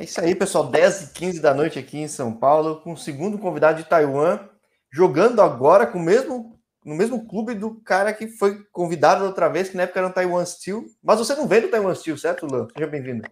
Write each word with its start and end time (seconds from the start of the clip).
É 0.00 0.04
isso 0.04 0.18
aí, 0.18 0.34
pessoal. 0.34 0.66
10 0.66 1.02
e 1.02 1.12
15 1.12 1.40
da 1.42 1.52
noite 1.52 1.78
aqui 1.78 1.98
em 1.98 2.08
São 2.08 2.32
Paulo, 2.32 2.80
com 2.80 2.94
o 2.94 2.96
segundo 2.96 3.36
convidado 3.36 3.82
de 3.82 3.86
Taiwan, 3.86 4.48
jogando 4.90 5.42
agora 5.42 5.86
com 5.86 5.98
o 5.98 6.02
mesmo, 6.02 6.58
no 6.82 6.94
mesmo 6.94 7.28
clube 7.28 7.52
do 7.52 7.74
cara 7.82 8.10
que 8.14 8.26
foi 8.26 8.64
convidado 8.72 9.26
outra 9.26 9.46
vez, 9.50 9.68
que 9.68 9.76
na 9.76 9.82
época 9.82 10.00
era 10.00 10.08
no 10.08 10.14
Taiwan 10.14 10.42
Steel. 10.46 10.86
Mas 11.02 11.18
você 11.18 11.34
não 11.34 11.46
vem 11.46 11.60
do 11.60 11.68
Taiwan 11.68 11.94
Steel, 11.94 12.16
certo, 12.16 12.46
Luan? 12.46 12.66
Seja 12.74 12.86
bem-vindo. 12.86 13.28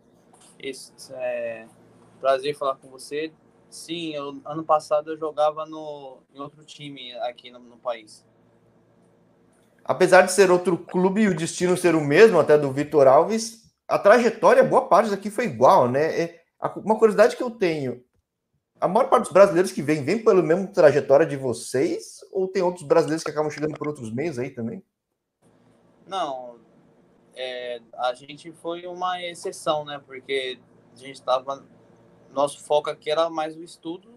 Isso, 0.62 0.92
é 1.14 1.64
prazer 2.20 2.54
falar 2.54 2.77
com 2.77 2.91
você. 2.91 3.32
Sim, 3.71 4.14
eu, 4.14 4.39
ano 4.45 4.62
passado 4.62 5.12
eu 5.12 5.16
jogava 5.16 5.64
no, 5.64 6.19
em 6.35 6.39
outro 6.39 6.62
time 6.66 7.14
aqui 7.21 7.50
no, 7.50 7.61
no 7.61 7.79
país. 7.79 8.27
Apesar 9.82 10.21
de 10.21 10.32
ser 10.32 10.50
outro 10.50 10.77
clube 10.77 11.23
e 11.23 11.29
o 11.29 11.35
destino 11.35 11.79
ser 11.79 11.95
o 11.95 12.00
mesmo, 12.03 12.39
até 12.39 12.59
do 12.59 12.71
Vitor 12.71 13.07
Alves, 13.07 13.66
a 13.89 13.98
trajetória, 13.98 14.62
boa 14.62 14.87
parte 14.87 15.14
aqui 15.14 15.30
foi 15.30 15.46
igual, 15.46 15.91
né? 15.91 16.21
É, 16.21 16.38
uma 16.77 16.98
curiosidade 16.98 17.36
que 17.36 17.43
eu 17.43 17.50
tenho: 17.50 18.04
a 18.80 18.89
maior 18.89 19.08
parte 19.08 19.25
dos 19.25 19.32
brasileiros 19.32 19.72
que 19.72 19.82
vem, 19.82 20.04
vem 20.04 20.22
pelo 20.22 20.43
mesmo 20.43 20.72
trajetória 20.72 21.26
de 21.26 21.36
vocês? 21.36 22.18
Ou 22.32 22.48
tem 22.48 22.62
outros 22.62 22.84
brasileiros 22.84 23.25
que 23.25 23.31
acabam 23.31 23.50
chegando 23.50 23.76
por 23.76 23.89
outros 23.89 24.12
meios 24.12 24.39
aí 24.39 24.50
também? 24.50 24.82
Não, 26.07 26.58
é, 27.34 27.81
a 27.94 28.14
gente 28.14 28.53
foi 28.53 28.86
uma 28.86 29.22
exceção, 29.22 29.84
né? 29.84 30.00
Porque 30.04 30.58
a 30.94 30.96
gente 30.96 31.14
estava 31.14 31.64
nosso 32.33 32.62
foco 32.62 32.91
aqui 32.91 33.11
era 33.11 33.31
mais 33.31 33.56
o 33.56 33.62
estudo 33.62 34.14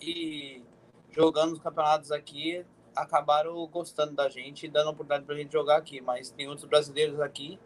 e 0.00 0.62
jogando 1.10 1.52
os 1.52 1.58
campeonatos 1.58 2.12
aqui 2.12 2.64
acabaram 2.94 3.66
gostando 3.66 4.12
da 4.14 4.28
gente 4.28 4.66
e 4.66 4.68
dando 4.68 4.90
oportunidade 4.90 5.24
para 5.24 5.34
a 5.34 5.38
gente 5.38 5.52
jogar 5.52 5.76
aqui. 5.76 6.00
Mas 6.00 6.30
tem 6.30 6.48
outros 6.48 6.66
brasileiros 6.66 7.20
aqui 7.20 7.58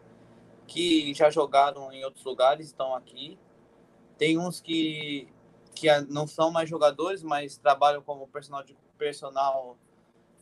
que 0.67 1.13
já 1.13 1.29
jogaram 1.29 1.91
em 1.91 2.03
outros 2.05 2.23
lugares, 2.23 2.67
estão 2.67 2.95
aqui. 2.95 3.37
Tem 4.17 4.37
uns 4.37 4.61
que, 4.61 5.27
que 5.73 5.87
não 6.09 6.27
são 6.27 6.51
mais 6.51 6.69
jogadores, 6.69 7.23
mas 7.23 7.57
trabalham 7.57 8.01
como 8.01 8.27
personal, 8.27 8.63
de, 8.63 8.77
personal, 8.97 9.77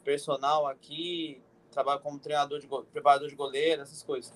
personal 0.03 0.67
aqui, 0.67 1.41
trabalham 1.71 2.01
como 2.01 2.19
treinador 2.19 2.59
de 2.59 2.67
preparador 2.91 3.27
de 3.27 3.35
goleiro, 3.35 3.81
essas 3.81 4.03
coisas. 4.03 4.33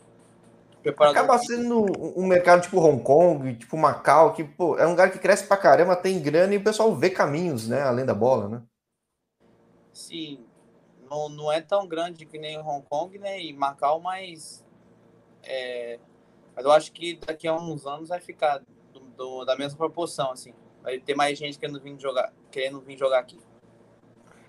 Acaba 1.00 1.40
sendo 1.40 1.84
um 2.16 2.28
mercado 2.28 2.62
tipo 2.62 2.80
Hong 2.80 3.02
Kong, 3.02 3.56
tipo 3.56 3.76
Macau, 3.76 4.34
que 4.34 4.44
pô, 4.44 4.78
é 4.78 4.86
um 4.86 4.92
lugar 4.92 5.12
que 5.12 5.18
cresce 5.18 5.48
pra 5.48 5.58
caramba, 5.58 5.96
tem 5.96 6.22
grana 6.22 6.54
e 6.54 6.58
o 6.58 6.64
pessoal 6.64 6.96
vê 6.96 7.10
caminhos, 7.10 7.68
né? 7.68 7.82
Além 7.82 8.06
da 8.06 8.14
bola, 8.14 8.48
né? 8.48 8.64
Sim. 9.92 10.46
Não, 11.10 11.28
não 11.28 11.52
é 11.52 11.60
tão 11.60 11.88
grande 11.88 12.26
que 12.26 12.38
nem 12.38 12.60
Hong 12.60 12.86
Kong, 12.88 13.18
né? 13.18 13.42
E 13.42 13.52
Macau, 13.52 14.00
mas. 14.00 14.64
É, 15.42 16.00
mas 16.56 16.66
eu 16.66 16.72
acho 16.72 16.92
que 16.92 17.16
daqui 17.16 17.48
a 17.48 17.56
uns 17.56 17.88
anos 17.88 18.10
vai 18.10 18.20
ficar 18.20 18.62
do, 19.16 19.46
da 19.46 19.56
mesma 19.56 19.78
proporção, 19.78 20.32
assim. 20.32 20.54
Vai 20.82 21.00
ter 21.00 21.16
mais 21.16 21.38
gente 21.38 21.58
querendo 21.58 21.80
vir 21.80 22.00
jogar, 22.00 22.34
querendo 22.52 22.80
vir 22.82 22.98
jogar 22.98 23.20
aqui. 23.20 23.40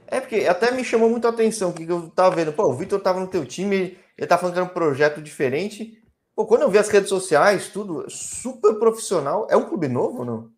É, 0.06 0.20
porque 0.20 0.46
até 0.46 0.70
me 0.70 0.84
chamou 0.84 1.10
muito 1.10 1.26
a 1.26 1.30
atenção 1.30 1.72
que 1.72 1.84
eu 1.84 2.10
tava 2.10 2.36
vendo. 2.36 2.52
Pô, 2.52 2.64
o 2.64 2.74
Vitor 2.74 3.00
tava 3.00 3.20
no 3.20 3.26
teu 3.26 3.44
time, 3.44 3.98
ele 4.16 4.26
tá 4.26 4.38
falando 4.38 4.54
que 4.54 4.60
era 4.60 4.68
um 4.68 4.74
projeto 4.74 5.20
diferente. 5.20 6.02
Pô, 6.34 6.46
quando 6.46 6.62
eu 6.62 6.70
vi 6.70 6.78
as 6.78 6.88
redes 6.88 7.08
sociais, 7.08 7.70
tudo, 7.70 8.08
super 8.10 8.74
profissional. 8.78 9.46
É 9.50 9.56
um 9.56 9.68
clube 9.68 9.88
novo 9.88 10.18
ou 10.18 10.24
não? 10.24 10.52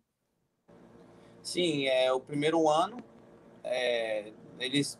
Sim, 1.41 1.87
é 1.87 2.11
o 2.11 2.19
primeiro 2.19 2.69
ano. 2.69 2.97
É, 3.63 4.31
eles 4.59 4.99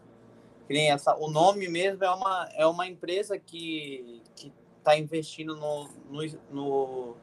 tem 0.70 0.92
essa, 0.92 1.16
o 1.16 1.32
nome 1.32 1.68
mesmo 1.68 2.04
é 2.04 2.12
uma, 2.12 2.50
é 2.54 2.64
uma 2.64 2.88
empresa 2.88 3.40
que 3.40 4.22
está 4.78 4.96
investindo 4.96 5.56
no, 5.56 5.90
no, 6.08 6.40
no, 6.52 7.18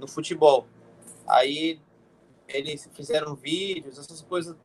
no, 0.00 0.08
futebol. 0.08 0.66
Aí 1.30 1.80
eles 2.48 2.88
fizeram 2.92 3.34
vídeos, 3.34 3.98
essas 3.98 4.22
coisas. 4.22 4.56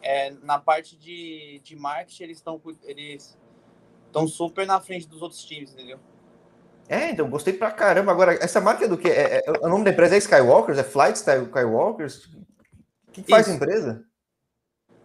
É, 0.00 0.30
na 0.30 0.58
parte 0.58 0.96
de, 0.96 1.60
de 1.62 1.76
marketing, 1.76 2.24
eles 2.24 2.38
estão 2.38 2.60
eles 2.82 3.38
super 4.28 4.66
na 4.66 4.80
frente 4.80 5.06
dos 5.08 5.22
outros 5.22 5.44
times, 5.44 5.72
entendeu? 5.72 6.00
É, 6.88 7.10
então, 7.10 7.30
gostei 7.30 7.52
pra 7.52 7.70
caramba. 7.70 8.10
Agora, 8.10 8.34
essa 8.34 8.60
marca 8.60 8.84
é 8.84 8.88
do 8.88 8.98
que? 8.98 9.08
É, 9.08 9.38
é, 9.38 9.50
o 9.62 9.68
nome 9.68 9.84
da 9.84 9.90
empresa 9.90 10.16
é 10.16 10.18
Skywalkers? 10.18 10.78
É 10.78 10.84
Flight 10.84 11.16
Skywalkers? 11.16 12.26
O 13.06 13.12
que, 13.12 13.22
que 13.22 13.30
faz 13.30 13.48
a 13.48 13.54
empresa? 13.54 14.04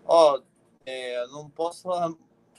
Ó, 0.03 0.41
é, 0.85 1.27
não 1.27 1.50
posso 1.50 1.83
falar 1.83 2.11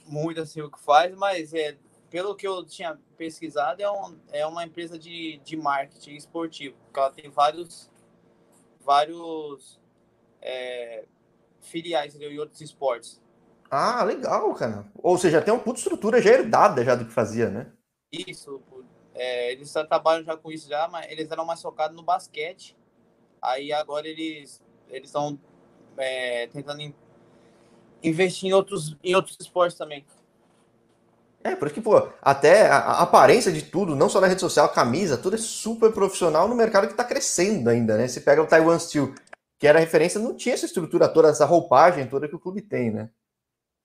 muito 0.06 0.40
assim 0.40 0.60
o 0.60 0.70
que 0.70 0.80
faz, 0.80 1.14
mas 1.16 1.52
é, 1.52 1.76
pelo 2.10 2.34
que 2.34 2.46
eu 2.46 2.64
tinha 2.64 2.98
pesquisado, 3.16 3.82
é, 3.82 3.90
um, 3.90 4.18
é 4.32 4.46
uma 4.46 4.64
empresa 4.64 4.98
de, 4.98 5.40
de 5.44 5.56
marketing 5.56 6.14
esportivo, 6.14 6.76
porque 6.84 7.00
ela 7.00 7.10
tem 7.10 7.30
vários, 7.30 7.90
vários 8.88 9.78
é, 10.40 11.04
filiais 11.60 12.18
em 12.18 12.38
outros 12.38 12.62
esportes. 12.62 13.20
Ah, 13.70 14.02
legal, 14.02 14.54
cara. 14.54 14.90
Ou 15.02 15.18
seja, 15.18 15.42
tem 15.42 15.52
uma 15.52 15.62
puta 15.62 15.78
estrutura 15.78 16.22
já 16.22 16.30
herdada 16.30 16.82
já 16.82 16.94
do 16.94 17.04
que 17.04 17.12
fazia, 17.12 17.50
né? 17.50 17.70
Isso, 18.10 18.62
é, 19.14 19.52
eles 19.52 19.70
já 19.70 19.84
trabalham 19.84 20.24
já 20.24 20.38
com 20.38 20.50
isso 20.50 20.66
já, 20.66 20.88
mas 20.88 21.04
eles 21.12 21.30
eram 21.30 21.44
mais 21.44 21.60
focados 21.60 21.94
no 21.94 22.02
basquete. 22.02 22.74
Aí 23.42 23.70
agora 23.74 24.08
eles 24.08 24.62
eles 24.88 25.10
estão 25.10 25.38
é, 25.98 26.46
tentando 26.46 26.94
investir 28.02 28.48
em 28.48 28.54
outros, 28.54 28.96
em 29.04 29.14
outros 29.14 29.36
esportes 29.38 29.76
também. 29.76 30.06
É, 31.42 31.54
por 31.54 31.70
que, 31.70 31.80
pô, 31.80 32.08
até 32.20 32.68
a, 32.68 33.00
aparência 33.00 33.52
de 33.52 33.62
tudo, 33.62 33.94
não 33.94 34.08
só 34.08 34.20
na 34.20 34.26
rede 34.26 34.40
social, 34.40 34.68
camisa, 34.70 35.16
tudo 35.16 35.36
é 35.36 35.38
super 35.38 35.92
profissional 35.92 36.48
no 36.48 36.54
mercado 36.54 36.86
que 36.86 36.92
está 36.92 37.04
crescendo 37.04 37.70
ainda, 37.70 37.96
né? 37.96 38.08
Você 38.08 38.20
pega 38.20 38.42
o 38.42 38.46
Taiwan 38.46 38.78
Steel, 38.78 39.14
que 39.58 39.66
era 39.66 39.78
referência, 39.78 40.20
não 40.20 40.34
tinha 40.34 40.54
essa 40.54 40.66
estrutura 40.66 41.08
toda, 41.08 41.28
essa 41.28 41.44
roupagem 41.44 42.08
toda 42.08 42.28
que 42.28 42.34
o 42.34 42.40
clube 42.40 42.60
tem, 42.60 42.90
né? 42.90 43.10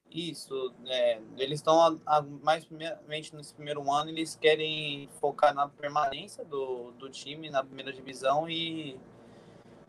Isso, 0.09 0.73
é, 0.85 1.19
eles 1.37 1.59
estão 1.59 1.99
mais 2.43 2.63
primeiramente 2.65 3.35
nesse 3.35 3.53
primeiro 3.53 3.91
ano, 3.91 4.11
eles 4.11 4.35
querem 4.35 5.09
focar 5.19 5.55
na 5.55 5.67
permanência 5.67 6.45
do, 6.45 6.91
do 6.91 7.09
time 7.09 7.49
na 7.49 7.63
primeira 7.63 7.91
divisão 7.91 8.47
e, 8.47 8.99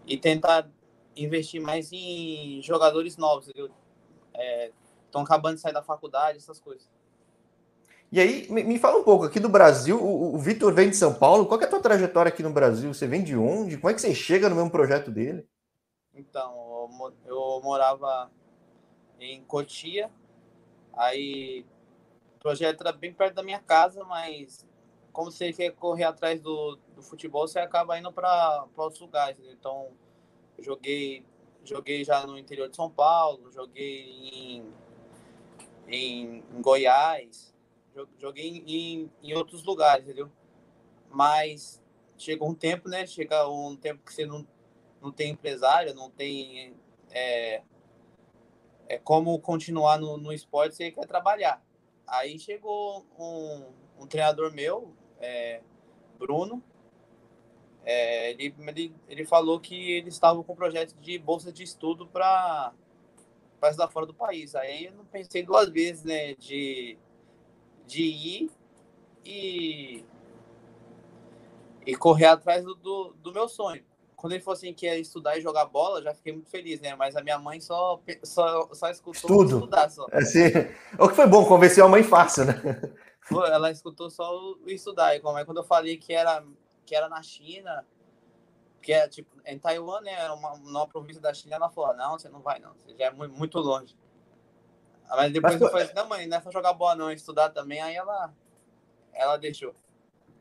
e 0.06 0.16
tentar 0.16 0.66
investir 1.14 1.60
mais 1.60 1.92
em 1.92 2.60
jogadores 2.62 3.16
novos, 3.16 3.48
Estão 3.48 3.70
é, 4.34 5.24
acabando 5.24 5.56
de 5.56 5.60
sair 5.60 5.74
da 5.74 5.82
faculdade, 5.82 6.38
essas 6.38 6.58
coisas. 6.58 6.88
E 8.14 8.20
aí, 8.20 8.48
me 8.48 8.78
fala 8.78 9.00
um 9.00 9.02
pouco 9.02 9.24
aqui 9.24 9.40
do 9.40 9.48
Brasil. 9.48 10.00
O, 10.00 10.38
Vitor 10.38 10.72
vem 10.72 10.88
de 10.88 10.94
São 10.94 11.12
Paulo. 11.12 11.46
Qual 11.46 11.60
é 11.60 11.64
a 11.64 11.68
tua 11.68 11.80
trajetória 11.80 12.28
aqui 12.28 12.44
no 12.44 12.52
Brasil? 12.52 12.94
Você 12.94 13.08
vem 13.08 13.24
de 13.24 13.36
onde? 13.36 13.76
Como 13.76 13.90
é 13.90 13.92
que 13.92 14.00
você 14.00 14.14
chega 14.14 14.48
no 14.48 14.54
mesmo 14.54 14.70
projeto 14.70 15.10
dele? 15.10 15.44
Então, 16.14 16.88
eu, 17.26 17.60
morava 17.60 18.30
em 19.18 19.42
Cotia. 19.42 20.12
Aí 20.92 21.66
o 22.36 22.38
projeto 22.38 22.82
era 22.82 22.92
bem 22.92 23.12
perto 23.12 23.34
da 23.34 23.42
minha 23.42 23.58
casa, 23.58 24.04
mas 24.04 24.64
como 25.12 25.32
você 25.32 25.52
quer 25.52 25.72
correr 25.72 26.04
atrás 26.04 26.40
do, 26.40 26.78
do 26.94 27.02
futebol, 27.02 27.48
você 27.48 27.58
acaba 27.58 27.98
indo 27.98 28.12
para 28.12 28.64
outros 28.76 29.00
lugares. 29.00 29.40
Então, 29.50 29.88
joguei 30.60 31.26
joguei 31.64 32.04
já 32.04 32.24
no 32.24 32.38
interior 32.38 32.68
de 32.68 32.76
São 32.76 32.88
Paulo, 32.88 33.50
joguei 33.50 34.04
em, 34.32 34.64
em 35.88 36.44
Goiás, 36.60 37.53
joguei 38.18 38.64
em, 38.66 39.10
em 39.22 39.34
outros 39.34 39.62
lugares, 39.64 40.04
entendeu? 40.04 40.30
Mas 41.10 41.82
chega 42.18 42.44
um 42.44 42.54
tempo, 42.54 42.88
né? 42.88 43.06
Chega 43.06 43.48
um 43.48 43.76
tempo 43.76 44.04
que 44.04 44.12
você 44.12 44.26
não, 44.26 44.46
não 45.00 45.12
tem 45.12 45.30
empresário, 45.30 45.94
não 45.94 46.10
tem 46.10 46.74
é, 47.10 47.62
é 48.88 48.98
como 48.98 49.38
continuar 49.38 49.98
no, 49.98 50.16
no 50.16 50.32
esporte, 50.32 50.74
você 50.74 50.90
quer 50.90 51.06
trabalhar. 51.06 51.62
Aí 52.06 52.38
chegou 52.38 53.06
um, 53.18 53.72
um 53.98 54.06
treinador 54.06 54.52
meu, 54.52 54.94
é, 55.20 55.62
Bruno, 56.18 56.62
é, 57.84 58.30
ele, 58.30 58.54
ele, 58.58 58.94
ele 59.08 59.24
falou 59.24 59.60
que 59.60 59.92
eles 59.92 60.14
estavam 60.14 60.42
com 60.42 60.52
um 60.52 60.56
projeto 60.56 60.94
de 60.96 61.18
bolsa 61.18 61.52
de 61.52 61.62
estudo 61.62 62.06
para 62.06 62.72
estudar 63.64 63.88
fora 63.88 64.06
do 64.06 64.14
país. 64.14 64.54
Aí 64.54 64.86
eu 64.86 64.92
não 64.92 65.04
pensei 65.04 65.42
duas 65.42 65.68
vezes, 65.68 66.02
né, 66.04 66.34
de, 66.34 66.98
de 67.86 68.02
ir 68.02 68.50
e, 69.24 70.04
e 71.86 71.94
correr 71.96 72.26
atrás 72.26 72.64
do, 72.64 72.74
do, 72.74 73.14
do 73.22 73.32
meu 73.32 73.48
sonho 73.48 73.84
quando 74.24 74.32
ele 74.32 74.42
falou 74.42 74.56
assim 74.56 74.72
que 74.72 74.86
ia 74.86 74.98
estudar 74.98 75.36
e 75.36 75.42
jogar 75.42 75.66
bola, 75.66 76.00
já 76.00 76.14
fiquei 76.14 76.32
muito 76.32 76.48
feliz, 76.48 76.80
né? 76.80 76.96
Mas 76.96 77.14
a 77.14 77.22
minha 77.22 77.38
mãe 77.38 77.60
só, 77.60 78.00
só, 78.22 78.70
só 78.72 78.88
escutou 78.88 79.12
Estudo. 79.12 79.56
estudar 79.56 79.90
só. 79.90 80.06
Assim, 80.10 80.46
o 80.98 81.10
que 81.10 81.14
foi 81.14 81.26
bom, 81.26 81.44
convenceu 81.44 81.84
a 81.84 81.88
mãe 81.90 82.02
fácil, 82.02 82.46
né? 82.46 82.54
Ela 83.30 83.70
escutou 83.70 84.08
só 84.08 84.34
o 84.34 84.62
estudar. 84.66 85.14
E 85.14 85.20
como 85.20 85.36
é 85.36 85.44
quando 85.44 85.58
eu 85.58 85.64
falei 85.64 85.98
que 85.98 86.14
era, 86.14 86.42
que 86.86 86.96
era 86.96 87.06
na 87.06 87.22
China, 87.22 87.84
que 88.80 88.94
é 88.94 89.06
tipo, 89.06 89.28
em 89.44 89.58
Taiwan, 89.58 90.00
né? 90.00 90.12
Era 90.12 90.32
uma, 90.32 90.52
uma 90.54 90.88
província 90.88 91.20
da 91.20 91.34
China, 91.34 91.56
ela 91.56 91.68
falou: 91.68 91.94
não, 91.94 92.18
você 92.18 92.30
não 92.30 92.40
vai, 92.40 92.58
não, 92.58 92.72
você 92.72 92.96
já 92.96 93.04
é 93.04 93.10
muito 93.10 93.58
longe. 93.58 93.94
Mas 95.08 95.32
depois 95.32 95.54
Mas, 95.54 95.62
eu 95.62 95.70
falei 95.70 95.86
assim, 95.86 95.94
não, 95.94 96.08
mãe, 96.08 96.26
não 96.26 96.36
é 96.36 96.40
só 96.40 96.50
jogar 96.50 96.72
bola, 96.72 96.96
não, 96.96 97.08
é 97.08 97.14
estudar 97.14 97.50
também, 97.50 97.80
aí 97.80 97.94
ela, 97.94 98.32
ela 99.12 99.36
deixou. 99.36 99.74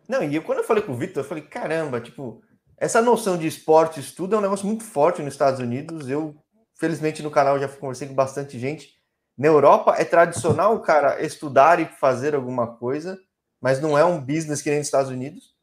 Não, 0.07 0.23
e 0.23 0.35
eu, 0.35 0.43
quando 0.43 0.59
eu 0.59 0.63
falei 0.63 0.83
com 0.83 0.91
o 0.91 0.97
Victor, 0.97 1.23
eu 1.23 1.27
falei, 1.27 1.43
caramba, 1.43 2.01
tipo, 2.01 2.41
essa 2.77 3.01
noção 3.01 3.37
de 3.37 3.47
esporte 3.47 3.99
e 3.99 4.03
estudo 4.03 4.35
é 4.35 4.37
um 4.37 4.41
negócio 4.41 4.65
muito 4.65 4.83
forte 4.83 5.21
nos 5.21 5.33
Estados 5.33 5.59
Unidos. 5.59 6.09
Eu, 6.09 6.35
felizmente, 6.77 7.23
no 7.23 7.31
canal 7.31 7.59
já 7.59 7.67
conversei 7.67 8.07
com 8.07 8.13
bastante 8.13 8.59
gente. 8.59 8.93
Na 9.37 9.47
Europa 9.47 9.95
é 9.97 10.05
tradicional 10.05 10.75
o 10.75 10.81
cara 10.81 11.23
estudar 11.23 11.79
e 11.79 11.85
fazer 11.85 12.35
alguma 12.35 12.75
coisa, 12.75 13.17
mas 13.61 13.81
não 13.81 13.97
é 13.97 14.03
um 14.03 14.19
business 14.19 14.61
que 14.61 14.69
nem 14.69 14.79
nos 14.79 14.87
Estados 14.87 15.09
Unidos. 15.09 15.53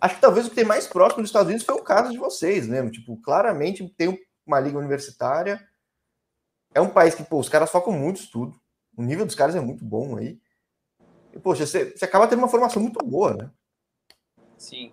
Acho 0.00 0.14
que 0.14 0.20
talvez 0.20 0.46
o 0.46 0.50
que 0.50 0.56
tem 0.56 0.64
mais 0.64 0.86
próximo 0.86 1.22
dos 1.22 1.28
Estados 1.28 1.48
Unidos 1.48 1.66
foi 1.66 1.74
o 1.74 1.82
caso 1.82 2.10
de 2.10 2.18
vocês, 2.18 2.66
né? 2.66 2.88
Tipo, 2.90 3.16
claramente 3.20 3.86
tem 3.96 4.18
uma 4.46 4.60
liga 4.60 4.78
universitária. 4.78 5.60
É 6.74 6.80
um 6.80 6.88
país 6.88 7.14
que, 7.14 7.22
pô, 7.22 7.38
os 7.38 7.48
caras 7.48 7.70
focam 7.70 7.92
muito 7.92 8.20
estudo. 8.20 8.58
O 8.96 9.02
nível 9.02 9.26
dos 9.26 9.34
caras 9.34 9.54
é 9.54 9.60
muito 9.60 9.84
bom 9.84 10.16
aí. 10.16 10.40
E, 11.32 11.38
poxa, 11.38 11.66
você, 11.66 11.96
você 11.96 12.04
acaba 12.04 12.26
tendo 12.26 12.38
uma 12.38 12.48
formação 12.48 12.80
muito 12.80 13.04
boa, 13.04 13.34
né? 13.34 13.50
Sim. 14.56 14.92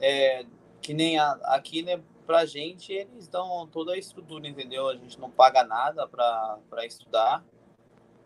É, 0.00 0.44
que 0.80 0.92
nem 0.94 1.18
a, 1.18 1.32
aqui, 1.44 1.82
né, 1.82 2.00
pra 2.26 2.44
gente, 2.44 2.92
eles 2.92 3.26
dão 3.28 3.66
toda 3.66 3.92
a 3.92 3.98
estrutura, 3.98 4.46
entendeu? 4.46 4.88
A 4.88 4.94
gente 4.94 5.18
não 5.18 5.30
paga 5.30 5.64
nada 5.64 6.06
para 6.06 6.84
estudar. 6.84 7.44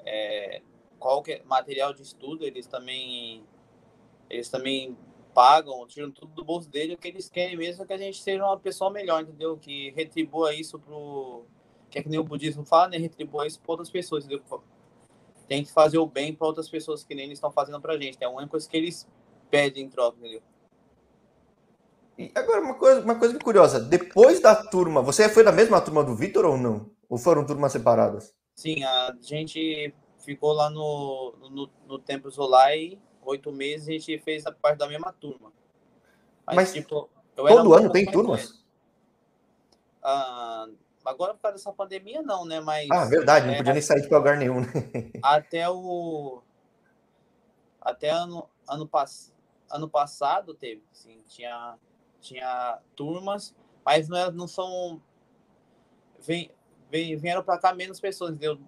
É, 0.05 0.63
qualquer 0.99 1.45
material 1.45 1.93
de 1.93 2.03
estudo, 2.03 2.45
eles 2.45 2.67
também 2.67 3.45
eles 4.29 4.49
também 4.49 4.97
pagam, 5.35 5.87
tiram 5.87 6.11
tudo 6.11 6.33
do 6.33 6.45
bolso 6.45 6.69
dele, 6.69 6.95
o 6.95 6.99
que 6.99 7.09
eles 7.09 7.29
querem 7.29 7.57
mesmo 7.57 7.83
é 7.83 7.87
que 7.87 7.93
a 7.93 7.99
gente 7.99 8.23
seja 8.23 8.45
uma 8.45 8.59
pessoa 8.59 8.91
melhor, 8.91 9.23
entendeu? 9.23 9.57
Que 9.57 9.91
retribua 9.91 10.55
isso 10.55 10.79
pro. 10.79 11.45
Que 11.91 11.99
é 11.99 12.03
que 12.03 12.09
nem 12.09 12.19
o 12.19 12.25
budismo 12.25 12.65
fala, 12.65 12.89
né? 12.89 12.97
Retribua 12.97 13.47
isso 13.47 13.61
para 13.61 13.73
outras 13.73 13.91
pessoas, 13.91 14.25
entendeu? 14.25 14.63
Tem 15.47 15.63
que 15.63 15.73
fazer 15.73 15.99
o 15.99 16.07
bem 16.07 16.35
para 16.35 16.47
outras 16.47 16.69
pessoas 16.69 17.05
que 17.05 17.15
nem 17.15 17.27
eles 17.27 17.37
estão 17.37 17.51
fazendo 17.51 17.81
pra 17.81 17.99
gente. 17.99 18.17
É 18.21 18.25
a 18.25 18.31
única 18.31 18.49
coisa 18.49 18.69
que 18.69 18.77
eles 18.77 19.07
pedem 19.51 19.85
em 19.85 19.89
troca, 19.89 20.17
entendeu? 20.19 20.43
E 22.17 22.31
agora, 22.35 22.61
uma 22.61 22.75
coisa, 22.75 23.01
uma 23.01 23.19
coisa 23.19 23.39
curiosa. 23.39 23.81
Depois 23.81 24.41
da 24.41 24.55
turma, 24.55 25.03
você 25.03 25.29
foi 25.29 25.43
da 25.43 25.53
mesma 25.53 25.81
turma 25.81 26.05
do 26.05 26.15
Vitor 26.15 26.45
ou 26.45 26.57
não? 26.57 26.91
Ou 27.09 27.19
foram 27.19 27.45
turmas 27.45 27.73
separadas? 27.73 28.35
Sim, 28.55 28.83
a 28.85 29.15
gente 29.21 29.95
ficou 30.25 30.53
lá 30.53 30.71
no, 30.71 31.35
no, 31.51 31.71
no 31.87 31.99
Templo 31.99 32.31
Zolai 32.31 32.99
oito 33.23 33.53
meses, 33.53 33.89
a 33.89 33.93
gente 33.93 34.19
fez 34.19 34.47
a 34.47 34.53
parte 34.53 34.79
da 34.79 34.89
mesma 34.89 35.13
turma. 35.13 35.53
Mas, 36.47 36.57
Mas 36.57 36.73
tipo, 36.73 37.09
todo 37.35 37.75
ano 37.75 37.91
tem 37.91 38.11
turmas? 38.11 38.63
Ah, 40.03 40.67
agora, 41.05 41.35
por 41.35 41.43
causa 41.43 41.57
dessa 41.57 41.73
pandemia, 41.73 42.23
não, 42.23 42.45
né? 42.45 42.61
Mas. 42.61 42.91
Ah, 42.91 43.05
verdade, 43.05 43.47
não 43.47 43.55
é, 43.55 43.57
podia 43.59 43.73
nem 43.73 43.83
sair 43.83 44.03
de 44.03 44.13
lugar 44.13 44.37
nenhum, 44.37 44.61
né? 44.61 44.67
Até 45.23 45.69
o. 45.69 46.43
Até 47.81 48.11
ano, 48.11 48.49
ano, 48.69 48.87
pass... 48.87 49.33
ano 49.71 49.89
passado 49.89 50.55
teve, 50.55 50.83
assim, 50.93 51.23
tinha, 51.29 51.77
tinha 52.21 52.79
turmas, 52.95 53.55
mas 53.85 54.09
não, 54.09 54.19
é, 54.19 54.31
não 54.31 54.47
são. 54.49 55.01
Vem, 56.21 56.51
vem, 56.91 57.17
vieram 57.17 57.43
para 57.43 57.59
cá 57.59 57.75
menos 57.75 57.99
pessoas, 57.99 58.37
deu 58.37 58.59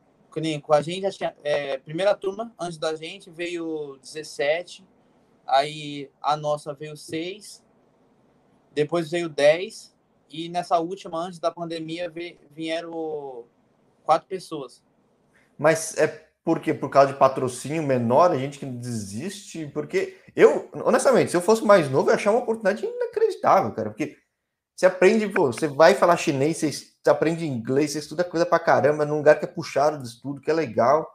com 0.60 0.72
a 0.72 0.82
gente 0.82 1.02
já 1.02 1.10
tinha. 1.10 1.36
É, 1.42 1.78
primeira 1.78 2.14
turma, 2.14 2.52
antes 2.58 2.78
da 2.78 2.94
gente, 2.94 3.30
veio 3.30 3.98
17. 4.00 4.84
Aí 5.46 6.10
a 6.20 6.36
nossa 6.36 6.72
veio 6.74 6.96
6. 6.96 7.62
Depois 8.72 9.10
veio 9.10 9.28
10. 9.28 9.94
E 10.30 10.48
nessa 10.48 10.78
última, 10.78 11.18
antes 11.18 11.38
da 11.38 11.50
pandemia, 11.50 12.12
vieram 12.50 13.44
quatro 14.04 14.26
pessoas. 14.26 14.82
Mas 15.56 15.96
é 15.96 16.28
porque 16.44 16.74
por 16.74 16.90
causa 16.90 17.12
de 17.12 17.18
patrocínio 17.18 17.82
menor, 17.82 18.30
a 18.30 18.36
gente 18.36 18.58
que 18.58 18.66
desiste, 18.66 19.66
porque 19.72 20.18
eu, 20.36 20.68
honestamente, 20.84 21.30
se 21.30 21.36
eu 21.36 21.40
fosse 21.40 21.64
mais 21.64 21.90
novo, 21.90 22.08
eu 22.08 22.12
ia 22.12 22.16
achar 22.16 22.32
uma 22.32 22.40
oportunidade 22.40 22.84
inacreditável, 22.84 23.72
cara, 23.72 23.90
porque 23.90 24.18
você 24.74 24.86
aprende, 24.86 25.28
pô, 25.28 25.46
você 25.46 25.68
vai 25.68 25.94
falar 25.94 26.16
chinês, 26.16 26.58
você 26.58 27.10
aprende 27.10 27.46
inglês, 27.46 27.92
você 27.92 28.00
estuda 28.00 28.24
coisa 28.24 28.44
pra 28.44 28.58
caramba, 28.58 29.04
num 29.04 29.16
lugar 29.16 29.38
que 29.38 29.44
é 29.44 29.48
puxado 29.48 30.02
de 30.02 30.08
estudo, 30.08 30.40
que 30.40 30.50
é 30.50 30.54
legal. 30.54 31.08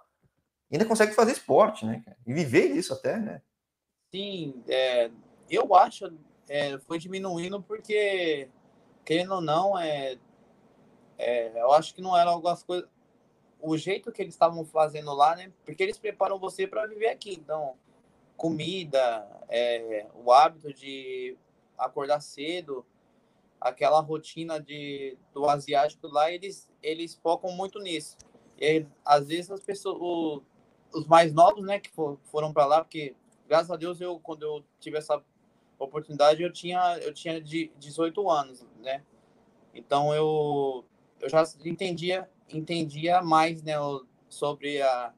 Ainda 0.71 0.85
consegue 0.85 1.13
fazer 1.13 1.31
esporte, 1.33 1.85
né? 1.85 2.03
E 2.25 2.33
viver 2.33 2.71
disso 2.73 2.93
até, 2.93 3.17
né? 3.17 3.41
Sim, 4.11 4.63
é, 4.67 5.11
eu 5.49 5.75
acho 5.75 6.11
é, 6.47 6.79
foi 6.79 6.97
diminuindo 6.97 7.61
porque, 7.61 8.49
querendo 9.05 9.35
ou 9.35 9.41
não, 9.41 9.77
é, 9.77 10.17
é, 11.17 11.61
eu 11.61 11.71
acho 11.71 11.93
que 11.93 12.01
não 12.01 12.17
era 12.17 12.31
algumas 12.31 12.63
coisas. 12.63 12.89
O 13.61 13.77
jeito 13.77 14.11
que 14.11 14.21
eles 14.21 14.33
estavam 14.33 14.65
fazendo 14.65 15.13
lá, 15.13 15.35
né? 15.35 15.51
Porque 15.65 15.83
eles 15.83 15.99
preparam 15.99 16.39
você 16.39 16.65
para 16.65 16.87
viver 16.87 17.09
aqui. 17.09 17.33
Então, 17.33 17.75
comida, 18.37 19.27
é, 19.49 20.07
o 20.15 20.31
hábito 20.31 20.73
de 20.73 21.37
acordar 21.77 22.21
cedo, 22.21 22.85
aquela 23.59 23.99
rotina 23.99 24.59
de, 24.59 25.17
do 25.33 25.45
asiático 25.45 26.07
lá, 26.07 26.31
eles, 26.31 26.69
eles 26.81 27.15
focam 27.15 27.51
muito 27.51 27.79
nisso. 27.79 28.17
E 28.59 28.85
às 29.05 29.27
vezes 29.27 29.51
as 29.51 29.61
pessoas, 29.61 29.97
o, 29.99 30.43
os 30.93 31.05
mais 31.07 31.33
novos, 31.33 31.63
né, 31.65 31.79
que 31.79 31.89
for, 31.89 32.19
foram 32.25 32.53
para 32.53 32.65
lá, 32.65 32.83
porque 32.83 33.15
graças 33.47 33.71
a 33.71 33.75
Deus 33.75 33.99
eu 33.99 34.19
quando 34.19 34.43
eu 34.43 34.63
tive 34.79 34.97
essa 34.97 35.21
oportunidade 35.77 36.43
eu 36.43 36.51
tinha 36.51 36.99
eu 36.99 37.13
tinha 37.13 37.41
de 37.41 37.71
18 37.77 38.29
anos, 38.29 38.65
né? 38.81 39.03
Então 39.73 40.13
eu 40.13 40.85
eu 41.21 41.29
já 41.29 41.43
entendia 41.65 42.29
entendia 42.51 43.21
mais, 43.21 43.61
né, 43.63 43.73
sobre 44.27 44.81
a 44.81 45.13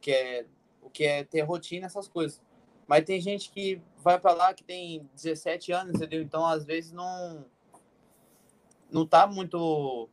que 0.00 0.10
é 0.10 0.46
o 0.80 0.90
que 0.90 1.04
é 1.04 1.24
ter 1.24 1.42
rotina 1.42 1.86
essas 1.86 2.08
coisas. 2.08 2.40
Mas 2.86 3.04
tem 3.04 3.20
gente 3.20 3.50
que 3.50 3.80
vai 3.96 4.18
para 4.18 4.32
lá 4.32 4.54
que 4.54 4.62
tem 4.62 5.08
17 5.14 5.72
anos, 5.72 5.94
entendeu? 5.96 6.22
Então 6.22 6.46
às 6.46 6.64
vezes 6.64 6.92
não 6.92 7.44
não 8.90 9.02
está 9.02 9.26
muito 9.26 10.08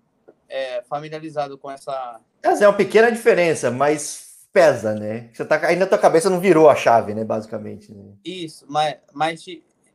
é, 0.50 0.84
familiarizado 0.84 1.58
com 1.58 1.70
essa. 1.70 2.20
É 2.44 2.68
uma 2.68 2.78
pequena 2.78 3.12
diferença, 3.12 3.72
mas 3.72 4.48
pesa, 4.54 4.94
né? 4.94 5.30
Você 5.34 5.44
tá, 5.44 5.66
ainda 5.68 5.86
a 5.86 5.88
tua 5.88 5.98
cabeça 5.98 6.30
não 6.30 6.40
virou 6.40 6.70
a 6.70 6.76
chave, 6.76 7.14
né? 7.14 7.24
Basicamente. 7.24 7.92
Né? 7.92 8.14
Isso, 8.24 8.66
mas, 8.70 8.98
mas 9.12 9.44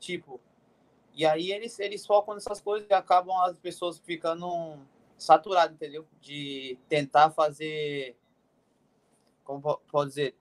tipo. 0.00 0.40
E 1.14 1.26
aí 1.26 1.50
eles, 1.50 1.78
eles 1.78 2.06
focam 2.06 2.34
nessas 2.34 2.60
coisas 2.60 2.88
e 2.88 2.94
acabam 2.94 3.36
as 3.42 3.58
pessoas 3.58 3.98
ficando 3.98 4.78
saturadas, 5.16 5.74
entendeu? 5.74 6.06
De 6.20 6.78
tentar 6.88 7.30
fazer. 7.30 8.16
Como 9.44 9.60
pode 9.90 10.10
dizer? 10.10 10.36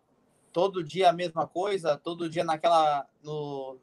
Todo 0.51 0.83
dia 0.83 1.09
a 1.09 1.13
mesma 1.13 1.47
coisa, 1.47 1.97
todo 1.97 2.29
dia 2.29 2.43
naquela. 2.43 3.07
No, 3.23 3.77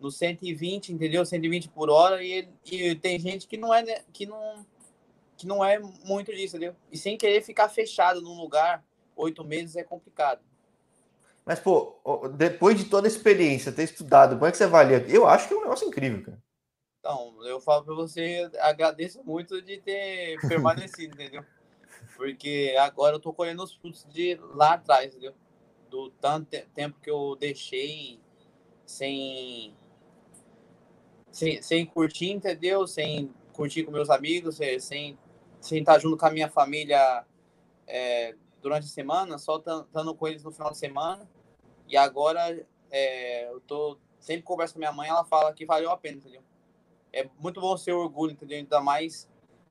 no 0.00 0.10
120, 0.10 0.92
entendeu? 0.92 1.24
120 1.24 1.68
por 1.68 1.90
hora 1.90 2.22
e, 2.22 2.48
e 2.64 2.94
tem 2.94 3.18
gente 3.18 3.46
que 3.46 3.56
não 3.56 3.72
é 3.72 3.82
né, 3.82 4.02
que 4.12 4.26
não 4.26 4.66
que 5.36 5.46
não 5.46 5.64
é 5.64 5.78
muito 6.04 6.34
disso, 6.34 6.56
entendeu? 6.56 6.76
E 6.90 6.98
sem 6.98 7.16
querer 7.16 7.42
ficar 7.42 7.68
fechado 7.68 8.20
num 8.20 8.38
lugar 8.38 8.84
oito 9.16 9.44
meses 9.44 9.76
é 9.76 9.82
complicado. 9.82 10.40
Mas 11.44 11.58
pô, 11.58 11.98
depois 12.36 12.76
de 12.76 12.84
toda 12.84 13.06
a 13.06 13.10
experiência, 13.10 13.72
ter 13.72 13.84
estudado, 13.84 14.36
como 14.36 14.46
é 14.46 14.50
que 14.50 14.56
você 14.56 14.64
avalia? 14.64 15.04
Eu 15.08 15.26
acho 15.26 15.48
que 15.48 15.54
é 15.54 15.56
um 15.56 15.62
negócio 15.62 15.88
incrível, 15.88 16.22
cara. 16.22 16.38
Então, 16.98 17.34
eu 17.44 17.58
falo 17.60 17.84
para 17.84 17.94
você, 17.94 18.50
agradeço 18.60 19.24
muito 19.24 19.62
de 19.62 19.78
ter 19.78 20.38
permanecido, 20.46 21.14
entendeu? 21.14 21.44
Porque 22.16 22.76
agora 22.78 23.16
eu 23.16 23.20
tô 23.20 23.32
colhendo 23.32 23.62
os 23.62 23.74
frutos 23.74 24.06
de 24.10 24.38
lá 24.54 24.74
atrás, 24.74 25.06
entendeu? 25.06 25.34
Do 25.88 26.10
tanto 26.10 26.50
tempo 26.74 27.00
que 27.00 27.10
eu 27.10 27.34
deixei 27.36 28.20
sem 28.84 29.74
sem, 31.40 31.62
sem 31.62 31.86
curtir, 31.86 32.30
entendeu? 32.30 32.86
Sem 32.86 33.32
curtir 33.54 33.84
com 33.84 33.90
meus 33.90 34.10
amigos, 34.10 34.60
é, 34.60 34.78
sem, 34.78 35.18
sem 35.58 35.78
estar 35.78 35.98
junto 35.98 36.18
com 36.18 36.26
a 36.26 36.30
minha 36.30 36.50
família 36.50 37.24
é, 37.86 38.34
durante 38.60 38.84
a 38.84 38.88
semana, 38.88 39.38
só 39.38 39.56
estando 39.56 40.14
com 40.14 40.28
eles 40.28 40.44
no 40.44 40.52
final 40.52 40.70
de 40.70 40.76
semana. 40.76 41.26
E 41.88 41.96
agora 41.96 42.66
é, 42.90 43.50
eu 43.50 43.58
tô 43.60 43.98
sempre 44.18 44.42
converso 44.42 44.74
com 44.74 44.80
minha 44.80 44.92
mãe, 44.92 45.08
ela 45.08 45.24
fala 45.24 45.54
que 45.54 45.64
valeu 45.64 45.90
a 45.90 45.96
pena, 45.96 46.18
entendeu? 46.18 46.42
É 47.10 47.26
muito 47.38 47.58
bom 47.58 47.74
ser 47.74 47.92
orgulho, 47.92 48.32
entendeu? 48.32 48.58
Ainda 48.58 48.80
mais 48.82 49.26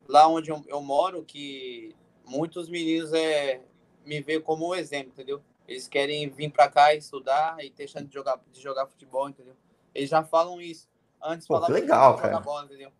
lá 0.07 0.27
onde 0.27 0.49
eu, 0.49 0.63
eu 0.67 0.81
moro, 0.81 1.23
que 1.23 1.95
muitos 2.25 2.67
meninos 2.67 3.13
é, 3.13 3.61
me 4.03 4.19
vê 4.21 4.39
como 4.39 4.69
um 4.69 4.75
exemplo, 4.75 5.11
entendeu? 5.11 5.39
Eles 5.67 5.88
querem 5.88 6.27
vir 6.29 6.51
para 6.51 6.67
cá 6.67 6.95
estudar 6.95 7.63
e 7.63 7.69
deixando 7.69 8.07
de 8.07 8.13
jogar, 8.15 8.41
de 8.51 8.59
jogar 8.59 8.88
futebol, 8.88 9.29
entendeu? 9.29 9.55
Eles 9.93 10.09
já 10.09 10.23
falam 10.23 10.59
isso. 10.59 10.89
Antes 11.21 11.47
Pô, 11.47 11.55
falava 11.55 11.73
legal, 11.73 12.17
cara. 12.17 12.39
Bola, 12.39 12.65
entendeu? 12.65 12.91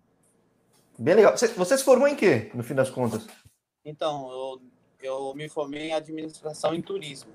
Bem 0.98 1.16
legal. 1.16 1.38
Você, 1.38 1.48
você 1.48 1.78
se 1.78 1.84
formou 1.84 2.08
em 2.08 2.16
quê, 2.16 2.52
no 2.54 2.64
fim 2.64 2.76
das 2.76 2.90
contas? 2.90 3.26
Então, 3.86 4.30
eu, 4.30 4.62
eu 5.02 5.34
me 5.34 5.48
formei 5.48 5.90
em 5.90 5.94
administração 5.94 6.76
e 6.76 6.82
turismo. 6.82 7.32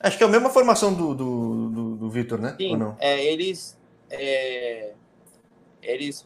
Acho 0.00 0.16
que 0.16 0.24
é 0.24 0.26
a 0.26 0.30
mesma 0.30 0.48
formação 0.48 0.94
do, 0.94 1.14
do, 1.14 1.70
do, 1.70 1.96
do 1.96 2.10
Vitor, 2.10 2.40
né? 2.40 2.54
Sim, 2.56 2.72
Ou 2.72 2.78
não? 2.78 2.96
É, 2.98 3.22
eles, 3.24 3.78
é, 4.08 4.94
eles, 5.82 6.24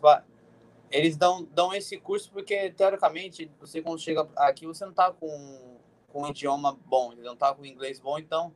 eles 0.90 1.16
dão, 1.16 1.42
dão 1.50 1.74
esse 1.74 1.96
curso 1.96 2.30
porque, 2.30 2.70
teoricamente, 2.70 3.50
você 3.58 3.80
quando 3.80 3.98
chega 3.98 4.28
aqui, 4.36 4.66
você 4.66 4.84
não 4.84 4.92
tá 4.92 5.10
com, 5.10 5.78
com 6.08 6.22
um 6.22 6.28
idioma 6.28 6.78
bom, 6.84 7.12
não 7.16 7.34
tá 7.34 7.54
com 7.54 7.64
inglês 7.64 7.98
bom, 7.98 8.18
então 8.18 8.54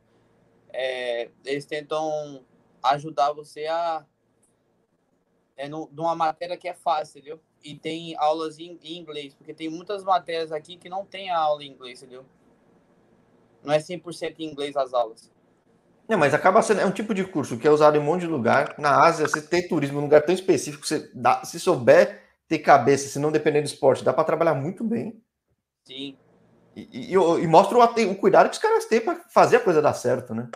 é, 0.71 1.29
eles 1.43 1.65
tentam 1.65 2.45
ajudar 2.83 3.33
você 3.33 3.65
a 3.65 4.05
é 5.57 5.67
no, 5.67 5.89
numa 5.91 6.15
matéria 6.15 6.55
que 6.55 6.67
é 6.67 6.73
fácil, 6.73 7.19
entendeu? 7.19 7.39
E 7.63 7.75
tem 7.75 8.15
aulas 8.15 8.59
em, 8.59 8.79
em, 8.83 8.97
inglês, 8.99 9.33
porque 9.33 9.53
tem 9.53 9.67
muitas 9.67 10.03
matérias 10.03 10.51
aqui 10.51 10.77
que 10.77 10.87
não 10.87 11.03
tem 11.03 11.29
aula 11.29 11.63
em 11.63 11.71
inglês, 11.71 12.01
entendeu? 12.01 12.23
Não 13.63 13.73
é 13.73 13.79
100% 13.79 14.35
em 14.39 14.45
inglês 14.45 14.77
as 14.77 14.93
aulas. 14.93 15.31
Não, 16.07 16.17
mas 16.17 16.33
acaba 16.33 16.61
sendo 16.61 16.79
é 16.79 16.85
um 16.85 16.91
tipo 16.91 17.13
de 17.13 17.25
curso 17.25 17.57
que 17.57 17.67
é 17.67 17.71
usado 17.71 17.97
em 17.97 17.99
um 17.99 18.03
monte 18.03 18.21
de 18.21 18.27
lugar. 18.27 18.75
Na 18.77 19.03
Ásia, 19.03 19.27
você 19.27 19.41
tem 19.41 19.67
turismo 19.67 19.97
num 19.97 20.05
lugar 20.05 20.21
tão 20.21 20.33
específico, 20.33 20.87
você 20.87 21.11
dá, 21.13 21.43
se 21.43 21.59
souber 21.59 22.23
ter 22.47 22.59
cabeça, 22.59 23.09
se 23.09 23.19
não 23.19 23.31
depender 23.31 23.61
do 23.61 23.65
esporte, 23.65 24.05
dá 24.05 24.13
para 24.13 24.23
trabalhar 24.23 24.53
muito 24.53 24.83
bem. 24.83 25.21
Sim. 25.83 26.15
E, 26.75 27.11
e, 27.11 27.13
e 27.13 27.47
mostra 27.47 27.77
o, 27.77 28.11
o, 28.11 28.15
cuidado 28.15 28.49
que 28.49 28.55
os 28.55 28.61
caras 28.61 28.85
têm 28.85 29.01
para 29.01 29.19
fazer 29.29 29.57
a 29.57 29.59
coisa 29.59 29.81
dar 29.81 29.93
certo, 29.93 30.33
né? 30.33 30.47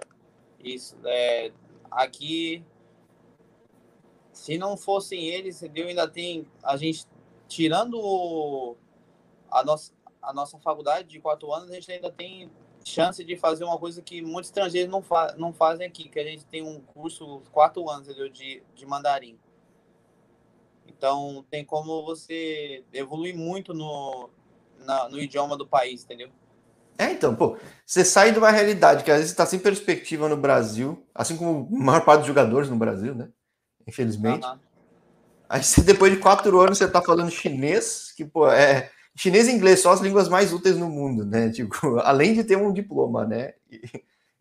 Isso. 0.63 0.95
É, 1.03 1.51
aqui, 1.89 2.63
se 4.31 4.57
não 4.57 4.77
fossem 4.77 5.27
eles, 5.27 5.61
entendeu? 5.61 5.87
Ainda 5.87 6.07
tem 6.07 6.47
a 6.63 6.77
gente 6.77 7.05
tirando 7.47 8.75
a 9.49 9.63
nossa 9.63 9.93
a 10.21 10.31
nossa 10.31 10.57
faculdade 10.59 11.07
de 11.07 11.19
quatro 11.19 11.51
anos, 11.51 11.71
a 11.71 11.73
gente 11.73 11.91
ainda 11.91 12.11
tem 12.11 12.49
chance 12.85 13.23
de 13.23 13.35
fazer 13.35 13.63
uma 13.63 13.77
coisa 13.77 14.01
que 14.01 14.21
muitos 14.21 14.49
estrangeiros 14.49 14.91
não, 14.91 15.01
fa 15.01 15.33
não 15.37 15.51
fazem 15.51 15.85
aqui, 15.85 16.09
que 16.09 16.19
a 16.19 16.23
gente 16.23 16.45
tem 16.45 16.61
um 16.61 16.79
curso 16.79 17.41
quatro 17.51 17.89
anos 17.89 18.07
entendeu? 18.07 18.29
De, 18.29 18.63
de 18.75 18.85
mandarim. 18.85 19.37
Então 20.87 21.45
tem 21.49 21.65
como 21.65 22.03
você 22.03 22.83
evoluir 22.93 23.35
muito 23.35 23.73
no, 23.73 24.29
na, 24.79 25.09
no 25.09 25.19
idioma 25.19 25.57
do 25.57 25.67
país, 25.67 26.03
entendeu? 26.03 26.29
É, 26.97 27.11
então, 27.11 27.35
pô, 27.35 27.57
você 27.83 28.05
sai 28.05 28.31
de 28.31 28.37
uma 28.37 28.51
realidade 28.51 29.03
que 29.03 29.09
às 29.09 29.17
vezes 29.17 29.31
está 29.31 29.45
sem 29.45 29.57
perspectiva 29.57 30.29
no 30.29 30.37
Brasil, 30.37 31.03
assim 31.15 31.35
como 31.35 31.67
a 31.75 31.83
maior 31.83 32.05
parte 32.05 32.19
dos 32.19 32.27
jogadores 32.27 32.69
no 32.69 32.75
Brasil, 32.75 33.15
né? 33.15 33.29
Infelizmente. 33.87 34.45
Uhum. 34.45 34.59
Aí 35.49 35.63
você, 35.63 35.81
depois 35.81 36.13
de 36.13 36.19
quatro 36.19 36.59
anos, 36.59 36.77
você 36.77 36.87
tá 36.87 37.01
falando 37.01 37.29
chinês, 37.29 38.13
que, 38.15 38.23
pô, 38.23 38.49
é. 38.49 38.89
Chinês 39.15 39.47
e 39.47 39.51
inglês 39.51 39.81
são 39.81 39.91
as 39.91 39.99
línguas 39.99 40.29
mais 40.29 40.53
úteis 40.53 40.77
no 40.77 40.89
mundo, 40.89 41.25
né? 41.25 41.49
Tipo, 41.53 41.99
além 41.99 42.33
de 42.33 42.43
ter 42.43 42.55
um 42.55 42.71
diploma, 42.71 43.25
né? 43.25 43.53
E, 43.69 43.81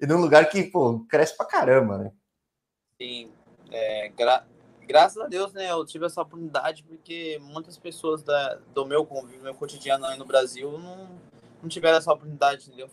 e 0.00 0.06
num 0.06 0.20
lugar 0.20 0.48
que, 0.48 0.62
pô, 0.64 1.00
cresce 1.08 1.36
pra 1.36 1.46
caramba, 1.46 1.98
né? 1.98 2.12
Sim. 2.96 3.30
É, 3.70 4.08
gra 4.10 4.44
graças 4.86 5.22
a 5.22 5.28
Deus, 5.28 5.52
né? 5.52 5.70
Eu 5.70 5.84
tive 5.84 6.06
essa 6.06 6.20
oportunidade 6.20 6.82
porque 6.82 7.40
muitas 7.40 7.76
pessoas 7.76 8.22
da, 8.22 8.58
do 8.74 8.84
meu 8.84 9.06
convívio, 9.06 9.42
meu 9.42 9.54
cotidiano 9.54 10.04
aí 10.04 10.18
no 10.18 10.24
Brasil, 10.24 10.78
não 10.78 11.08
não 11.62 11.68
tiveram 11.68 11.98
essa 11.98 12.12
oportunidade, 12.12 12.66
entendeu? 12.66 12.88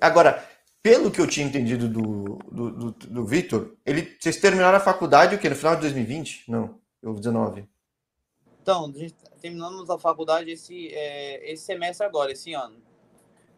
Agora, 0.00 0.44
pelo 0.82 1.10
que 1.10 1.20
eu 1.20 1.26
tinha 1.26 1.46
entendido 1.46 1.88
do, 1.88 2.38
do, 2.50 2.70
do, 2.70 2.90
do 2.92 3.26
Vitor, 3.26 3.76
ele, 3.84 4.16
vocês 4.18 4.36
terminaram 4.36 4.78
a 4.78 4.80
faculdade 4.80 5.34
o 5.34 5.38
quê? 5.38 5.48
No 5.48 5.56
final 5.56 5.74
de 5.74 5.82
2020? 5.82 6.50
Não, 6.50 6.78
eu 7.02 7.14
19. 7.14 7.68
Então, 8.62 8.92
terminamos 9.40 9.90
a 9.90 9.98
faculdade 9.98 10.50
esse, 10.50 10.88
é, 10.92 11.52
esse 11.52 11.64
semestre 11.64 12.06
agora, 12.06 12.32
esse 12.32 12.52
ano. 12.54 12.76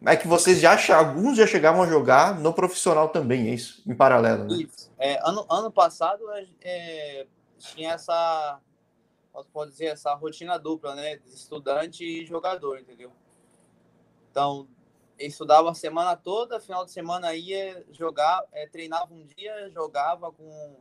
É 0.05 0.17
que 0.17 0.27
vocês 0.27 0.59
já 0.59 0.77
alguns 0.97 1.37
já 1.37 1.47
chegavam 1.47 1.81
a 1.81 1.87
jogar 1.87 2.37
no 2.37 2.53
profissional 2.53 3.07
também, 3.07 3.47
é 3.47 3.53
isso? 3.53 3.81
Em 3.87 3.95
paralelo, 3.95 4.45
né? 4.45 4.57
Isso. 4.57 4.91
É, 4.97 5.17
ano, 5.25 5.45
ano 5.49 5.71
passado 5.71 6.25
é, 6.61 7.25
tinha 7.57 7.93
essa, 7.93 8.59
pode 9.53 9.71
dizer, 9.71 9.85
essa 9.85 10.13
rotina 10.13 10.59
dupla, 10.59 10.93
né? 10.93 11.19
Estudante 11.33 12.03
e 12.03 12.25
jogador, 12.25 12.79
entendeu? 12.79 13.11
Então, 14.29 14.67
estudava 15.19 15.71
a 15.71 15.73
semana 15.73 16.15
toda, 16.15 16.59
final 16.59 16.85
de 16.85 16.91
semana 16.91 17.33
ia 17.35 17.85
jogar, 17.91 18.43
é, 18.51 18.67
treinava 18.67 19.13
um 19.13 19.25
dia, 19.25 19.69
jogava 19.71 20.31
com, 20.31 20.75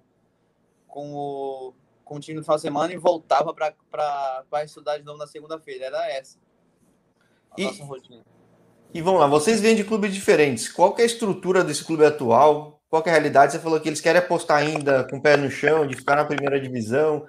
com, 0.89 1.15
o, 1.15 1.75
com 2.05 2.17
o 2.17 2.21
time 2.21 2.39
no 2.39 2.43
final 2.43 2.57
de 2.57 2.63
semana 2.63 2.93
e 2.93 2.97
voltava 2.97 3.55
para 3.55 4.65
estudar 4.65 4.99
de 4.99 5.05
novo 5.05 5.19
na 5.19 5.27
segunda-feira. 5.27 5.87
Era 5.87 6.11
essa 6.11 6.39
a 7.51 7.61
e, 7.61 7.65
nossa 7.65 7.85
rotina. 7.85 8.25
E 8.95 9.01
vamos 9.01 9.21
lá, 9.21 9.27
vocês 9.27 9.61
vêm 9.61 9.77
de 9.77 9.85
clubes 9.85 10.13
diferentes. 10.13 10.71
Qual 10.71 10.95
é 10.99 11.03
a 11.03 11.07
estrutura 11.07 11.65
desse 11.65 11.85
clube 11.85 12.05
atual? 12.05 12.81
Qual 12.89 13.03
é 13.07 13.09
a 13.09 13.13
realidade? 13.13 13.53
Você 13.53 13.59
falou 13.59 13.81
que 13.81 13.89
eles 13.89 14.01
querem 14.01 14.21
apostar 14.21 14.59
ainda 14.59 15.05
com 15.09 15.17
o 15.17 15.23
pé 15.23 15.37
no 15.37 15.51
chão, 15.51 15.87
de 15.87 15.97
ficar 15.97 16.17
na 16.17 16.25
primeira 16.25 16.61
divisão 16.61 17.27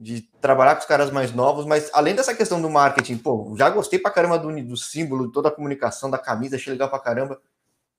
de 0.00 0.22
trabalhar 0.40 0.76
com 0.76 0.82
os 0.82 0.86
caras 0.86 1.10
mais 1.10 1.32
novos, 1.34 1.66
mas 1.66 1.90
além 1.92 2.14
dessa 2.14 2.34
questão 2.34 2.62
do 2.62 2.70
marketing, 2.70 3.18
pô, 3.18 3.54
já 3.58 3.68
gostei 3.68 3.98
pra 3.98 4.12
caramba 4.12 4.38
do, 4.38 4.64
do 4.64 4.76
símbolo, 4.76 5.32
toda 5.32 5.48
a 5.48 5.52
comunicação, 5.52 6.08
da 6.08 6.18
camisa, 6.18 6.56
achei 6.56 6.72
legal 6.72 6.88
pra 6.88 7.00
caramba. 7.00 7.40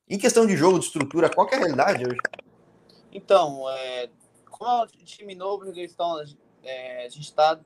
Em 0.08 0.18
questão 0.18 0.48
de 0.48 0.56
jogo, 0.56 0.80
de 0.80 0.86
estrutura, 0.86 1.30
qual 1.30 1.48
é 1.50 1.56
a 1.56 1.60
realidade 1.60 2.04
hoje? 2.06 2.18
Então, 3.12 3.70
é, 3.70 4.10
como 4.50 4.70
é 4.70 4.84
um 4.84 4.88
time 5.04 5.36
novo, 5.36 5.66
é, 6.64 7.06
a 7.06 7.10
gente 7.10 7.22
está 7.22 7.60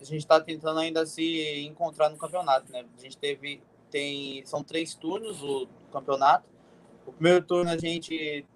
a 0.00 0.04
gente 0.04 0.20
está 0.20 0.40
tentando 0.40 0.80
ainda 0.80 1.04
se 1.04 1.66
encontrar 1.66 2.08
no 2.08 2.16
campeonato, 2.16 2.72
né? 2.72 2.86
A 2.98 3.02
gente 3.02 3.18
teve 3.18 3.62
tem 3.90 4.44
são 4.46 4.64
três 4.64 4.94
turnos 4.94 5.42
o 5.42 5.68
campeonato. 5.92 6.48
O 7.04 7.12
primeiro 7.12 7.44
turno 7.44 7.70
a 7.70 7.76
gente 7.76 8.46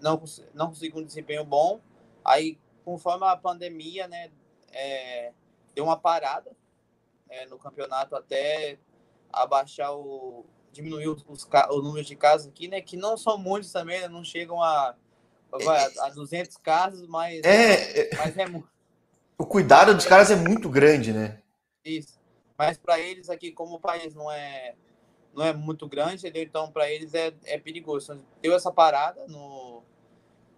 não 0.00 0.22
não 0.52 0.68
conseguiu 0.68 1.00
um 1.00 1.04
desempenho 1.04 1.44
bom. 1.44 1.80
Aí 2.22 2.58
conforme 2.84 3.26
a 3.26 3.36
pandemia, 3.36 4.06
né, 4.06 4.30
é, 4.72 5.32
deu 5.74 5.84
uma 5.84 5.96
parada 5.96 6.50
é, 7.28 7.46
no 7.46 7.58
campeonato 7.58 8.14
até 8.14 8.78
abaixar 9.32 9.92
o 9.94 10.44
diminuir 10.70 11.06
os, 11.06 11.24
os, 11.28 11.48
o 11.70 11.82
número 11.82 12.04
de 12.04 12.16
casos 12.16 12.48
aqui, 12.48 12.66
né, 12.66 12.80
que 12.80 12.96
não 12.96 13.16
são 13.16 13.38
muitos 13.38 13.70
também, 13.70 14.00
né, 14.00 14.08
não 14.08 14.24
chegam 14.24 14.60
a 14.62 14.94
a, 15.52 16.06
a 16.06 16.10
200 16.10 16.56
casos, 16.56 17.06
mas 17.06 17.44
é, 17.44 18.00
é, 18.00 18.16
mas 18.16 18.36
é 18.36 18.44
o 19.38 19.46
cuidado 19.46 19.94
dos 19.94 20.04
caras 20.04 20.30
é 20.30 20.36
muito 20.36 20.68
grande, 20.68 21.12
né? 21.12 21.40
Isso. 21.84 22.18
Mas 22.56 22.78
para 22.78 22.98
eles 22.98 23.28
aqui, 23.30 23.52
como 23.52 23.76
o 23.76 23.80
país 23.80 24.14
não 24.14 24.30
é 24.30 24.74
não 25.34 25.44
é 25.44 25.52
muito 25.52 25.88
grande, 25.88 26.16
entendeu? 26.16 26.42
então 26.42 26.70
para 26.70 26.90
eles 26.90 27.12
é, 27.14 27.32
é 27.44 27.58
perigoso. 27.58 28.20
Deu 28.40 28.54
essa 28.54 28.72
parada 28.72 29.26
no, 29.26 29.82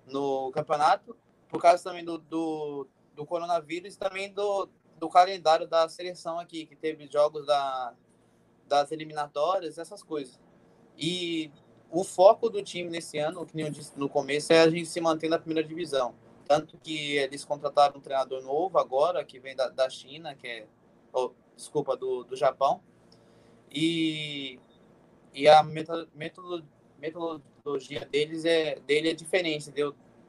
no 0.07 0.51
campeonato 0.53 1.17
por 1.49 1.61
causa 1.61 1.83
também 1.83 2.05
do, 2.05 2.19
do, 2.19 2.87
do 3.15 3.27
coronavírus 3.27 3.95
e 3.95 3.99
também 3.99 4.33
do, 4.33 4.69
do 4.99 5.09
calendário 5.09 5.67
da 5.67 5.89
seleção 5.89 6.39
aqui, 6.39 6.67
que 6.67 6.77
teve 6.77 7.07
jogos 7.07 7.47
da, 7.47 7.95
das 8.67 8.93
eliminatórias, 8.93 9.79
essas 9.79 10.03
coisas. 10.03 10.39
E 10.97 11.51
o 11.91 12.05
foco 12.05 12.49
do 12.49 12.63
time 12.63 12.91
nesse 12.91 13.19
ano, 13.19 13.45
que 13.47 13.61
eu 13.61 13.71
disse 13.71 13.93
no 13.97 14.09
começo, 14.09 14.53
é 14.53 14.61
a 14.61 14.71
gente 14.71 14.87
se 14.87 15.01
manter 15.01 15.29
na 15.29 15.39
primeira 15.39 15.67
divisão. 15.67 16.15
Tanto 16.47 16.79
que 16.79 17.17
eles 17.17 17.45
contrataram 17.45 17.99
um 17.99 18.01
treinador 18.01 18.43
novo 18.43 18.79
agora, 18.79 19.25
que 19.25 19.39
vem 19.39 19.57
da, 19.57 19.69
da 19.69 19.91
China, 19.91 20.35
que 20.35 20.47
é. 20.47 20.67
Oh, 21.13 21.31
desculpa, 21.57 21.97
do, 21.97 22.25
do 22.25 22.37
Japão. 22.37 22.81
E, 23.71 24.59
e 25.33 25.49
a 25.49 25.63
metodologia 25.63 26.65
deles 28.11 28.45
é, 28.45 28.79
dele 28.81 29.11
é 29.11 29.15
diferente? 29.15 29.73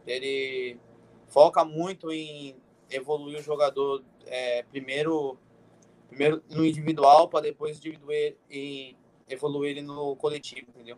Ele 0.06 0.80
foca 1.28 1.64
muito 1.64 2.12
em 2.12 2.56
evoluir 2.90 3.40
o 3.40 3.44
jogador 3.44 4.04
é, 4.26 4.64
primeiro, 4.64 5.38
primeiro 6.08 6.42
no 6.50 6.66
individual 6.66 7.28
para 7.28 7.42
depois 7.42 7.80
evoluir, 7.84 8.36
e 8.50 8.96
evoluir 9.30 9.72
ele 9.72 9.82
no 9.82 10.16
coletivo, 10.16 10.68
entendeu? 10.70 10.98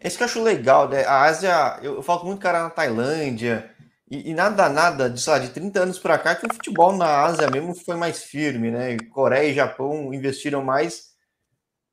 Esse 0.00 0.16
que 0.16 0.22
eu 0.22 0.26
acho 0.26 0.42
legal, 0.42 0.88
né? 0.88 1.04
A 1.04 1.22
Ásia, 1.22 1.80
eu, 1.82 1.96
eu 1.96 2.02
falo 2.02 2.24
muito 2.24 2.40
cara 2.40 2.62
na 2.62 2.70
Tailândia, 2.70 3.74
e, 4.08 4.30
e, 4.30 4.34
nada, 4.34 4.68
nada 4.68 5.10
de, 5.10 5.28
lá, 5.28 5.38
de 5.38 5.48
30 5.48 5.80
anos 5.80 5.98
para 5.98 6.16
cá 6.16 6.36
que 6.36 6.46
o 6.46 6.52
futebol 6.52 6.96
na 6.96 7.24
Ásia 7.24 7.50
mesmo 7.50 7.74
foi 7.74 7.96
mais 7.96 8.22
firme, 8.22 8.70
né? 8.70 8.96
Coreia 9.12 9.50
e 9.50 9.54
Japão 9.54 10.14
investiram 10.14 10.62
mais. 10.62 11.16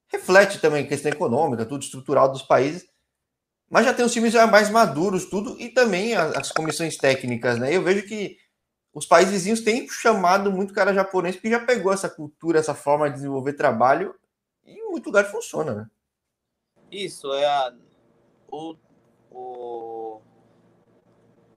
Reflete 0.10 0.60
também 0.62 0.86
a 0.86 0.88
questão 0.88 1.12
econômica, 1.12 1.66
tudo 1.66 1.82
estrutural 1.82 2.32
dos 2.32 2.44
países 2.44 2.86
mas 3.70 3.86
já 3.86 3.94
tem 3.94 4.06
os 4.06 4.14
times 4.14 4.34
já 4.34 4.46
mais 4.46 4.70
maduros, 4.70 5.26
tudo, 5.26 5.60
e 5.60 5.70
também 5.70 6.16
as, 6.16 6.36
as 6.36 6.52
comissões 6.52 6.98
técnicas, 6.98 7.58
né? 7.58 7.76
Eu 7.76 7.84
vejo 7.84 8.08
que 8.08 8.38
os 8.94 9.06
países 9.06 9.34
vizinhos 9.34 9.62
têm 9.62 9.88
chamado 9.90 10.52
muito 10.52 10.74
cara 10.74 10.94
japonês, 10.94 11.36
porque 11.36 11.50
já 11.50 11.66
pegou 11.66 11.92
essa 11.92 12.10
cultura, 12.10 12.60
essa 12.60 12.76
forma 12.76 13.10
de 13.10 13.16
desenvolver 13.16 13.54
trabalho, 13.54 14.16
e 14.66 14.74
em 14.74 14.92
muito 14.92 15.08
lugar 15.08 15.26
funciona, 15.26 15.74
né? 15.74 15.90
Isso, 16.92 17.34
é 17.34 17.46
a, 17.46 17.74
o, 18.52 18.76
o, 19.32 20.22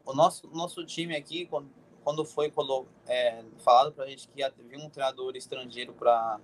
o 0.05 0.15
nosso, 0.15 0.49
nosso 0.49 0.85
time 0.87 1.15
aqui, 1.15 1.45
quando, 1.45 1.71
quando 2.03 2.25
foi 2.25 2.51
quando, 2.51 2.87
é, 3.07 3.45
falado 3.59 3.93
para 3.93 4.05
a 4.05 4.09
gente 4.09 4.29
que 4.29 4.41
ia 4.41 4.51
vir 4.67 4.79
um 4.79 4.89
treinador 4.89 5.37
estrangeiro 5.37 5.93
para 5.93 6.41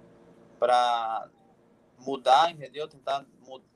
mudar, 1.98 2.50
entendeu? 2.50 2.86
Tentar 2.86 3.24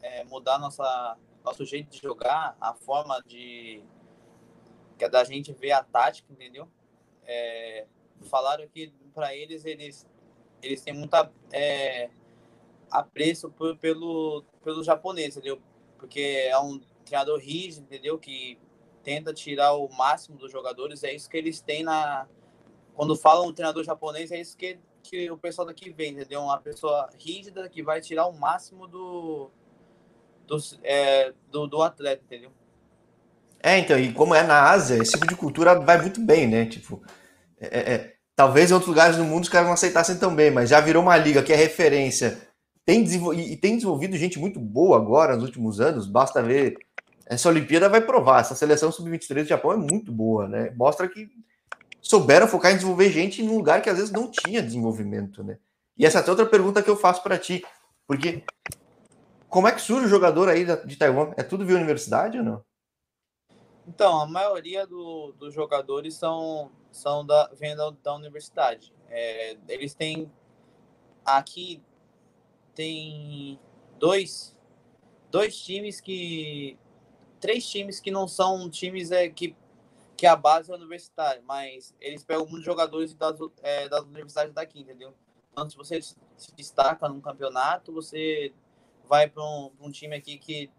é, 0.03 0.25
mudar 0.25 0.59
nossa 0.59 1.17
nosso 1.47 1.65
jeito 1.65 1.91
de 1.91 2.03
jogar, 2.03 2.57
a 2.61 2.75
forma 2.75 3.23
de 3.25 3.81
que 4.99 5.05
é 5.05 5.09
da 5.09 5.23
gente 5.23 5.53
ver 5.53 5.73
a 5.73 5.85
tática, 5.85 6.33
entendeu? 6.33 6.69
É, 7.25 7.87
falaram 8.23 8.67
que 8.69 8.93
para 9.15 9.35
eles 9.35 9.65
eles 9.65 10.07
eles 10.61 10.81
têm 10.81 10.95
muita 10.95 11.31
é, 11.53 12.11
apreço 12.91 13.49
por, 13.51 13.77
pelo 13.77 14.45
pelo 14.65 14.83
japonês, 14.83 15.37
entendeu? 15.37 15.63
Porque 15.97 16.49
é 16.49 16.59
um 16.59 16.81
treinador 17.05 17.39
rígido, 17.39 17.85
entendeu? 17.85 18.19
Que 18.19 18.59
tenta 19.05 19.33
tirar 19.33 19.75
o 19.75 19.89
máximo 19.89 20.37
dos 20.37 20.51
jogadores, 20.51 21.05
é 21.05 21.15
isso 21.15 21.31
que 21.31 21.37
eles 21.37 21.61
têm 21.61 21.85
na. 21.85 22.27
Quando 22.95 23.15
falam 23.15 23.47
o 23.47 23.53
treinador 23.53 23.85
japonês, 23.85 24.33
é 24.33 24.41
isso 24.41 24.57
que, 24.57 24.79
que 25.03 25.31
o 25.31 25.39
pessoal 25.39 25.67
daqui 25.67 25.91
vê, 25.91 26.09
entendeu? 26.09 26.41
Uma 26.41 26.59
pessoa 26.59 27.09
rígida 27.17 27.69
que 27.69 27.83
vai 27.83 28.01
tirar 28.01 28.27
o 28.27 28.33
máximo 28.33 28.89
do, 28.89 29.51
do, 30.47 30.57
é, 30.83 31.33
do, 31.51 31.67
do 31.67 31.83
atleta, 31.83 32.23
entendeu? 32.25 32.51
É, 33.63 33.79
então, 33.79 33.99
e 33.99 34.13
como 34.13 34.35
é 34.35 34.43
na 34.43 34.71
Ásia, 34.71 35.03
esse 35.03 35.13
tipo 35.13 35.27
de 35.27 35.35
cultura 35.35 35.79
vai 35.81 36.01
muito 36.01 36.21
bem, 36.21 36.47
né? 36.47 36.67
Tipo, 36.67 37.03
é, 37.61 37.67
é, 37.67 37.95
é 37.95 38.13
talvez 38.35 38.71
em 38.71 38.75
outros 38.75 38.89
lugares 38.89 39.17
do 39.17 39.25
mundo 39.25 39.45
os 39.45 39.49
caras 39.49 39.67
não 39.67 39.75
aceitassem 39.75 40.17
tão 40.17 40.35
bem, 40.35 40.51
mas 40.51 40.71
já 40.71 40.81
virou 40.81 41.03
uma 41.03 41.17
liga 41.17 41.43
que 41.43 41.53
é 41.53 41.57
referência. 41.57 42.39
Tem 42.85 43.03
e 43.03 43.57
tem 43.57 43.75
desenvolvido 43.75 44.17
gente 44.17 44.39
muito 44.39 44.61
boa 44.61 44.97
agora 44.97 45.35
nos 45.35 45.45
últimos 45.45 45.81
anos, 45.81 46.07
basta 46.07 46.43
ver. 46.43 46.77
Essa 47.29 47.49
Olimpíada 47.49 47.89
vai 47.89 48.01
provar, 48.01 48.41
essa 48.41 48.55
seleção 48.55 48.93
sub-23 48.93 49.43
do 49.43 49.49
Japão 49.49 49.73
é 49.73 49.77
muito 49.77 50.13
boa, 50.13 50.47
né? 50.47 50.73
Mostra 50.77 51.09
que 51.09 51.29
souberam 52.01 52.47
focar 52.47 52.71
em 52.71 52.77
desenvolver 52.77 53.11
gente 53.11 53.43
em 53.43 53.49
um 53.49 53.57
lugar 53.57 53.83
que 53.83 53.91
às 53.91 53.97
vezes 53.97 54.13
não 54.13 54.31
tinha 54.31 54.63
desenvolvimento, 54.63 55.43
né? 55.43 55.59
E 55.99 56.07
essa 56.07 56.21
é 56.21 56.31
outra 56.31 56.47
pergunta 56.47 56.81
que 56.81 56.89
eu 56.89 56.97
faço 56.97 57.25
para 57.25 57.37
ti, 57.37 57.65
porque 58.07 58.45
como 59.49 59.69
é 59.69 59.73
que 59.73 59.81
surge 59.81 60.07
o 60.07 60.11
jogador 60.11 60.49
aí 60.49 60.65
de 60.85 60.97
Taiwan? 60.97 61.33
É 61.37 61.43
tudo 61.43 61.65
via 61.65 61.77
universidade 61.77 62.39
ou 62.39 62.45
não? 62.45 62.65
Então, 63.87 64.21
a 64.21 64.27
maioria 64.27 64.87
do, 64.87 65.33
dos 65.39 65.55
jogadores 65.55 66.15
são, 66.15 66.73
são 66.91 67.25
da, 67.25 67.49
vem 67.55 67.77
da, 67.77 67.91
da 68.03 68.15
universidade. 68.15 68.93
É, 69.09 69.57
eles 69.69 69.95
têm. 69.95 70.31
Aqui 71.25 71.83
tem 72.75 73.59
dois, 73.99 74.57
dois 75.31 75.57
times 75.57 76.01
que. 76.01 76.77
Três 77.41 77.69
times 77.69 78.01
que 78.01 78.11
não 78.11 78.27
são 78.27 78.69
times 78.69 79.13
é, 79.13 79.29
que, 79.29 79.55
que 80.17 80.27
a 80.27 80.35
base 80.35 80.73
é 80.73 80.75
universitária, 80.75 81.43
mas 81.47 81.95
eles 82.01 82.25
pegam 82.25 82.47
muitos 82.47 82.65
jogadores 82.65 83.15
das, 83.15 83.39
é, 83.63 83.89
das 83.89 84.03
universidades 84.03 84.53
daqui, 84.53 84.81
entendeu? 84.81 85.15
Então, 85.53 85.71
se 85.71 85.77
você 85.77 86.01
se 86.03 86.55
destaca 86.57 87.09
num 87.09 87.21
campeonato, 87.21 87.93
você 87.93 88.53
vai 89.09 89.29
para 89.29 89.43
um, 89.43 89.71
um 89.81 89.91
time 89.91 90.17
aqui 90.17 90.39
que 90.39 90.71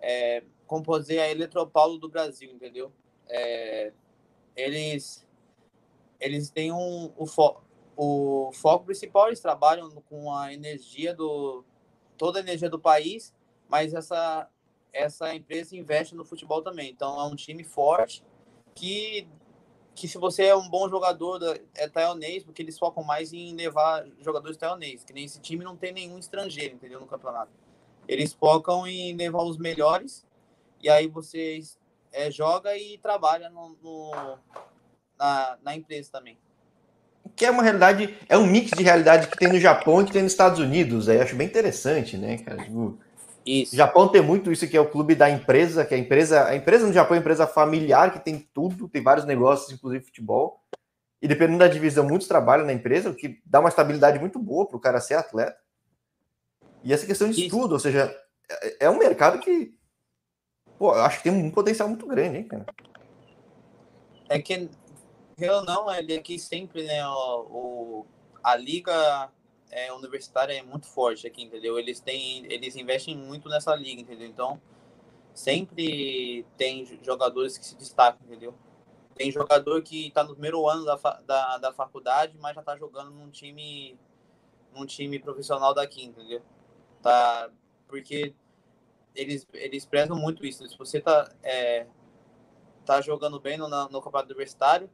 é, 0.00 0.42
composer 0.66 1.20
a 1.20 1.30
Eletropaulo 1.30 1.98
do 1.98 2.08
Brasil, 2.08 2.50
entendeu? 2.50 2.92
É, 3.28 3.92
eles 4.56 5.26
eles 6.20 6.50
têm 6.50 6.70
um, 6.72 7.12
o, 7.16 7.26
fo, 7.26 7.56
o 7.96 8.50
foco 8.52 8.84
principal, 8.84 9.26
eles 9.26 9.40
trabalham 9.40 9.90
com 10.08 10.32
a 10.32 10.52
energia 10.52 11.12
do 11.14 11.64
toda 12.16 12.38
a 12.38 12.42
energia 12.42 12.70
do 12.70 12.78
país, 12.78 13.34
mas 13.68 13.92
essa 13.92 14.48
essa 14.92 15.34
empresa 15.34 15.74
investe 15.74 16.14
no 16.14 16.24
futebol 16.24 16.62
também. 16.62 16.90
Então 16.90 17.18
é 17.18 17.24
um 17.24 17.34
time 17.34 17.64
forte 17.64 18.22
que 18.74 19.26
que 19.94 20.08
se 20.08 20.18
você 20.18 20.44
é 20.46 20.56
um 20.56 20.68
bom 20.68 20.88
jogador 20.88 21.60
é 21.74 21.88
taiwanês, 21.88 22.42
porque 22.42 22.62
eles 22.62 22.78
focam 22.78 23.02
mais 23.04 23.32
em 23.32 23.54
levar 23.54 24.04
jogadores 24.20 24.56
taiwanês, 24.56 25.04
que 25.04 25.12
nem 25.12 25.24
esse 25.24 25.40
time 25.40 25.64
não 25.64 25.76
tem 25.76 25.92
nenhum 25.92 26.18
estrangeiro, 26.18 26.74
entendeu, 26.74 27.00
no 27.00 27.06
campeonato. 27.06 27.50
Eles 28.08 28.32
focam 28.32 28.86
em 28.86 29.14
levar 29.14 29.42
os 29.42 29.58
melhores 29.58 30.26
e 30.82 30.88
aí 30.88 31.06
você 31.06 31.60
é, 32.12 32.30
joga 32.30 32.76
e 32.76 32.98
trabalha 32.98 33.48
no, 33.50 33.76
no, 33.82 34.38
na, 35.18 35.58
na 35.62 35.76
empresa 35.76 36.10
também. 36.10 36.38
Que 37.36 37.46
é 37.46 37.50
uma 37.50 37.62
realidade, 37.62 38.18
é 38.28 38.36
um 38.36 38.46
mix 38.46 38.72
de 38.72 38.82
realidade 38.82 39.28
que 39.28 39.36
tem 39.36 39.48
no 39.48 39.60
Japão 39.60 40.02
e 40.02 40.06
que 40.06 40.12
tem 40.12 40.22
nos 40.22 40.32
Estados 40.32 40.58
Unidos. 40.58 41.08
Aí 41.08 41.20
acho 41.20 41.36
bem 41.36 41.46
interessante, 41.46 42.16
né, 42.16 42.38
cara? 42.38 42.62
Tipo, 42.64 42.98
isso. 43.44 43.74
O 43.74 43.76
Japão 43.76 44.08
tem 44.08 44.22
muito 44.22 44.52
isso 44.52 44.68
que 44.68 44.76
é 44.76 44.80
o 44.80 44.90
clube 44.90 45.14
da 45.14 45.28
empresa, 45.28 45.84
que 45.84 45.94
é 45.94 45.96
a 45.96 46.00
empresa, 46.00 46.46
a 46.46 46.56
empresa 46.56 46.86
no 46.86 46.92
Japão 46.92 47.14
é 47.14 47.18
uma 47.18 47.22
empresa 47.22 47.46
familiar 47.46 48.12
que 48.12 48.20
tem 48.20 48.38
tudo, 48.52 48.88
tem 48.88 49.02
vários 49.02 49.26
negócios, 49.26 49.72
inclusive 49.72 50.04
futebol. 50.04 50.60
E 51.20 51.28
dependendo 51.28 51.60
da 51.60 51.68
divisão, 51.68 52.06
muitos 52.06 52.26
trabalham 52.26 52.66
na 52.66 52.72
empresa, 52.72 53.10
o 53.10 53.14
que 53.14 53.40
dá 53.44 53.60
uma 53.60 53.68
estabilidade 53.68 54.18
muito 54.18 54.38
boa 54.38 54.66
para 54.66 54.76
o 54.76 54.80
cara 54.80 55.00
ser 55.00 55.14
atleta. 55.14 55.56
E 56.82 56.92
essa 56.92 57.06
questão 57.06 57.28
de 57.28 57.34
isso. 57.34 57.44
estudo, 57.44 57.72
ou 57.72 57.78
seja, 57.78 58.14
é, 58.50 58.86
é 58.86 58.90
um 58.90 58.98
mercado 58.98 59.38
que 59.38 59.74
Pô, 60.82 60.96
eu 60.96 61.02
acho 61.02 61.18
que 61.18 61.30
tem 61.30 61.32
um 61.32 61.48
potencial 61.48 61.88
muito 61.88 62.04
grande, 62.08 62.38
hein, 62.38 62.48
cara? 62.48 62.66
É 64.28 64.42
que, 64.42 64.68
eu 65.38 65.62
não, 65.64 65.88
ele 65.94 66.12
aqui 66.12 66.40
sempre, 66.40 66.82
né, 66.82 67.06
o, 67.06 67.46
o 67.48 68.06
a 68.42 68.56
liga 68.56 69.30
é, 69.72 69.90
universitária 69.92 70.52
é 70.52 70.62
muito 70.62 70.86
forte 70.86 71.26
aqui, 71.26 71.42
entendeu? 71.42 71.78
Eles 71.78 71.98
têm, 71.98 72.44
eles 72.52 72.76
investem 72.76 73.16
muito 73.16 73.48
nessa 73.48 73.74
liga, 73.74 74.02
entendeu? 74.02 74.28
Então, 74.28 74.60
sempre 75.32 76.44
tem 76.58 76.86
jogadores 77.02 77.56
que 77.56 77.64
se 77.64 77.74
destacam, 77.74 78.20
entendeu? 78.26 78.54
Tem 79.14 79.30
jogador 79.30 79.82
que 79.82 80.08
está 80.08 80.22
no 80.22 80.32
primeiro 80.32 80.68
ano 80.68 80.84
da, 80.84 80.96
da, 81.26 81.58
da 81.58 81.72
faculdade, 81.72 82.36
mas 82.38 82.54
já 82.54 82.60
está 82.60 82.76
jogando 82.76 83.10
num 83.10 83.30
time 83.30 83.98
num 84.74 84.86
time 84.86 85.18
profissional 85.18 85.74
daqui, 85.74 86.04
entendeu? 86.04 86.42
Tá, 87.02 87.50
porque 87.86 88.34
eles, 89.14 89.46
eles 89.52 89.84
prezam 89.84 90.16
muito 90.16 90.46
isso. 90.46 90.66
Se 90.66 90.78
você 90.78 91.00
tá, 91.00 91.30
é, 91.42 91.86
tá 92.84 93.00
jogando 93.00 93.38
bem 93.38 93.58
no, 93.58 93.68
no 93.68 94.00
campeonato 94.00 94.30
universitário, 94.30 94.90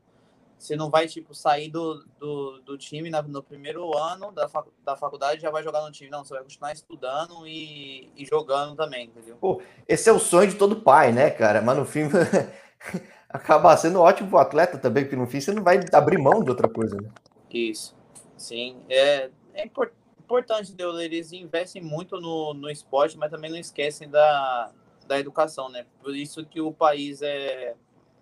você 0.58 0.74
não 0.74 0.90
vai, 0.90 1.06
tipo, 1.06 1.34
sair 1.34 1.70
do, 1.70 2.04
do, 2.18 2.60
do 2.60 2.78
time 2.78 3.08
na, 3.08 3.22
no 3.22 3.42
primeiro 3.42 3.96
ano 3.96 4.32
da, 4.32 4.48
fac, 4.48 4.66
da 4.84 4.96
faculdade 4.96 5.38
e 5.38 5.42
já 5.42 5.50
vai 5.50 5.62
jogar 5.62 5.82
no 5.82 5.92
time. 5.92 6.10
Não, 6.10 6.24
você 6.24 6.34
vai 6.34 6.42
continuar 6.42 6.72
estudando 6.72 7.46
e, 7.46 8.10
e 8.16 8.24
jogando 8.26 8.74
também, 8.74 9.06
entendeu? 9.06 9.36
Pô, 9.36 9.62
esse 9.86 10.08
é 10.08 10.12
o 10.12 10.18
sonho 10.18 10.50
de 10.50 10.56
todo 10.56 10.82
pai, 10.82 11.12
né, 11.12 11.30
cara? 11.30 11.62
Mas 11.62 11.78
no 11.78 11.84
fim 11.84 12.08
acaba 13.30 13.76
sendo 13.76 14.00
ótimo 14.00 14.28
pro 14.28 14.38
atleta 14.38 14.78
também, 14.78 15.04
porque 15.04 15.16
no 15.16 15.26
fim 15.26 15.40
você 15.40 15.52
não 15.52 15.62
vai 15.62 15.80
abrir 15.92 16.18
mão 16.18 16.42
de 16.42 16.50
outra 16.50 16.68
coisa, 16.68 16.96
né? 16.96 17.08
Isso, 17.50 17.96
sim. 18.36 18.76
É, 18.88 19.30
é 19.54 19.64
importante 19.64 19.98
importante, 20.28 20.74
Deus, 20.74 21.00
eles 21.00 21.32
investem 21.32 21.82
muito 21.82 22.20
no, 22.20 22.52
no 22.52 22.68
esporte, 22.68 23.16
mas 23.16 23.30
também 23.30 23.50
não 23.50 23.56
esquecem 23.56 24.10
da, 24.10 24.70
da 25.06 25.18
educação, 25.18 25.70
né? 25.70 25.86
Por 26.02 26.14
isso 26.14 26.44
que 26.44 26.60
o 26.60 26.70
país 26.70 27.22
é 27.22 27.74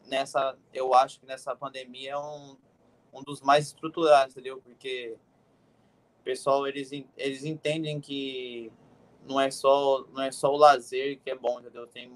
nessa, 0.06 0.56
eu 0.72 0.94
acho 0.94 1.20
que 1.20 1.26
nessa 1.26 1.54
pandemia 1.54 2.12
é 2.12 2.18
um, 2.18 2.56
um 3.12 3.22
dos 3.22 3.40
mais 3.40 3.66
estruturados, 3.66 4.34
entendeu? 4.34 4.60
Porque 4.60 5.16
o 6.20 6.24
pessoal 6.24 6.66
eles, 6.66 6.90
eles 7.16 7.44
entendem 7.44 8.00
que 8.00 8.72
não 9.24 9.40
é 9.40 9.50
só 9.50 10.04
não 10.12 10.22
é 10.22 10.30
só 10.30 10.52
o 10.52 10.56
lazer 10.56 11.18
que 11.20 11.30
é 11.30 11.34
bom, 11.34 11.60
entendeu? 11.60 11.86
Tem 11.86 12.12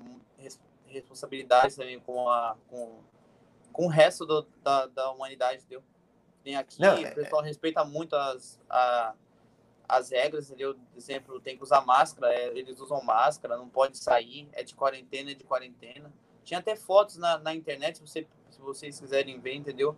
responsabilidades 0.87 1.76
também 1.76 2.00
com 2.00 2.29
a 2.29 2.57
com, 2.68 2.98
com 3.72 3.87
o 3.87 3.88
resto 3.88 4.26
do, 4.26 4.46
da, 4.62 4.87
da 4.87 5.11
humanidade, 5.11 5.59
entendeu? 5.59 5.83
Tem 6.42 6.57
aqui, 6.57 6.81
não, 6.81 6.94
é... 6.94 7.11
o 7.11 7.14
pessoal 7.14 7.42
respeita 7.42 7.85
muito 7.85 8.16
as 8.16 8.61
a, 8.68 9.14
as 9.88 10.11
regras, 10.11 10.46
entendeu? 10.48 10.74
Por 10.74 10.98
exemplo, 10.98 11.40
tem 11.40 11.57
que 11.57 11.62
usar 11.62 11.83
máscara, 11.83 12.33
é, 12.33 12.46
eles 12.57 12.81
usam 12.81 13.03
máscara, 13.03 13.57
não 13.57 13.68
pode 13.68 13.98
sair, 13.98 14.48
é 14.53 14.62
de 14.62 14.74
quarentena, 14.74 15.33
é 15.33 15.35
de 15.35 15.44
quarentena. 15.44 16.12
Tinha 16.51 16.59
até 16.59 16.75
fotos 16.75 17.17
na, 17.17 17.39
na 17.39 17.55
internet, 17.55 17.99
se, 17.99 18.03
você, 18.05 18.27
se 18.51 18.61
vocês 18.61 18.99
quiserem 18.99 19.39
ver, 19.39 19.55
entendeu? 19.55 19.97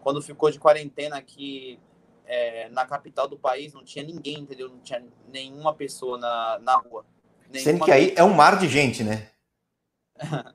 Quando 0.00 0.22
ficou 0.22 0.50
de 0.50 0.58
quarentena 0.58 1.18
aqui 1.18 1.78
é, 2.24 2.70
na 2.70 2.86
capital 2.86 3.28
do 3.28 3.36
país, 3.36 3.74
não 3.74 3.84
tinha 3.84 4.02
ninguém, 4.02 4.38
entendeu? 4.38 4.70
Não 4.70 4.78
tinha 4.78 5.04
nenhuma 5.30 5.74
pessoa 5.74 6.16
na, 6.16 6.58
na 6.60 6.76
rua. 6.76 7.04
Sendo 7.52 7.84
que 7.84 7.92
aí 7.92 8.14
é 8.16 8.24
um 8.24 8.32
mar 8.32 8.58
de 8.58 8.68
gente, 8.68 9.04
né? 9.04 9.28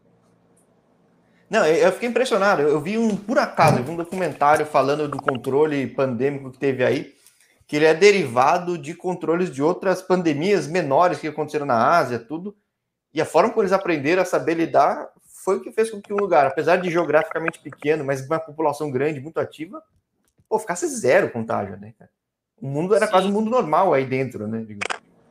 Não, 1.47 1.65
eu 1.67 1.91
fiquei 1.91 2.09
impressionado. 2.09 2.63
Eu 2.63 2.81
vi 2.81 2.97
um, 2.97 3.15
por 3.15 3.37
acaso, 3.37 3.83
vi 3.83 3.91
um 3.91 3.95
documentário 3.95 4.65
falando 4.65 5.07
do 5.07 5.21
controle 5.21 5.85
pandêmico 5.85 6.51
que 6.51 6.57
teve 6.57 6.83
aí 6.83 7.15
que 7.67 7.75
ele 7.75 7.85
é 7.85 7.93
derivado 7.93 8.75
de 8.75 8.95
controles 8.95 9.53
de 9.53 9.61
outras 9.61 10.01
pandemias 10.01 10.65
menores 10.65 11.19
que 11.19 11.27
aconteceram 11.27 11.67
na 11.67 11.95
Ásia, 11.95 12.17
tudo. 12.17 12.57
E 13.13 13.21
a 13.21 13.25
forma 13.25 13.49
como 13.49 13.61
eles 13.61 13.71
aprenderam 13.71 14.23
a 14.23 14.25
saber 14.25 14.55
lidar 14.55 15.09
foi 15.47 15.55
o 15.55 15.61
que 15.61 15.71
fez 15.71 15.89
com 15.89 16.01
que 16.01 16.11
um 16.11 16.17
lugar, 16.17 16.45
apesar 16.45 16.75
de 16.75 16.91
geograficamente 16.91 17.57
pequeno, 17.59 18.03
mas 18.03 18.25
uma 18.25 18.37
população 18.37 18.91
grande, 18.91 19.21
muito 19.21 19.39
ativa, 19.39 19.81
pô, 20.49 20.59
ficasse 20.59 20.85
zero 20.89 21.31
contágio, 21.31 21.77
né? 21.77 21.93
O 22.61 22.67
mundo 22.67 22.93
era 22.93 23.05
Sim. 23.05 23.11
quase 23.13 23.27
um 23.29 23.31
mundo 23.31 23.49
normal 23.49 23.93
aí 23.93 24.05
dentro, 24.05 24.45
né? 24.45 24.67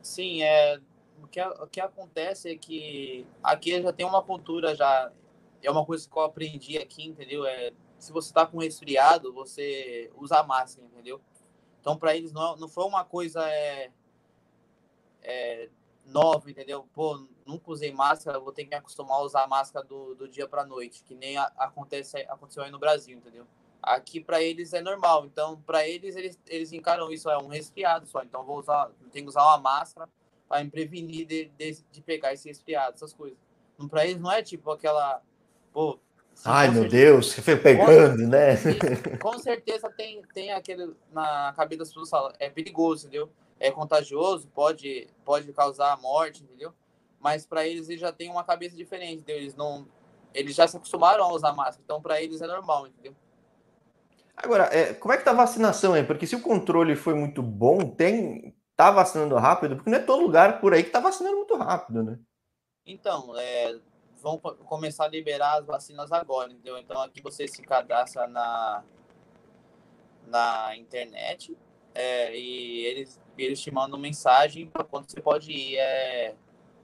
Sim, 0.01 0.41
é, 0.41 0.79
o, 1.21 1.27
que, 1.27 1.39
o 1.39 1.67
que 1.67 1.79
acontece 1.79 2.49
é 2.49 2.57
que 2.57 3.27
aqui 3.43 3.79
já 3.79 3.93
tem 3.93 4.07
uma 4.07 4.23
cultura 4.23 4.73
já, 4.73 5.11
é 5.61 5.69
uma 5.69 5.85
coisa 5.85 6.09
que 6.09 6.17
eu 6.17 6.23
aprendi 6.23 6.79
aqui, 6.79 7.07
entendeu? 7.07 7.45
É, 7.45 7.71
se 7.99 8.11
você 8.11 8.33
tá 8.33 8.43
com 8.43 8.57
resfriado, 8.57 9.31
você 9.31 10.09
usa 10.15 10.41
máscara, 10.41 10.87
entendeu? 10.87 11.21
Então, 11.79 11.95
para 11.95 12.17
eles, 12.17 12.33
não, 12.33 12.57
não 12.57 12.67
foi 12.67 12.85
uma 12.85 13.05
coisa 13.05 13.47
é, 13.47 13.91
é, 15.21 15.69
nova, 16.07 16.49
entendeu? 16.49 16.87
Pô, 16.93 17.27
nunca 17.45 17.71
usei 17.71 17.91
máscara, 17.91 18.39
vou 18.39 18.51
ter 18.51 18.63
que 18.63 18.69
me 18.69 18.75
acostumar 18.75 19.17
a 19.17 19.23
usar 19.23 19.47
máscara 19.47 19.85
do, 19.85 20.15
do 20.15 20.27
dia 20.27 20.47
para 20.47 20.65
noite, 20.65 21.03
que 21.03 21.13
nem 21.15 21.37
a, 21.37 21.51
acontece, 21.57 22.17
aconteceu 22.29 22.63
aí 22.63 22.71
no 22.71 22.79
Brasil, 22.79 23.17
entendeu? 23.17 23.45
Aqui, 23.81 24.19
para 24.19 24.41
eles, 24.41 24.73
é 24.73 24.81
normal. 24.81 25.25
Então, 25.25 25.61
para 25.61 25.87
eles, 25.87 26.15
eles, 26.15 26.39
eles 26.47 26.73
encaram 26.73 27.11
isso, 27.11 27.29
é 27.29 27.37
um 27.37 27.47
resfriado 27.47 28.07
só. 28.07 28.23
Então, 28.23 28.43
vou 28.43 28.59
usar, 28.59 28.89
tenho 29.11 29.25
que 29.25 29.29
usar 29.29 29.43
uma 29.43 29.57
máscara 29.59 30.09
para 30.47 30.63
me 30.63 30.69
prevenir 30.69 31.25
de, 31.25 31.45
de, 31.57 31.83
de 31.91 32.01
pegar 32.01 32.33
esse 32.33 32.47
resfriado, 32.47 32.95
essas 32.95 33.13
coisas. 33.13 33.37
Para 33.89 34.05
eles, 34.05 34.19
não 34.19 34.31
é 34.31 34.41
tipo 34.41 34.71
aquela 34.71 35.21
Pô, 35.77 35.99
Ai, 36.43 36.71
meu 36.71 36.81
certeza, 36.81 37.05
Deus, 37.05 37.25
você 37.27 37.41
foi 37.43 37.55
pegando, 37.55 38.23
com, 38.23 38.29
né? 38.29 38.55
Com 39.21 39.37
certeza 39.37 39.89
tem, 39.95 40.23
tem 40.33 40.51
aquele 40.51 40.91
na 41.11 41.53
cabeça 41.55 41.79
das 41.79 41.93
pessoas, 41.93 42.33
é 42.39 42.49
perigoso, 42.49 43.05
entendeu? 43.05 43.29
É 43.59 43.71
contagioso, 43.71 44.47
pode, 44.49 45.07
pode 45.25 45.51
causar 45.53 45.99
morte, 45.99 46.43
entendeu? 46.43 46.73
Mas 47.19 47.45
para 47.45 47.67
eles, 47.67 47.89
eles 47.89 48.01
já 48.01 48.11
têm 48.11 48.29
uma 48.29 48.43
cabeça 48.43 48.75
diferente, 48.75 49.21
entendeu? 49.21 49.41
Eles 49.41 49.55
não 49.55 49.87
eles 50.33 50.55
já 50.55 50.67
se 50.67 50.77
acostumaram 50.77 51.23
a 51.23 51.33
usar 51.33 51.53
máscara, 51.53 51.81
então 51.83 52.01
para 52.01 52.21
eles 52.21 52.41
é 52.41 52.47
normal, 52.47 52.87
entendeu? 52.87 53.15
Agora, 54.35 54.65
é, 54.65 54.93
como 54.93 55.13
é 55.13 55.17
que 55.17 55.23
tá 55.23 55.31
a 55.31 55.35
vacinação 55.35 55.93
aí? 55.93 56.03
Porque 56.03 56.27
se 56.27 56.35
o 56.35 56.41
controle 56.41 56.95
foi 56.95 57.15
muito 57.15 57.41
bom, 57.41 57.89
tem 57.89 58.55
tá 58.75 58.91
vacinando 58.91 59.35
rápido, 59.35 59.75
porque 59.75 59.89
não 59.89 59.97
é 59.97 60.01
todo 60.01 60.21
lugar 60.21 60.61
por 60.61 60.73
aí 60.73 60.83
que 60.83 60.91
tá 60.91 60.99
vacinando 60.99 61.37
muito 61.37 61.55
rápido, 61.55 62.03
né? 62.03 62.19
Então, 62.85 63.35
é, 63.35 63.79
vão 64.21 64.37
começar 64.37 65.05
a 65.05 65.09
liberar 65.09 65.59
as 65.59 65.65
vacinas 65.65 66.11
agora, 66.11 66.51
entendeu? 66.51 66.77
Então 66.77 67.01
aqui 67.01 67.21
você 67.21 67.47
se 67.47 67.61
cadastra 67.61 68.27
na 68.27 68.83
na 70.27 70.75
internet 70.75 71.57
é, 71.95 72.37
e 72.37 72.85
eles 72.85 73.19
eles 73.43 73.61
te 73.61 73.71
mandam 73.71 73.99
mensagem 73.99 74.67
para 74.67 74.83
quando 74.83 75.09
você 75.09 75.21
pode 75.21 75.51
ir 75.51 75.77
é, 75.77 76.35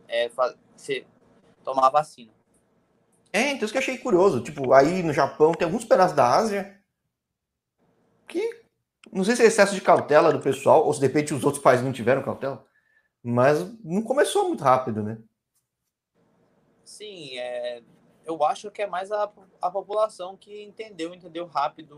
é 0.08 0.30
fazer, 0.30 1.08
tomar 1.63 1.88
a 1.88 1.92
vacina. 1.92 2.32
É, 3.32 3.52
então 3.52 3.66
isso 3.66 3.74
que 3.74 3.78
eu 3.78 3.82
achei 3.82 3.98
curioso. 3.98 4.42
Tipo, 4.42 4.74
aí 4.74 5.02
no 5.02 5.13
Japão 5.13 5.54
tem 5.54 5.66
alguns 5.66 5.86
pedaços 5.86 6.16
da 6.16 6.36
Ásia 6.36 6.80
que 8.28 8.63
não 9.12 9.24
sei 9.24 9.36
se 9.36 9.44
é 9.44 9.46
excesso 9.46 9.76
de 9.76 9.82
cautela 9.82 10.32
do 10.32 10.39
pessoal, 10.39 10.86
ou 10.86 10.94
se 10.94 11.00
de 11.00 11.08
repente 11.08 11.34
os 11.34 11.44
outros 11.44 11.62
países 11.62 11.86
não 11.86 11.92
tiveram 11.92 12.24
cautela, 12.24 12.66
mas 13.22 13.60
não 13.84 14.02
começou 14.02 14.48
muito 14.48 14.63
rápido, 14.63 15.04
né? 15.04 15.18
Sim, 16.84 17.38
é, 17.38 17.82
eu 18.26 18.44
acho 18.44 18.72
que 18.72 18.82
é 18.82 18.88
mais 18.88 19.12
a, 19.12 19.32
a 19.62 19.72
população 19.72 20.36
que 20.36 20.63
entendeu, 20.63 21.13
entendeu 21.13 21.46
rápido 21.46 21.96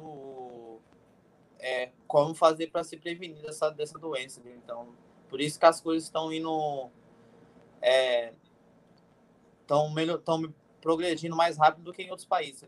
é, 1.60 1.92
como 2.08 2.34
fazer 2.34 2.68
para 2.68 2.84
se 2.84 2.98
prevenir 2.98 3.42
dessa, 3.42 3.70
dessa 3.70 3.98
doença. 3.98 4.42
Né? 4.44 4.54
Então, 4.64 4.90
por 5.30 5.42
isso 5.42 5.60
que 5.60 5.66
as 5.66 5.82
coisas 5.82 6.04
estão 6.04 6.32
indo. 6.32 6.90
Estão 9.62 9.98
é, 9.98 10.14
estão 10.18 10.54
progredindo 10.82 11.36
mais 11.36 11.58
rápido 11.58 11.86
do 11.86 11.94
que 11.94 12.04
em 12.04 12.10
outros 12.10 12.28
países? 12.28 12.64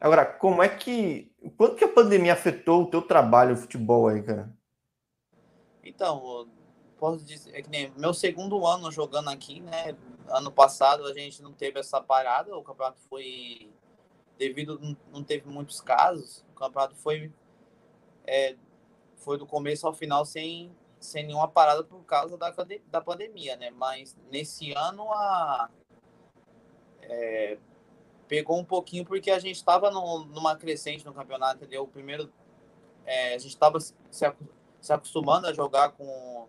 Agora, 0.00 0.24
como 0.24 0.62
é 0.62 0.68
que. 0.68 1.30
Quanto 1.56 1.76
que 1.76 1.84
a 1.84 1.92
pandemia 1.92 2.32
afetou 2.32 2.82
o 2.82 2.86
teu 2.86 3.02
trabalho 3.02 3.54
de 3.54 3.60
futebol 3.60 4.08
aí, 4.08 4.22
cara? 4.22 4.50
Então, 5.82 6.48
posso 6.98 7.24
dizer 7.24 7.54
é 7.54 7.62
que 7.62 7.70
nem 7.70 7.90
meu 7.96 8.12
segundo 8.12 8.66
ano 8.66 8.90
jogando 8.90 9.28
aqui, 9.28 9.60
né? 9.60 9.96
Ano 10.28 10.50
passado 10.50 11.04
a 11.06 11.12
gente 11.14 11.42
não 11.42 11.52
teve 11.52 11.78
essa 11.80 12.00
parada, 12.00 12.56
o 12.56 12.62
campeonato 12.62 13.00
foi. 13.08 13.70
Devido 14.36 14.80
não 15.12 15.24
teve 15.24 15.48
muitos 15.48 15.80
casos, 15.80 16.44
o 16.52 16.58
campeonato 16.58 16.94
foi. 16.94 17.32
É, 18.30 18.56
foi 19.16 19.38
do 19.38 19.46
começo 19.46 19.86
ao 19.86 19.94
final 19.94 20.24
sem, 20.26 20.70
sem 21.00 21.26
nenhuma 21.26 21.48
parada 21.48 21.82
por 21.82 22.04
causa 22.04 22.36
da, 22.36 22.54
da 22.90 23.00
pandemia, 23.00 23.56
né? 23.56 23.70
Mas 23.70 24.14
nesse 24.30 24.72
ano 24.72 25.10
a 25.12 25.70
é, 27.00 27.56
pegou 28.28 28.58
um 28.58 28.64
pouquinho 28.64 29.04
porque 29.04 29.30
a 29.30 29.38
gente 29.38 29.56
estava 29.56 29.90
numa 29.90 30.54
crescente 30.56 31.06
no 31.06 31.14
campeonato, 31.14 31.56
entendeu? 31.56 31.84
O 31.84 31.88
primeiro, 31.88 32.30
é, 33.06 33.34
a 33.34 33.38
gente 33.38 33.52
estava 33.52 33.80
se, 33.80 33.94
se 34.10 34.92
acostumando 34.92 35.46
a 35.46 35.52
jogar 35.54 35.92
com, 35.92 36.46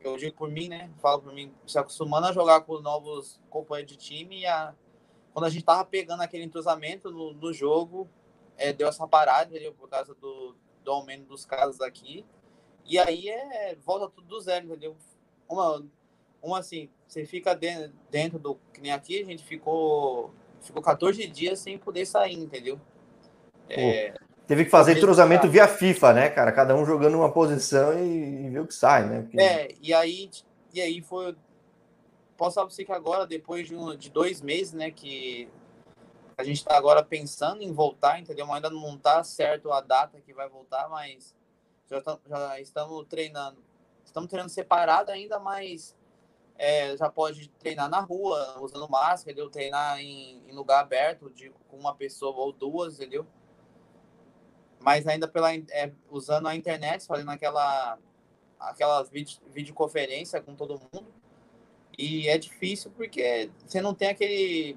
eu 0.00 0.16
digo 0.16 0.36
por 0.36 0.50
mim, 0.50 0.68
né? 0.68 0.90
Falo 1.00 1.22
por 1.22 1.32
mim, 1.32 1.54
se 1.64 1.78
acostumando 1.78 2.26
a 2.26 2.32
jogar 2.32 2.62
com 2.62 2.80
novos 2.80 3.40
companheiros 3.48 3.92
de 3.92 3.98
time 3.98 4.40
e 4.40 4.46
a, 4.46 4.74
quando 5.32 5.44
a 5.44 5.48
gente 5.48 5.60
estava 5.60 5.84
pegando 5.84 6.22
aquele 6.22 6.42
entrosamento 6.42 7.10
no, 7.10 7.32
no 7.32 7.52
jogo, 7.52 8.08
é, 8.56 8.72
deu 8.72 8.88
essa 8.88 9.06
parada, 9.06 9.50
entendeu? 9.50 9.72
Por 9.72 9.88
causa 9.88 10.14
do, 10.14 10.56
do 10.82 10.90
aumento 10.90 11.24
dos 11.24 11.44
casos 11.44 11.80
aqui. 11.80 12.24
E 12.84 12.98
aí 12.98 13.28
é, 13.28 13.76
volta 13.84 14.08
tudo 14.08 14.26
do 14.26 14.40
zero, 14.40 14.66
entendeu? 14.66 14.96
Uma, 15.48 15.84
uma 16.42 16.58
assim, 16.58 16.88
você 17.06 17.24
fica 17.24 17.54
dentro, 17.54 17.92
dentro 18.10 18.38
do. 18.38 18.58
Que 18.72 18.80
nem 18.80 18.92
aqui, 18.92 19.20
a 19.20 19.24
gente 19.24 19.44
ficou. 19.44 20.32
Ficou 20.60 20.82
14 20.82 21.26
dias 21.26 21.58
sem 21.58 21.76
poder 21.76 22.06
sair, 22.06 22.34
entendeu? 22.34 22.80
É, 23.68 24.14
teve 24.46 24.64
que 24.64 24.70
fazer 24.70 24.96
entrosamento 24.96 25.48
via 25.48 25.66
FIFA, 25.66 26.12
né, 26.12 26.30
cara? 26.30 26.52
Cada 26.52 26.74
um 26.76 26.84
jogando 26.84 27.16
uma 27.16 27.32
posição 27.32 27.98
e, 27.98 28.46
e 28.46 28.50
ver 28.50 28.60
o 28.60 28.66
que 28.66 28.74
sai, 28.74 29.08
né? 29.08 29.22
Porque... 29.22 29.40
É, 29.40 29.74
e 29.80 29.92
aí, 29.92 30.30
e 30.72 30.80
aí 30.80 31.00
foi. 31.00 31.34
Posso 32.36 32.54
falar 32.54 32.66
pra 32.66 32.74
você 32.74 32.84
que 32.84 32.92
agora, 32.92 33.26
depois 33.26 33.66
de, 33.66 33.74
um, 33.74 33.96
de 33.96 34.10
dois 34.10 34.40
meses, 34.40 34.72
né, 34.72 34.90
que 34.90 35.48
a 36.42 36.44
gente 36.44 36.58
está 36.58 36.76
agora 36.76 37.04
pensando 37.04 37.62
em 37.62 37.72
voltar, 37.72 38.18
entendeu? 38.18 38.44
Mas 38.46 38.56
ainda 38.56 38.70
não 38.70 38.98
tá 38.98 39.22
certo 39.22 39.72
a 39.72 39.80
data 39.80 40.20
que 40.20 40.34
vai 40.34 40.48
voltar, 40.48 40.88
mas 40.88 41.36
já, 41.86 42.02
já 42.28 42.60
estamos 42.60 43.06
treinando. 43.06 43.62
Estamos 44.04 44.28
treinando 44.28 44.50
separado 44.50 45.12
ainda, 45.12 45.38
mas 45.38 45.96
é, 46.56 46.96
já 46.96 47.08
pode 47.08 47.48
treinar 47.50 47.88
na 47.88 48.00
rua, 48.00 48.58
usando 48.60 48.88
máscara, 48.88 49.30
entendeu? 49.32 49.48
Treinar 49.48 50.00
em, 50.00 50.42
em, 50.48 50.52
lugar 50.52 50.80
aberto, 50.80 51.30
de, 51.30 51.50
com 51.68 51.76
uma 51.76 51.94
pessoa 51.94 52.34
ou 52.34 52.52
duas, 52.52 52.94
entendeu? 52.94 53.24
Mas 54.80 55.06
ainda 55.06 55.28
pela, 55.28 55.54
é, 55.54 55.92
usando 56.10 56.48
a 56.48 56.56
internet, 56.56 57.06
fazendo 57.06 57.30
aquela, 57.30 57.96
aquelas 58.58 59.08
vídeo, 59.08 59.38
videoconferência 59.46 60.42
com 60.42 60.56
todo 60.56 60.80
mundo. 60.92 61.06
E 61.96 62.28
é 62.28 62.36
difícil 62.36 62.90
porque 62.90 63.48
você 63.64 63.80
não 63.80 63.94
tem 63.94 64.08
aquele. 64.08 64.76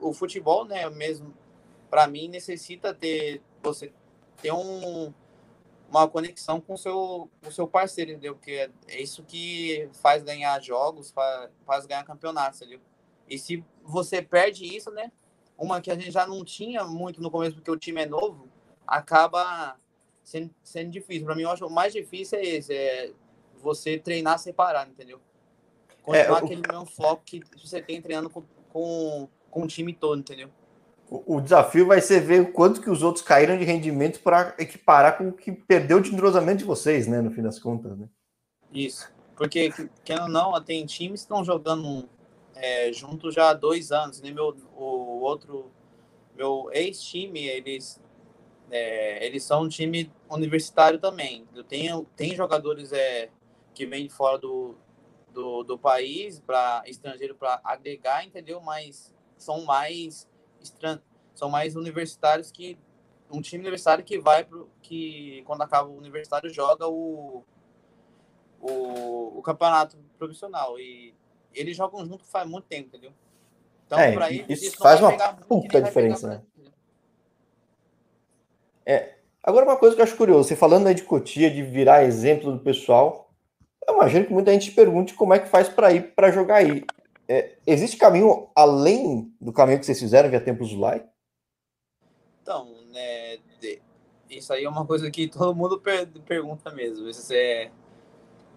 O 0.00 0.12
futebol, 0.12 0.64
né, 0.64 0.88
mesmo, 0.90 1.34
para 1.90 2.06
mim, 2.06 2.28
necessita 2.28 2.94
ter. 2.94 3.42
Você 3.62 3.92
ter 4.40 4.52
um 4.52 5.12
uma 5.88 6.06
conexão 6.06 6.60
com 6.60 6.74
o 6.74 6.78
seu, 6.78 7.30
o 7.46 7.50
seu 7.50 7.66
parceiro, 7.66 8.10
entendeu? 8.10 8.34
Porque 8.34 8.70
é 8.86 9.00
isso 9.00 9.24
que 9.24 9.88
faz 9.94 10.22
ganhar 10.22 10.60
jogos, 10.60 11.10
faz, 11.10 11.50
faz 11.64 11.86
ganhar 11.86 12.04
campeonatos, 12.04 12.60
entendeu? 12.60 12.80
E 13.28 13.38
se 13.38 13.64
você 13.82 14.20
perde 14.20 14.64
isso, 14.64 14.90
né? 14.90 15.10
Uma 15.56 15.80
que 15.80 15.90
a 15.90 15.94
gente 15.94 16.10
já 16.10 16.26
não 16.26 16.44
tinha 16.44 16.84
muito 16.84 17.20
no 17.22 17.30
começo, 17.30 17.56
porque 17.56 17.70
o 17.70 17.76
time 17.76 18.02
é 18.02 18.06
novo, 18.06 18.48
acaba 18.86 19.76
sendo, 20.22 20.54
sendo 20.62 20.90
difícil. 20.90 21.24
Para 21.24 21.34
mim, 21.34 21.42
eu 21.42 21.50
acho 21.50 21.66
o 21.66 21.70
mais 21.70 21.92
difícil 21.92 22.38
é 22.38 22.42
esse, 22.42 22.72
é 22.72 23.12
você 23.56 23.98
treinar 23.98 24.38
separado, 24.38 24.90
entendeu? 24.90 25.20
Continuar 26.02 26.42
é, 26.42 26.44
aquele 26.44 26.62
mesmo 26.70 26.86
foco 26.86 27.22
que 27.24 27.42
você 27.56 27.82
tem 27.82 28.00
treinando 28.00 28.30
com, 28.30 28.42
com, 28.70 29.28
com 29.50 29.62
o 29.62 29.66
time 29.66 29.92
todo, 29.92 30.20
entendeu? 30.20 30.48
O, 31.10 31.40
desafio 31.40 31.86
vai 31.86 32.02
ser 32.02 32.20
ver 32.20 32.42
o 32.42 32.52
quanto 32.52 32.82
que 32.82 32.90
os 32.90 33.02
outros 33.02 33.24
caíram 33.24 33.56
de 33.56 33.64
rendimento 33.64 34.20
para 34.20 34.54
equiparar 34.58 35.16
com 35.16 35.28
o 35.28 35.32
que 35.32 35.50
perdeu 35.50 36.00
de 36.00 36.12
entrosamento 36.12 36.58
de 36.58 36.64
vocês, 36.64 37.06
né? 37.06 37.22
No 37.22 37.30
fim 37.30 37.40
das 37.40 37.58
contas, 37.58 37.96
né? 37.96 38.06
Isso. 38.70 39.10
Porque, 39.34 39.72
querendo 40.04 40.24
ou 40.24 40.28
não, 40.28 40.62
tem 40.62 40.84
times 40.84 41.20
que 41.20 41.24
estão 41.24 41.42
jogando 41.42 42.06
é, 42.54 42.92
juntos 42.92 43.34
já 43.34 43.50
há 43.50 43.54
dois 43.54 43.90
anos. 43.90 44.20
Né? 44.20 44.30
Meu, 44.30 44.54
o 44.76 45.20
outro, 45.20 45.72
meu 46.36 46.68
ex-time, 46.72 47.42
eles, 47.42 48.02
é, 48.70 49.24
eles 49.24 49.42
são 49.44 49.62
um 49.62 49.68
time 49.68 50.12
universitário 50.28 50.98
também. 50.98 51.46
Eu 51.54 51.64
tenho, 51.64 52.06
tem 52.16 52.34
jogadores 52.36 52.92
é, 52.92 53.30
que 53.72 53.86
vêm 53.86 54.06
de 54.06 54.12
fora 54.12 54.36
do, 54.36 54.74
do, 55.32 55.62
do 55.62 55.78
país, 55.78 56.38
para 56.38 56.82
estrangeiro, 56.86 57.34
para 57.34 57.60
agregar, 57.64 58.26
entendeu? 58.26 58.60
Mas 58.60 59.14
são 59.38 59.64
mais 59.64 60.28
são 61.34 61.48
mais 61.48 61.76
universitários 61.76 62.50
que 62.50 62.78
um 63.30 63.40
time 63.40 63.62
universitário 63.62 64.04
que 64.04 64.18
vai 64.18 64.44
pro 64.44 64.68
que 64.82 65.42
quando 65.46 65.62
acaba 65.62 65.88
o 65.88 65.96
universitário 65.96 66.52
joga 66.52 66.86
o 66.88 67.44
o, 68.60 69.38
o 69.38 69.42
campeonato 69.42 69.96
profissional 70.18 70.78
e 70.78 71.14
eles 71.54 71.76
jogam 71.76 72.04
junto 72.04 72.24
faz 72.24 72.48
muito 72.48 72.66
tempo, 72.66 72.88
entendeu? 72.88 73.12
Então, 73.86 73.98
é, 73.98 74.12
para 74.12 74.30
eles, 74.30 74.62
isso 74.62 74.78
faz 74.78 75.00
uma 75.00 75.16
puta 75.34 75.80
diferença, 75.80 76.28
né? 76.28 76.42
É, 78.84 79.14
agora 79.42 79.64
uma 79.64 79.76
coisa 79.76 79.94
que 79.94 80.00
eu 80.00 80.04
acho 80.04 80.16
curioso, 80.16 80.48
você 80.48 80.56
falando 80.56 80.86
aí 80.86 80.94
de 80.94 81.02
Cotia, 81.02 81.50
de 81.50 81.62
virar 81.62 82.04
exemplo 82.04 82.52
do 82.52 82.58
pessoal, 82.58 83.30
eu 83.86 83.94
imagino 83.94 84.26
que 84.26 84.32
muita 84.32 84.52
gente 84.52 84.72
pergunte 84.72 85.14
como 85.14 85.34
é 85.34 85.38
que 85.38 85.48
faz 85.48 85.68
para 85.68 85.92
ir 85.92 86.14
para 86.14 86.30
jogar 86.30 86.56
aí. 86.56 86.84
É, 87.28 87.58
existe 87.66 87.98
caminho 87.98 88.50
além 88.56 89.34
do 89.38 89.52
caminho 89.52 89.78
que 89.78 89.84
vocês 89.84 90.00
fizeram 90.00 90.30
via 90.30 90.40
Templos 90.40 90.70
Zulai? 90.70 91.06
Então, 92.40 92.64
né, 92.86 93.38
isso 94.30 94.52
aí 94.52 94.64
é 94.64 94.68
uma 94.68 94.86
coisa 94.86 95.10
que 95.10 95.28
todo 95.28 95.54
mundo 95.54 95.80
per 95.80 96.06
pergunta 96.22 96.70
mesmo. 96.70 97.06
Você 97.12 97.70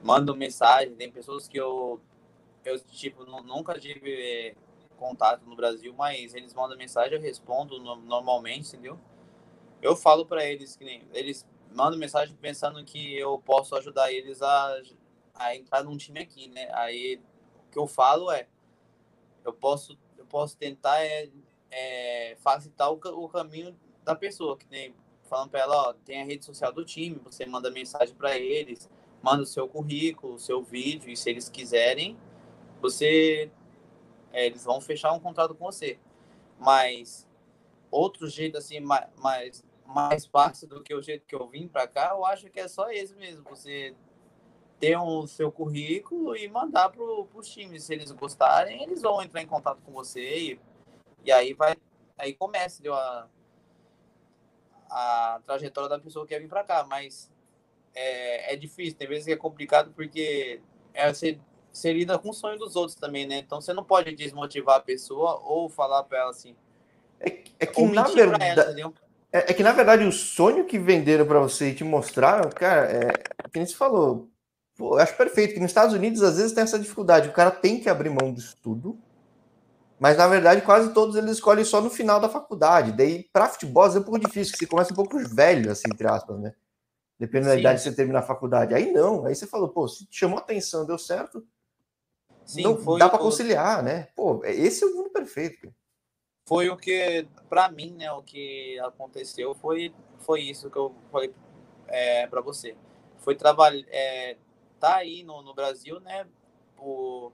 manda 0.02 0.34
mensagem, 0.34 0.96
tem 0.96 1.12
pessoas 1.12 1.48
que 1.48 1.58
eu, 1.58 2.00
eu 2.64 2.80
tipo, 2.80 3.26
nunca 3.26 3.80
tive 3.80 4.56
contato 4.98 5.46
no 5.46 5.56
Brasil, 5.56 5.94
mas 5.94 6.36
eles 6.36 6.54
mandam 6.54 6.78
mensagem, 6.78 7.14
eu 7.14 7.22
respondo 7.22 7.80
no, 7.80 7.96
normalmente, 7.96 8.70
entendeu? 8.70 9.00
Eu 9.82 9.96
falo 9.96 10.26
para 10.26 10.46
eles 10.46 10.76
que 10.76 10.86
nem, 10.86 11.04
eles 11.14 11.46
mandam 11.74 11.98
mensagem 11.98 12.36
pensando 12.36 12.84
que 12.86 13.18
eu 13.18 13.40
posso 13.40 13.76
ajudar 13.76 14.12
eles 14.12 14.42
a, 14.42 14.82
a 15.34 15.56
entrar 15.56 15.84
num 15.84 15.98
time 15.98 16.20
aqui, 16.20 16.48
né? 16.50 16.70
Aí 16.74 17.20
o 17.68 17.72
que 17.72 17.80
eu 17.80 17.88
falo 17.88 18.32
é 18.32 18.48
eu 19.44 19.54
posso 19.54 19.98
eu 20.18 20.26
posso 20.26 20.58
tentar 20.58 21.02
é, 21.04 21.30
é 21.70 22.38
facilitar 22.40 22.92
o, 22.92 22.96
o 22.96 23.30
caminho 23.30 23.76
da 24.04 24.16
pessoa, 24.16 24.58
que 24.58 24.66
tem 24.66 24.94
falando 25.32 25.50
para 25.50 25.62
ela, 25.62 25.90
ó, 25.90 25.94
tem 25.94 26.22
a 26.22 26.26
rede 26.26 26.44
social 26.44 26.74
do 26.74 26.84
time, 26.84 27.16
você 27.24 27.46
manda 27.46 27.72
mensagem 27.72 28.14
para 28.14 28.38
eles, 28.38 28.90
manda 29.22 29.44
o 29.44 29.46
seu 29.46 29.66
currículo, 29.66 30.34
o 30.34 30.40
seu 30.40 30.62
vídeo, 30.62 31.10
e 31.10 31.16
se 31.16 31.30
eles 31.30 31.48
quiserem, 31.48 32.18
você 32.82 33.50
é, 34.34 34.46
eles 34.46 34.66
vão 34.66 34.82
fechar 34.82 35.14
um 35.14 35.20
contrato 35.20 35.56
com 35.56 35.66
você. 35.66 35.98
Mas 36.60 37.28
outro 37.90 38.28
jeito 38.28 38.58
assim 38.58 38.82
mais, 38.82 39.64
mais 39.86 40.26
fácil 40.26 40.68
do 40.68 40.84
que 40.84 40.94
o 40.94 41.02
jeito 41.02 41.26
que 41.26 41.36
eu 41.36 41.48
vim 41.48 41.68
para 41.68 41.88
cá, 41.88 42.10
eu 42.12 42.26
acho 42.26 42.50
que 42.50 42.60
é 42.60 42.68
só 42.68 42.92
esse 42.92 43.16
mesmo, 43.16 43.44
você 43.44 43.96
ter 44.82 44.98
o 44.98 45.22
um, 45.22 45.28
seu 45.28 45.52
currículo 45.52 46.36
e 46.36 46.48
mandar 46.50 46.90
para 46.90 47.04
os 47.04 47.48
times, 47.48 47.84
se 47.84 47.94
eles 47.94 48.12
gostarem, 48.12 48.82
eles 48.82 49.04
vão 49.04 49.22
entrar 49.22 49.40
em 49.42 49.46
contato 49.46 49.80
com 49.86 49.92
você 49.92 50.38
e, 50.38 50.60
e 51.24 51.32
aí 51.32 51.54
vai 51.54 51.78
aí 52.18 52.34
começa 52.34 52.82
a, 52.92 53.28
a 54.90 55.42
trajetória 55.46 55.90
da 55.90 56.00
pessoa 56.00 56.26
que 56.26 56.34
quer 56.34 56.40
vir 56.40 56.50
para 56.50 56.64
cá, 56.64 56.84
mas 56.88 57.32
é, 57.94 58.54
é 58.54 58.56
difícil, 58.56 58.98
tem 58.98 59.08
vezes 59.08 59.26
que 59.26 59.32
é 59.32 59.38
complicado 59.38 59.92
porque 59.96 60.60
é, 60.94 61.14
você, 61.14 61.40
você 61.72 61.94
lida 61.94 62.18
com 62.18 62.30
o 62.30 62.34
sonho 62.34 62.58
dos 62.58 62.76
outros 62.76 62.96
também, 62.96 63.28
né? 63.28 63.38
Então 63.38 63.62
você 63.62 63.74
não 63.74 63.84
pode 63.84 64.16
desmotivar 64.16 64.78
a 64.78 64.82
pessoa 64.82 65.40
ou 65.44 65.70
falar 65.70 66.04
para 66.04 66.20
ela 66.20 66.32
assim. 66.32 66.56
É, 67.20 67.44
é 67.60 67.66
que 67.68 67.82
na 67.84 68.04
verdade. 68.04 68.82
É, 69.34 69.52
é, 69.52 69.54
que 69.54 69.64
na 69.64 69.72
verdade 69.72 70.04
o 70.04 70.12
sonho 70.12 70.66
que 70.66 70.78
venderam 70.78 71.26
para 71.26 71.40
você 71.40 71.70
e 71.70 71.76
te 71.76 71.84
mostraram, 71.84 72.50
cara, 72.50 72.92
é, 72.92 73.14
que 73.52 73.60
nem 73.60 73.66
se 73.66 73.76
falou. 73.76 74.31
Pô, 74.82 74.96
eu 74.96 75.00
acho 75.00 75.16
perfeito 75.16 75.54
que 75.54 75.60
nos 75.60 75.70
Estados 75.70 75.94
Unidos 75.94 76.24
às 76.24 76.38
vezes 76.38 76.54
tem 76.54 76.64
essa 76.64 76.80
dificuldade. 76.80 77.30
O 77.30 77.34
cara 77.34 77.52
tem 77.52 77.80
que 77.80 77.88
abrir 77.88 78.10
mão 78.10 78.34
disso 78.34 78.58
tudo, 78.64 78.98
mas 80.00 80.18
na 80.18 80.28
verdade 80.28 80.62
quase 80.62 80.92
todos 80.92 81.16
eles 81.16 81.34
escolhem 81.34 81.64
só 81.64 81.80
no 81.80 81.92
final 81.92 82.20
da 82.20 82.28
faculdade. 82.28 82.92
Daí 82.92 83.30
para 83.32 83.48
futebol 83.48 83.86
é 83.86 84.00
um 84.00 84.02
pouco 84.02 84.18
difícil, 84.18 84.54
que 84.54 84.58
você 84.58 84.66
começa 84.66 84.92
um 84.92 84.96
pouco 84.96 85.20
velho, 85.20 85.72
assim, 85.72 85.88
entre 85.94 86.08
aspas, 86.08 86.40
né? 86.40 86.56
Dependendo 87.20 87.52
Sim. 87.52 87.56
da 87.58 87.60
idade 87.60 87.78
que 87.78 87.84
você 87.84 87.96
termina 87.96 88.18
a 88.18 88.24
faculdade. 88.24 88.74
Aí 88.74 88.92
não, 88.92 89.24
aí 89.28 89.36
você 89.36 89.46
falou, 89.46 89.70
pô, 89.70 89.88
se 89.88 90.08
chamou 90.10 90.40
atenção, 90.40 90.84
deu 90.84 90.98
certo, 90.98 91.46
Sim, 92.44 92.64
não, 92.64 92.98
dá 92.98 93.08
para 93.08 93.20
conciliar, 93.20 93.84
né? 93.84 94.08
Pô, 94.16 94.44
esse 94.46 94.84
é 94.84 94.88
o 94.88 94.96
mundo 94.96 95.12
perfeito. 95.12 95.72
Foi 96.48 96.72
o 96.72 96.76
que, 96.76 97.28
para 97.48 97.70
mim, 97.70 97.92
né, 97.92 98.12
o 98.14 98.24
que 98.24 98.80
aconteceu 98.80 99.54
foi, 99.54 99.94
foi 100.18 100.42
isso 100.42 100.72
que 100.72 100.78
eu 100.78 100.92
falei 101.12 101.32
é, 101.88 102.26
para 102.26 102.42
você. 102.42 102.76
Foi 103.20 103.36
trabalhar, 103.36 103.86
é, 103.90 104.38
tá 104.82 104.96
aí 104.98 105.24
no, 105.24 105.44
no 105.44 105.54
Brasil, 105.54 106.00
né? 106.00 106.28
O, 106.76 107.32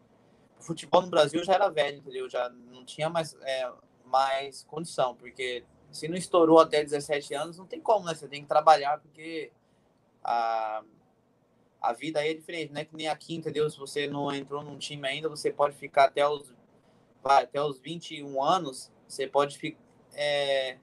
o, 0.60 0.62
futebol 0.62 1.02
no 1.02 1.10
Brasil 1.10 1.42
já 1.44 1.54
era 1.54 1.70
velho, 1.70 2.00
entendeu? 2.00 2.30
Já 2.30 2.50
não 2.50 2.84
tinha 2.84 3.10
mais, 3.10 3.36
é, 3.42 3.72
mais 4.06 4.64
condição, 4.66 5.16
porque 5.16 5.64
se 5.90 6.10
não 6.10 6.18
estourou 6.18 6.60
até 6.60 6.84
17 6.84 7.34
anos, 7.34 7.58
não 7.58 7.66
tem 7.66 7.80
como, 7.80 8.06
né? 8.06 8.14
Você 8.14 8.28
tem 8.28 8.42
que 8.42 8.50
trabalhar, 8.50 9.00
porque 9.00 9.52
a, 10.22 10.84
a 11.82 11.94
vida 11.94 12.20
aí 12.20 12.32
é 12.32 12.34
diferente, 12.34 12.74
não 12.74 12.82
é 12.82 12.86
que 12.86 12.96
nem 12.96 13.08
aqui, 13.08 13.34
entendeu? 13.34 13.70
Se 13.70 13.80
você 13.80 14.08
não 14.08 14.30
entrou 14.36 14.62
num 14.62 14.78
time 14.78 15.08
ainda, 15.08 15.30
você 15.30 15.50
pode 15.50 15.78
ficar 15.78 16.06
até 16.06 16.28
os, 16.28 16.54
vai, 17.24 17.44
até 17.44 17.62
os 17.62 17.80
21 17.80 18.44
anos, 18.44 18.92
você 19.08 19.26
pode 19.26 19.58
ficar, 19.58 19.80
é, 20.14 20.78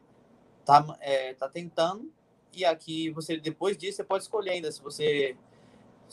tá, 0.64 0.96
é, 1.00 1.34
tá 1.34 1.46
tentando, 1.46 2.10
e 2.54 2.64
aqui 2.64 3.10
você, 3.10 3.36
depois 3.36 3.76
disso, 3.76 3.96
você 3.96 4.04
pode 4.04 4.22
escolher 4.24 4.52
ainda 4.52 4.72
se 4.72 4.80
você 4.80 5.36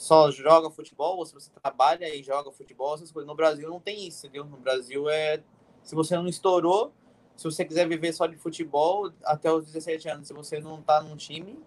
só 0.02 0.32
joga 0.32 0.72
futebol 0.72 1.18
ou 1.18 1.26
se 1.28 1.34
você 1.36 1.52
trabalha 1.62 2.10
e 2.14 2.24
joga 2.24 2.52
futebol, 2.52 2.96
essas 2.96 3.12
coisas. 3.12 3.28
No 3.28 3.36
Brasil 3.36 3.70
não 3.70 3.80
tem 3.80 4.08
isso, 4.08 4.26
entendeu? 4.26 4.44
No 4.46 4.58
Brasil 4.58 5.08
é, 5.08 5.44
se 5.84 5.94
você 5.94 6.16
não 6.16 6.28
estourou, 6.28 6.92
se 7.38 7.44
você 7.44 7.64
quiser 7.64 7.88
viver 7.88 8.12
só 8.12 8.26
de 8.26 8.36
futebol 8.36 9.14
até 9.24 9.54
os 9.54 9.68
17 9.68 10.10
anos, 10.10 10.28
se 10.28 10.34
você 10.34 10.60
não 10.60 10.82
tá 10.82 11.04
num 11.04 11.16
time, 11.16 11.64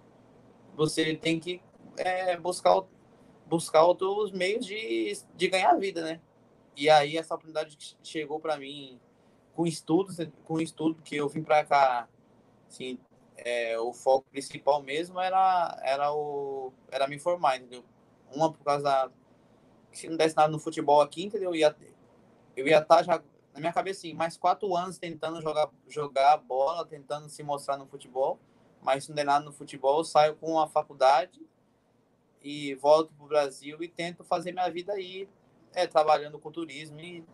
você 0.75 1.15
tem 1.15 1.39
que 1.39 1.63
é, 1.97 2.37
buscar, 2.37 2.83
buscar 3.47 3.85
outros 3.85 4.33
meios 4.33 4.67
de, 4.67 5.17
de 5.37 5.49
ganhar 5.49 5.73
vida, 5.77 6.03
né? 6.03 6.21
E 6.77 6.91
aí 6.91 7.17
essa 7.17 7.37
oportunidade 7.37 7.97
chegou 8.03 8.41
para 8.41 8.57
mim 8.57 8.99
com 9.55 9.65
estudos, 9.65 10.17
com 10.43 10.61
estudo 10.61 11.01
que 11.05 11.15
eu 11.15 11.29
vim 11.29 11.45
para 11.45 11.65
cá, 11.65 12.09
assim, 12.69 12.99
é, 13.37 13.79
o 13.79 13.93
foco 13.93 14.29
principal 14.29 14.83
mesmo 14.83 15.21
era 15.21 15.81
era 15.85 16.13
o 16.13 16.73
era 16.91 17.07
me 17.07 17.17
formar, 17.17 17.59
entendeu? 17.59 17.85
Uma 18.33 18.53
por 18.53 18.63
causa 18.65 18.83
da 18.83 19.11
se 19.93 20.09
não 20.09 20.17
desse 20.17 20.37
nada 20.37 20.51
no 20.51 20.59
futebol 20.59 21.01
aqui, 21.01 21.25
entendeu? 21.25 21.51
Eu 21.51 21.57
ia 21.57 21.77
eu 22.57 22.67
ia 22.67 22.79
estar 22.79 22.97
tá 22.97 23.03
já 23.03 23.23
na 23.53 23.61
minha 23.61 23.73
cabeça 23.73 24.01
assim, 24.01 24.15
mais 24.15 24.37
quatro 24.37 24.75
anos 24.77 24.99
tentando 24.99 25.41
jogar 25.41 25.71
jogar 25.89 26.37
bola, 26.39 26.85
tentando 26.85 27.29
se 27.29 27.43
mostrar 27.43 27.77
no 27.77 27.87
futebol 27.87 28.39
mas 28.85 29.05
se 29.05 29.09
não 29.11 29.17
der 29.17 29.25
nada 29.25 29.45
no 29.45 29.53
futebol, 29.53 30.05
saio 30.05 30.37
com 30.37 30.61
a 30.61 30.69
faculdade 30.69 31.41
e 32.43 32.75
volto 32.75 33.15
para 33.15 33.25
o 33.25 33.29
Brasil 33.29 33.83
e 33.83 33.89
tento 33.89 34.23
fazer 34.23 34.53
minha 34.53 34.69
vida 34.69 34.93
aí, 34.93 35.27
é, 35.73 35.87
trabalhando 35.87 36.39
com 36.39 36.53
turismo 36.53 37.01
e, 37.01 37.25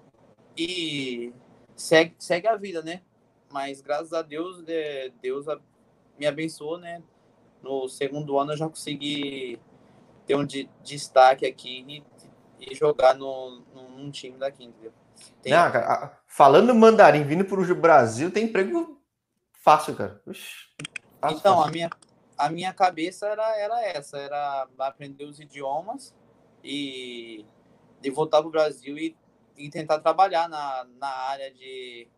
e 0.56 1.34
segue, 1.74 2.14
segue 2.20 2.46
a 2.46 2.56
vida, 2.56 2.82
né? 2.82 3.02
Mas 3.50 3.80
graças 3.80 4.12
a 4.12 4.22
Deus, 4.22 4.62
é, 4.68 5.10
Deus 5.20 5.46
me 6.16 6.24
abençoou, 6.24 6.78
né? 6.78 7.02
No 7.60 7.88
segundo 7.88 8.38
ano 8.38 8.52
eu 8.52 8.56
já 8.56 8.68
consegui 8.68 9.58
ter 10.30 10.36
um 10.36 10.44
de, 10.44 10.70
destaque 10.84 11.44
aqui 11.44 12.04
e, 12.60 12.70
e 12.70 12.74
jogar 12.74 13.14
no, 13.16 13.64
num 13.74 14.10
time 14.12 14.38
daqui, 14.38 14.64
entendeu? 14.64 14.92
Tem... 15.42 15.52
Não, 15.52 15.72
cara, 15.72 16.22
falando 16.28 16.72
mandarim 16.72 17.24
vindo 17.24 17.44
para 17.44 17.60
o 17.60 17.74
Brasil, 17.74 18.30
tem 18.30 18.44
emprego 18.44 19.02
fácil, 19.54 19.96
cara. 19.96 20.22
Ux. 20.24 20.70
Então, 21.32 21.60
a 21.60 21.68
minha, 21.68 21.90
a 22.38 22.48
minha 22.48 22.72
cabeça 22.72 23.26
era, 23.26 23.58
era 23.58 23.82
essa, 23.82 24.18
era 24.18 24.68
aprender 24.78 25.24
os 25.24 25.40
idiomas 25.40 26.14
e, 26.62 27.44
e 28.00 28.10
voltar 28.10 28.38
para 28.38 28.48
o 28.48 28.52
Brasil 28.52 28.96
e, 28.96 29.16
e 29.56 29.68
tentar 29.68 29.98
trabalhar 29.98 30.48
na, 30.48 30.86
na 30.96 31.08
área 31.08 31.52
de 31.52 32.08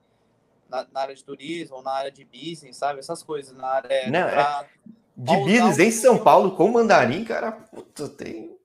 na, 0.68 0.86
na, 0.92 1.00
área 1.00 1.14
de 1.14 1.24
turismo, 1.24 1.80
na 1.82 1.92
área 1.92 2.12
de 2.12 2.24
business, 2.24 2.76
sabe? 2.76 2.98
Essas 2.98 3.22
coisas, 3.22 3.56
na 3.56 3.68
área 3.68 4.10
Não, 4.10 4.28
pra, 4.28 4.68
é... 4.68 4.92
de 5.22 5.36
business 5.36 5.78
em 5.78 5.90
São 5.90 6.16
eu... 6.16 6.22
Paulo 6.22 6.56
com 6.56 6.68
mandarim, 6.68 7.24
cara, 7.24 7.52
puta, 7.52 8.08
tem 8.08 8.56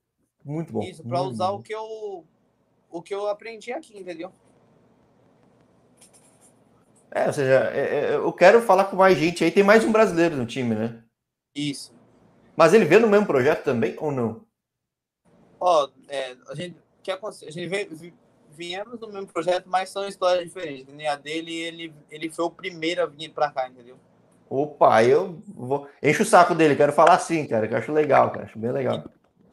muito 0.44 0.74
bom. 0.74 0.82
Isso, 0.82 1.04
para 1.04 1.22
usar 1.22 1.50
o 1.50 1.62
que 1.62 1.74
eu 1.74 2.26
o 2.90 3.02
que 3.02 3.14
eu 3.14 3.28
aprendi 3.28 3.72
aqui, 3.72 3.98
entendeu? 3.98 4.32
É, 7.12 7.28
ou 7.28 7.34
seja, 7.34 7.72
é, 7.74 7.80
é, 7.80 8.16
eu 8.16 8.32
quero 8.34 8.62
falar 8.62 8.86
com 8.86 8.96
mais 8.96 9.18
gente 9.18 9.44
aí. 9.44 9.52
Tem 9.52 9.64
mais 9.64 9.84
um 9.84 9.92
brasileiro 9.92 10.36
no 10.36 10.46
time, 10.46 10.76
né? 10.76 11.04
Isso. 11.56 11.94
Mas 12.56 12.74
ele 12.74 12.86
veio 12.86 13.02
no 13.02 13.08
mesmo 13.08 13.26
projeto 13.26 13.64
também 13.64 13.96
ou 14.00 14.12
não? 14.12 14.46
Ó, 15.60 15.86
oh, 15.86 15.92
é, 16.10 16.36
a 16.48 16.56
gente 16.56 16.76
que 17.08 17.12
a 17.12 17.52
gente 17.52 17.68
veio, 17.68 18.14
viemos 18.52 19.00
no 19.00 19.08
mesmo 19.08 19.28
projeto, 19.28 19.66
mas 19.68 19.90
são 19.90 20.06
histórias 20.08 20.46
diferentes. 20.46 20.86
A 21.08 21.16
dele, 21.16 21.56
ele, 21.56 21.94
ele 22.12 22.30
foi 22.30 22.44
o 22.44 22.52
primeiro 22.52 23.02
a 23.02 23.06
vir 23.06 23.30
para 23.30 23.50
cá, 23.50 23.70
entendeu? 23.70 23.98
Opa, 24.50 25.04
eu 25.04 25.42
vou. 25.48 25.88
Enche 26.02 26.24
o 26.24 26.26
saco 26.26 26.56
dele, 26.56 26.76
quero 26.76 26.94
falar 26.94 27.16
assim, 27.16 27.46
cara, 27.46 27.68
que 27.68 27.74
eu 27.74 27.78
acho 27.78 27.92
legal, 27.92 28.32
cara, 28.32 28.46
acho 28.46 28.58
bem 28.58 28.72
legal. 28.72 29.04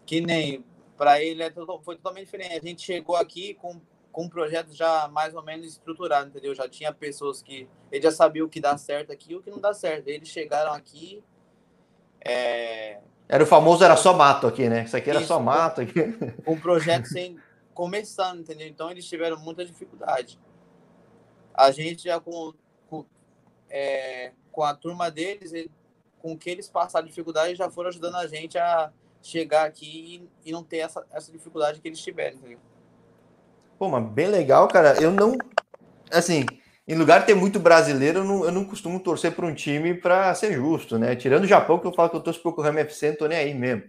Que, 0.07 0.21
nem, 0.21 0.65
para 0.97 1.21
ele 1.21 1.43
é, 1.43 1.53
foi 1.83 1.97
totalmente 1.97 2.27
diferente. 2.27 2.53
A 2.53 2.61
gente 2.61 2.83
chegou 2.83 3.17
aqui 3.17 3.55
com 3.55 3.81
com 4.15 4.23
um 4.23 4.29
projeto 4.29 4.73
já 4.73 5.09
mais 5.09 5.35
ou 5.35 5.43
menos 5.43 5.67
estruturado, 5.67 6.29
entendeu? 6.29 6.55
Já 6.55 6.69
tinha 6.69 6.93
pessoas 6.93 7.43
que 7.43 7.69
ele 7.91 8.01
já 8.01 8.13
sabia 8.13 8.45
o 8.45 8.49
que 8.49 8.61
dá 8.61 8.79
certo 8.79 9.13
aqui 9.13 9.33
e 9.33 9.35
o 9.35 9.43
que 9.43 9.51
não 9.51 9.59
dá 9.59 9.75
certo. 9.75 10.07
Eles 10.07 10.29
chegaram 10.29 10.73
aqui. 10.73 11.21
É... 12.25 13.01
Era 13.29 13.43
o 13.43 13.47
famoso 13.47 13.83
era 13.83 13.97
só 13.97 14.15
mato 14.15 14.47
aqui, 14.47 14.69
né? 14.69 14.85
Isso 14.85 14.97
aqui 14.97 15.11
era 15.11 15.19
Isso, 15.19 15.27
só 15.27 15.41
mato 15.41 15.81
aqui. 15.81 15.99
Um 16.47 16.55
projeto 16.61 17.07
sem 17.07 17.37
começando, 17.75 18.39
entendeu? 18.39 18.69
Então 18.69 18.89
eles 18.89 19.05
tiveram 19.05 19.37
muita 19.37 19.65
dificuldade. 19.65 20.39
A 21.53 21.73
gente 21.73 22.05
já 22.05 22.21
com, 22.21 22.55
com, 22.89 23.05
é, 23.69 24.31
com 24.55 24.63
a 24.63 24.73
turma 24.73 25.11
deles, 25.11 25.53
com 26.23 26.33
o 26.33 26.39
que 26.39 26.49
eles 26.49 26.69
passaram 26.69 27.07
dificuldade, 27.07 27.57
já 27.57 27.69
foram 27.69 27.89
ajudando 27.89 28.15
a 28.15 28.27
gente 28.27 28.57
a 28.57 28.91
chegar 29.21 29.67
aqui 29.67 30.29
e, 30.45 30.51
e 30.51 30.53
não 30.53 30.63
ter 30.63 30.79
essa, 30.79 31.05
essa 31.13 31.33
dificuldade 31.33 31.81
que 31.81 31.89
eles 31.89 32.01
tiveram, 32.01 32.37
entendeu? 32.37 32.59
Pô, 33.79 33.89
mas 33.89 34.05
bem 34.13 34.29
legal, 34.29 34.69
cara. 34.69 34.95
Eu 35.03 35.11
não. 35.11 35.37
Assim, 36.11 36.47
em 36.87 36.95
lugar 36.95 37.21
de 37.21 37.27
ter 37.27 37.35
muito 37.35 37.59
brasileiro, 37.59 38.21
eu 38.21 38.25
não, 38.25 38.45
eu 38.45 38.53
não 38.53 38.65
costumo 38.65 39.01
torcer 39.01 39.35
para 39.35 39.45
um 39.45 39.55
time 39.55 39.95
para 39.95 40.33
ser 40.35 40.53
justo, 40.53 40.99
né? 40.99 41.17
Tirando 41.17 41.45
o 41.45 41.49
Japão, 41.49 41.79
que 41.79 41.87
eu 41.87 41.93
falo 41.93 42.11
que 42.11 42.17
eu 42.17 42.21
torço 42.21 42.41
pro 42.41 42.53
Yokohama 42.53 42.81
FC, 42.81 43.11
não 43.11 43.17
tô 43.17 43.27
nem 43.27 43.39
aí 43.39 43.55
mesmo. 43.55 43.85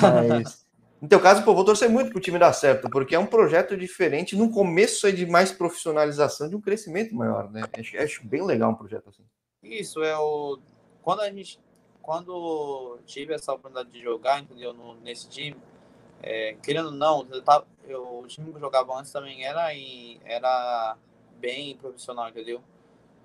Mas. 0.00 0.62
No 1.02 1.08
teu 1.08 1.18
caso, 1.18 1.42
pô, 1.42 1.52
vou 1.52 1.64
torcer 1.64 1.90
muito 1.90 2.10
para 2.10 2.18
o 2.18 2.20
time 2.20 2.38
dar 2.38 2.52
certo, 2.52 2.88
porque 2.88 3.12
é 3.12 3.18
um 3.18 3.26
projeto 3.26 3.76
diferente. 3.76 4.36
No 4.36 4.52
começo 4.52 5.04
é 5.04 5.10
de 5.10 5.26
mais 5.26 5.50
profissionalização, 5.50 6.48
de 6.48 6.54
um 6.54 6.60
crescimento 6.60 7.12
maior, 7.12 7.50
né? 7.50 7.64
Acho, 7.76 7.98
acho 7.98 8.24
bem 8.24 8.40
legal 8.40 8.70
um 8.70 8.76
projeto 8.76 9.08
assim. 9.08 9.24
Isso 9.62 10.02
é 10.02 10.16
o. 10.18 10.58
Quando 11.02 11.20
a 11.20 11.30
gente. 11.30 11.60
Quando 12.00 12.98
tive 13.06 13.32
essa 13.32 13.52
oportunidade 13.52 13.90
de 13.90 14.02
jogar, 14.02 14.40
entendeu? 14.40 14.72
No, 14.72 14.94
nesse 14.96 15.28
time, 15.28 15.56
é, 16.20 16.54
querendo 16.62 16.86
ou 16.86 16.92
não, 16.92 17.26
eu 17.30 17.40
tava, 17.42 17.64
eu, 17.84 18.18
o 18.18 18.26
time 18.26 18.50
que 18.50 18.56
eu 18.56 18.60
jogava 18.60 18.98
antes 18.98 19.12
também 19.12 19.44
era, 19.44 19.72
em, 19.72 20.20
era 20.24 20.96
bem 21.38 21.76
profissional, 21.76 22.28
entendeu? 22.28 22.60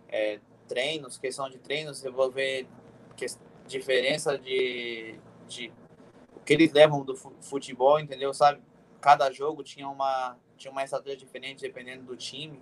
É, 0.08 0.40
treinos, 0.68 1.18
questão 1.18 1.50
de 1.50 1.58
treinos, 1.58 2.04
eu 2.04 2.14
vou 2.14 2.30
ver 2.30 2.68
que, 3.16 3.26
diferença 3.68 4.38
de, 4.38 5.16
de 5.48 5.72
o 6.36 6.40
que 6.40 6.54
eles 6.54 6.72
levam 6.72 7.04
do 7.04 7.16
futebol, 7.16 8.00
entendeu? 8.00 8.32
Sabe? 8.34 8.62
Cada 9.02 9.32
jogo 9.32 9.64
tinha 9.64 9.88
uma, 9.90 10.38
tinha 10.56 10.72
uma 10.72 10.84
estratégia 10.84 11.18
diferente 11.18 11.62
dependendo 11.62 12.04
do 12.04 12.16
time. 12.16 12.60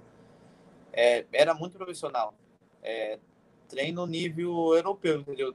É, 0.93 1.25
era 1.31 1.53
muito 1.53 1.77
profissional. 1.77 2.33
É, 2.81 3.19
treino 3.75 4.07
nível 4.07 4.73
europeu, 4.73 5.19
entendeu? 5.19 5.53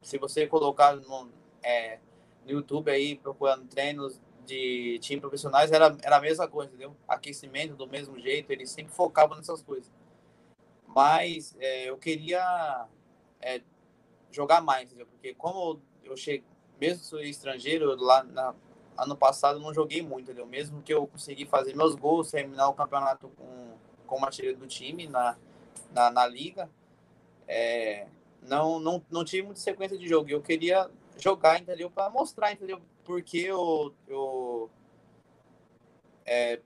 Se 0.00 0.16
você 0.16 0.46
colocar 0.46 0.94
no, 0.94 1.28
é, 1.60 1.98
no 2.44 2.52
YouTube 2.52 2.88
aí, 2.88 3.16
procurando 3.16 3.66
treinos 3.66 4.22
de 4.46 5.00
time 5.00 5.20
profissionais, 5.20 5.72
era, 5.72 5.96
era 6.00 6.18
a 6.18 6.20
mesma 6.20 6.46
coisa, 6.46 6.70
entendeu? 6.70 6.96
Aquecimento 7.08 7.74
do 7.74 7.88
mesmo 7.88 8.16
jeito, 8.20 8.52
eles 8.52 8.70
sempre 8.70 8.94
focavam 8.94 9.36
nessas 9.36 9.60
coisas. 9.60 9.90
Mas 10.86 11.56
é, 11.58 11.90
eu 11.90 11.98
queria 11.98 12.86
é, 13.40 13.60
jogar 14.30 14.60
mais, 14.60 14.86
entendeu? 14.86 15.06
Porque 15.06 15.34
como 15.34 15.82
eu 16.04 16.16
cheguei, 16.16 16.44
mesmo 16.80 17.02
sou 17.02 17.20
estrangeiro, 17.20 17.96
lá 17.96 18.22
na, 18.22 18.54
ano 18.96 19.16
passado 19.16 19.58
não 19.58 19.74
joguei 19.74 20.00
muito, 20.00 20.30
entendeu? 20.30 20.46
Mesmo 20.46 20.80
que 20.80 20.94
eu 20.94 21.08
consegui 21.08 21.44
fazer 21.44 21.74
meus 21.74 21.96
gols, 21.96 22.30
terminar 22.30 22.68
o 22.68 22.74
campeonato 22.74 23.28
com, 23.30 23.76
com 24.06 24.30
tira 24.30 24.54
do 24.54 24.68
time 24.68 25.08
na, 25.08 25.36
na, 25.90 26.08
na 26.08 26.24
liga, 26.24 26.70
é, 27.48 28.06
não, 28.42 28.78
não, 28.78 29.02
não 29.10 29.24
tive 29.24 29.42
muita 29.42 29.60
sequência 29.60 29.96
de 29.96 30.06
jogo. 30.06 30.30
Eu 30.30 30.42
queria 30.42 30.88
jogar, 31.18 31.58
entendeu? 31.60 31.90
Para 31.90 32.10
mostrar, 32.10 32.52
entendeu? 32.52 32.80
Porque 33.04 33.38
eu. 33.38 33.94
eu 34.06 34.70
é, 36.26 36.60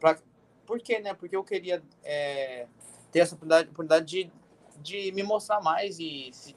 pra, 0.00 0.18
por 0.66 0.80
quê, 0.80 0.98
né? 0.98 1.12
Porque 1.12 1.36
eu 1.36 1.44
queria 1.44 1.82
é, 2.02 2.66
ter 3.12 3.20
essa 3.20 3.34
oportunidade, 3.34 3.68
oportunidade 3.68 4.06
de, 4.06 4.32
de 4.80 5.12
me 5.12 5.22
mostrar 5.22 5.60
mais 5.60 5.98
e 5.98 6.30
se, 6.32 6.56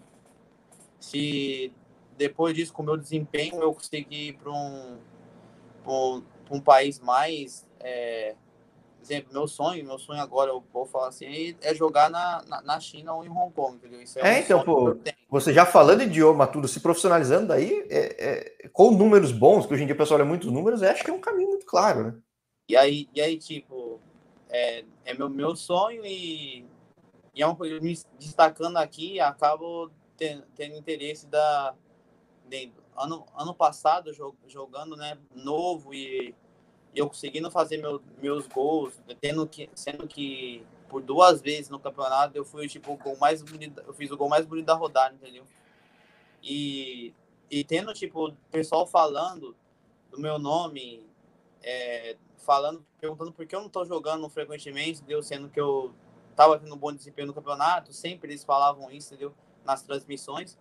se 1.00 1.74
depois 2.18 2.56
disso, 2.56 2.72
com 2.72 2.82
o 2.82 2.86
meu 2.86 2.98
desempenho, 2.98 3.62
eu 3.62 3.74
conseguir 3.74 4.30
ir 4.30 4.34
para 4.38 4.52
um, 4.52 5.00
um, 5.86 6.24
um 6.52 6.62
país 6.62 7.00
mais. 7.00 7.68
É, 7.80 8.36
exemplo, 9.04 9.34
meu 9.34 9.48
sonho, 9.48 9.86
meu 9.86 10.00
sonho 10.00 10.22
agora, 10.22 10.50
eu 10.50 10.64
vou 10.74 10.86
falar 10.86 11.10
assim, 11.10 11.56
é 11.62 11.76
jogar 11.76 12.10
na, 12.10 12.44
na, 12.48 12.62
na 12.62 12.80
China 12.80 13.14
ou 13.14 13.26
em 13.26 13.30
Hong 13.30 13.54
Kong, 13.54 13.76
entendeu? 13.76 14.02
Isso 14.02 14.18
é, 14.20 14.22
é 14.22 14.36
um 14.36 14.38
então, 14.40 14.64
pô, 14.64 14.98
você 15.30 15.54
já 15.54 15.66
falando 15.66 16.04
idioma, 16.04 16.48
tudo, 16.48 16.68
se 16.68 16.80
profissionalizando 16.80 17.54
aí, 17.54 17.86
é, 17.90 18.64
é, 18.64 18.70
com 18.70 18.92
números 18.92 19.32
bons, 19.32 19.66
que 19.66 19.74
hoje 19.74 19.84
em 19.84 19.86
dia 19.86 19.96
o 19.96 19.98
pessoal 19.98 20.20
olha 20.20 20.28
muitos 20.28 20.52
números, 20.52 20.82
acho 20.82 21.04
que 21.04 21.12
é 21.12 21.14
um 21.14 21.22
caminho 21.22 21.50
muito 21.50 21.66
claro, 21.66 22.04
né? 22.04 22.16
E 22.70 22.76
aí, 22.76 23.10
e 23.14 23.22
aí 23.22 23.38
tipo, 23.38 24.00
é, 24.50 24.84
é 25.06 25.14
meu, 25.14 25.30
meu 25.30 25.56
sonho 25.56 26.06
e, 26.06 26.66
e 27.36 27.42
é 27.42 27.46
uma 27.46 27.56
coisa, 27.56 27.80
me 27.80 27.98
destacando 28.18 28.78
aqui, 28.78 29.20
acabo 29.20 29.92
tendo, 30.18 30.44
tendo 30.56 30.76
interesse 30.76 31.28
da... 31.28 31.76
De, 32.48 32.72
ano, 32.98 33.26
ano 33.36 33.54
passado, 33.54 34.12
jogando, 34.48 34.96
né, 34.96 35.18
novo 35.34 35.94
e 35.94 36.36
eu 36.96 37.08
conseguindo 37.08 37.50
fazer 37.50 37.78
meu, 37.78 38.02
meus 38.22 38.48
gols, 38.48 39.00
tendo 39.20 39.48
que, 39.48 39.70
sendo 39.74 40.08
que 40.08 40.66
por 40.88 41.02
duas 41.02 41.42
vezes 41.42 41.70
no 41.70 41.80
campeonato 41.80 42.38
eu 42.38 42.46
fui 42.46 42.68
tipo 42.68 42.94
o 42.94 42.98
gol 42.98 43.18
mais 43.18 43.42
bonito, 43.42 43.82
eu 43.86 43.94
fiz 43.94 44.12
o 44.12 44.18
gol 44.18 44.30
mais 44.30 44.46
bonito 44.46 44.66
da 44.66 44.76
rodada, 44.76 45.16
entendeu? 45.16 45.44
E, 46.42 47.14
e 47.50 47.64
tendo 47.64 47.94
tipo 47.94 48.28
o 48.28 48.34
pessoal 48.52 48.86
falando 48.86 49.56
do 50.12 50.20
meu 50.20 50.38
nome, 50.38 51.04
é, 51.64 52.16
falando, 52.38 52.86
perguntando 53.00 53.32
por 53.32 53.46
que 53.46 53.56
eu 53.56 53.62
não 53.62 53.70
tô 53.70 53.84
jogando 53.86 54.30
frequentemente, 54.30 55.00
entendeu? 55.00 55.24
Sendo 55.24 55.50
que 55.50 55.60
eu 55.60 55.94
tava 56.36 56.60
tendo 56.60 56.76
um 56.76 56.78
bom 56.78 56.94
desempenho 56.94 57.28
no 57.28 57.34
campeonato, 57.34 57.94
sempre 57.94 58.30
eles 58.30 58.44
falavam 58.44 58.92
isso, 58.92 59.14
entendeu? 59.14 59.34
Nas 59.66 59.82
transmissões. 59.82 60.58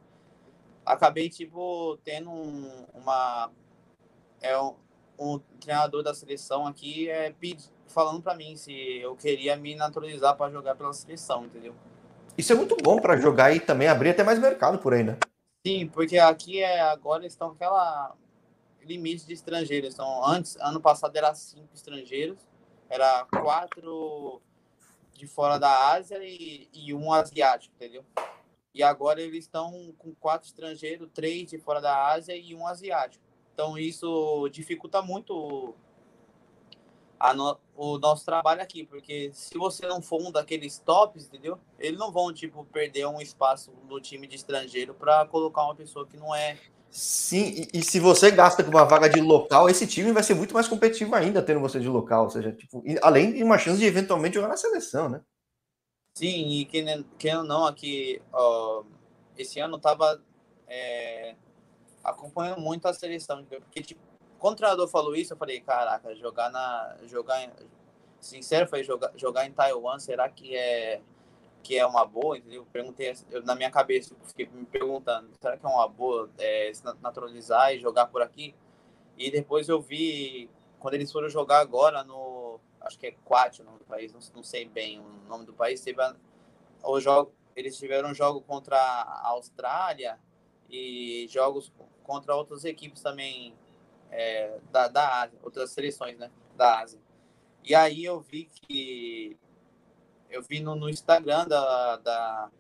Acabei, 0.84 1.28
tipo, 1.28 1.98
tendo 2.04 2.30
um, 2.30 2.86
uma. 2.94 3.50
É, 4.40 4.54
o 5.16 5.38
treinador 5.60 6.02
da 6.02 6.14
seleção 6.14 6.66
aqui 6.66 7.08
é 7.08 7.34
falando 7.86 8.22
para 8.22 8.34
mim 8.34 8.56
se 8.56 8.72
eu 8.98 9.14
queria 9.16 9.56
me 9.56 9.74
naturalizar 9.74 10.36
para 10.36 10.50
jogar 10.50 10.74
pela 10.74 10.92
seleção, 10.92 11.44
entendeu? 11.44 11.74
Isso 12.36 12.52
é 12.52 12.56
muito 12.56 12.76
bom 12.82 12.98
para 12.98 13.16
jogar 13.16 13.54
e 13.54 13.60
também 13.60 13.88
abrir 13.88 14.10
até 14.10 14.24
mais 14.24 14.38
mercado 14.38 14.78
por 14.78 14.94
aí, 14.94 15.04
né? 15.04 15.18
Sim, 15.66 15.86
porque 15.86 16.18
aqui 16.18 16.60
é 16.60 16.80
agora 16.80 17.26
estão 17.26 17.50
aquela 17.50 18.14
limite 18.82 19.26
de 19.26 19.34
estrangeiros. 19.34 19.94
Então, 19.94 20.24
antes, 20.24 20.56
ano 20.56 20.80
passado 20.80 21.14
era 21.14 21.34
cinco 21.34 21.68
estrangeiros, 21.74 22.38
era 22.88 23.24
quatro 23.26 24.40
de 25.12 25.26
fora 25.26 25.58
da 25.58 25.92
Ásia 25.92 26.18
e, 26.22 26.68
e 26.72 26.92
um 26.94 27.12
asiático, 27.12 27.74
entendeu? 27.76 28.04
E 28.74 28.82
agora 28.82 29.20
eles 29.20 29.44
estão 29.44 29.94
com 29.98 30.14
quatro 30.14 30.48
estrangeiros, 30.48 31.08
três 31.12 31.50
de 31.50 31.58
fora 31.58 31.80
da 31.80 32.08
Ásia 32.08 32.34
e 32.34 32.54
um 32.54 32.66
asiático. 32.66 33.22
Então 33.52 33.78
isso 33.78 34.48
dificulta 34.50 35.02
muito 35.02 35.74
no, 37.34 37.58
o 37.76 37.98
nosso 37.98 38.24
trabalho 38.24 38.60
aqui, 38.60 38.84
porque 38.84 39.30
se 39.32 39.56
você 39.56 39.86
não 39.86 40.02
for 40.02 40.20
um 40.20 40.32
daqueles 40.32 40.78
tops, 40.78 41.26
entendeu? 41.26 41.58
Eles 41.78 41.98
não 41.98 42.10
vão 42.10 42.32
tipo 42.32 42.64
perder 42.64 43.06
um 43.06 43.20
espaço 43.20 43.72
no 43.88 44.00
time 44.00 44.26
de 44.26 44.34
estrangeiro 44.34 44.94
para 44.94 45.24
colocar 45.26 45.64
uma 45.64 45.74
pessoa 45.74 46.06
que 46.06 46.16
não 46.16 46.34
é 46.34 46.58
Sim, 46.92 47.68
e, 47.72 47.78
e, 47.78 47.82
se 47.82 47.98
você 47.98 48.30
gasta 48.30 48.62
com 48.62 48.68
uma 48.68 48.84
vaga 48.84 49.08
de 49.08 49.18
local, 49.18 49.66
esse 49.66 49.86
time 49.86 50.12
vai 50.12 50.22
ser 50.22 50.34
muito 50.34 50.52
mais 50.52 50.68
competitivo 50.68 51.14
ainda 51.14 51.42
tendo 51.42 51.58
você 51.58 51.80
de 51.80 51.88
local, 51.88 52.24
ou 52.24 52.30
seja, 52.30 52.52
tipo, 52.52 52.84
além 53.00 53.32
de 53.32 53.42
uma 53.42 53.56
chance 53.56 53.78
de 53.78 53.86
eventualmente 53.86 54.34
jogar 54.34 54.48
na 54.48 54.58
seleção, 54.58 55.08
né? 55.08 55.22
Sim, 56.14 56.48
e 56.50 56.66
quem, 56.66 57.02
quem 57.18 57.32
não 57.44 57.64
aqui, 57.64 58.20
ó, 58.30 58.82
esse 59.38 59.58
ano 59.58 59.78
tava 59.78 60.22
é, 60.68 61.34
acompanhando 62.02 62.60
muito 62.60 62.86
a 62.86 62.94
seleção, 62.94 63.44
porque 63.44 63.82
tipo, 63.82 64.00
quando 64.38 64.54
o 64.54 64.56
treinador 64.56 64.88
falou 64.88 65.14
isso, 65.14 65.32
eu 65.32 65.36
falei, 65.36 65.60
caraca, 65.60 66.14
jogar 66.16 66.50
na 66.50 66.96
jogar 67.06 67.42
em, 67.44 67.50
sincero, 68.20 68.68
foi 68.68 68.82
jogar 68.82 69.12
jogar 69.16 69.46
em 69.46 69.52
Taiwan, 69.52 69.98
será 69.98 70.28
que 70.28 70.56
é 70.56 71.00
que 71.62 71.78
é 71.78 71.86
uma 71.86 72.04
boa, 72.04 72.36
entendeu? 72.36 72.66
Perguntei 72.72 73.14
eu, 73.30 73.42
na 73.44 73.54
minha 73.54 73.70
cabeça, 73.70 74.14
eu 74.14 74.26
fiquei 74.26 74.46
me 74.46 74.66
perguntando, 74.66 75.30
será 75.40 75.56
que 75.56 75.64
é 75.64 75.68
uma 75.68 75.88
boa 75.88 76.28
é, 76.38 76.72
se 76.74 76.82
naturalizar 77.00 77.72
e 77.72 77.78
jogar 77.78 78.06
por 78.06 78.20
aqui? 78.20 78.54
E 79.16 79.30
depois 79.30 79.68
eu 79.68 79.80
vi 79.80 80.50
quando 80.80 80.94
eles 80.94 81.12
foram 81.12 81.28
jogar 81.28 81.60
agora 81.60 82.02
no 82.02 82.58
acho 82.80 82.98
que 82.98 83.06
é 83.06 83.14
Quat 83.24 83.60
o 83.60 83.64
nome 83.64 83.78
do 83.78 83.84
país, 83.84 84.12
não, 84.12 84.20
não 84.34 84.42
sei 84.42 84.64
bem 84.64 84.98
o 84.98 85.28
nome 85.28 85.46
do 85.46 85.52
país, 85.52 85.80
teve 85.80 86.02
a, 86.02 86.16
o 86.82 86.98
jogo, 87.00 87.32
eles 87.54 87.78
tiveram 87.78 88.10
um 88.10 88.14
jogo 88.14 88.40
contra 88.40 88.76
a 88.76 89.28
Austrália 89.28 90.18
e 90.72 91.28
jogos 91.28 91.70
contra 92.02 92.34
outras 92.34 92.64
equipes 92.64 93.02
também 93.02 93.54
é, 94.10 94.58
da, 94.72 94.88
da 94.88 95.22
Ásia, 95.22 95.38
outras 95.42 95.70
seleções, 95.70 96.18
né, 96.18 96.30
da 96.56 96.80
Ásia. 96.80 96.98
E 97.62 97.74
aí 97.74 98.04
eu 98.04 98.20
vi 98.20 98.48
que 98.50 99.36
eu 100.30 100.42
vi 100.42 100.60
no, 100.60 100.74
no 100.74 100.88
Instagram 100.88 101.46
da, 101.46 101.96
da, 101.98 102.50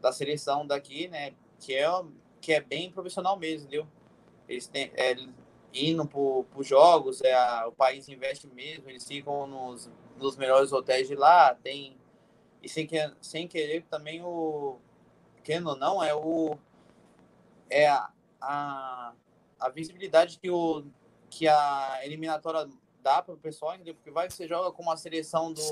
da 0.00 0.12
seleção 0.12 0.66
daqui, 0.66 1.06
né, 1.08 1.32
que 1.60 1.74
é, 1.74 1.86
que 2.40 2.52
é 2.52 2.60
bem 2.60 2.90
profissional 2.90 3.38
mesmo, 3.38 3.70
viu? 3.70 3.86
Eles 4.48 4.66
têm, 4.66 4.90
é, 4.96 5.14
indo 5.72 6.04
para 6.04 6.58
os 6.60 6.66
jogos, 6.66 7.22
é, 7.22 7.32
a, 7.32 7.68
o 7.68 7.72
país 7.72 8.08
investe 8.08 8.48
mesmo, 8.48 8.90
eles 8.90 9.06
ficam 9.06 9.46
nos, 9.46 9.88
nos 10.16 10.36
melhores 10.36 10.72
hotéis 10.72 11.06
de 11.06 11.14
lá, 11.14 11.54
tem 11.54 11.96
e 12.62 12.68
sem, 12.68 12.86
sem 13.22 13.48
querer 13.48 13.84
também 13.84 14.20
o 14.22 14.78
querendo 15.42 15.70
ou 15.70 15.76
não 15.76 16.02
é 16.02 16.14
o 16.14 16.58
é 17.70 17.88
a, 17.88 18.10
a, 18.40 19.12
a 19.58 19.68
visibilidade 19.68 20.38
que, 20.38 20.50
o, 20.50 20.84
que 21.30 21.48
a 21.48 22.00
eliminatória 22.02 22.68
dá 23.02 23.22
para 23.22 23.34
o 23.34 23.38
pessoal, 23.38 23.74
entendeu? 23.74 23.94
Porque 23.94 24.10
vai 24.10 24.28
você 24.28 24.46
joga 24.46 24.70
com 24.72 24.82
uma 24.82 24.96
seleção 24.96 25.52
do, 25.52 25.62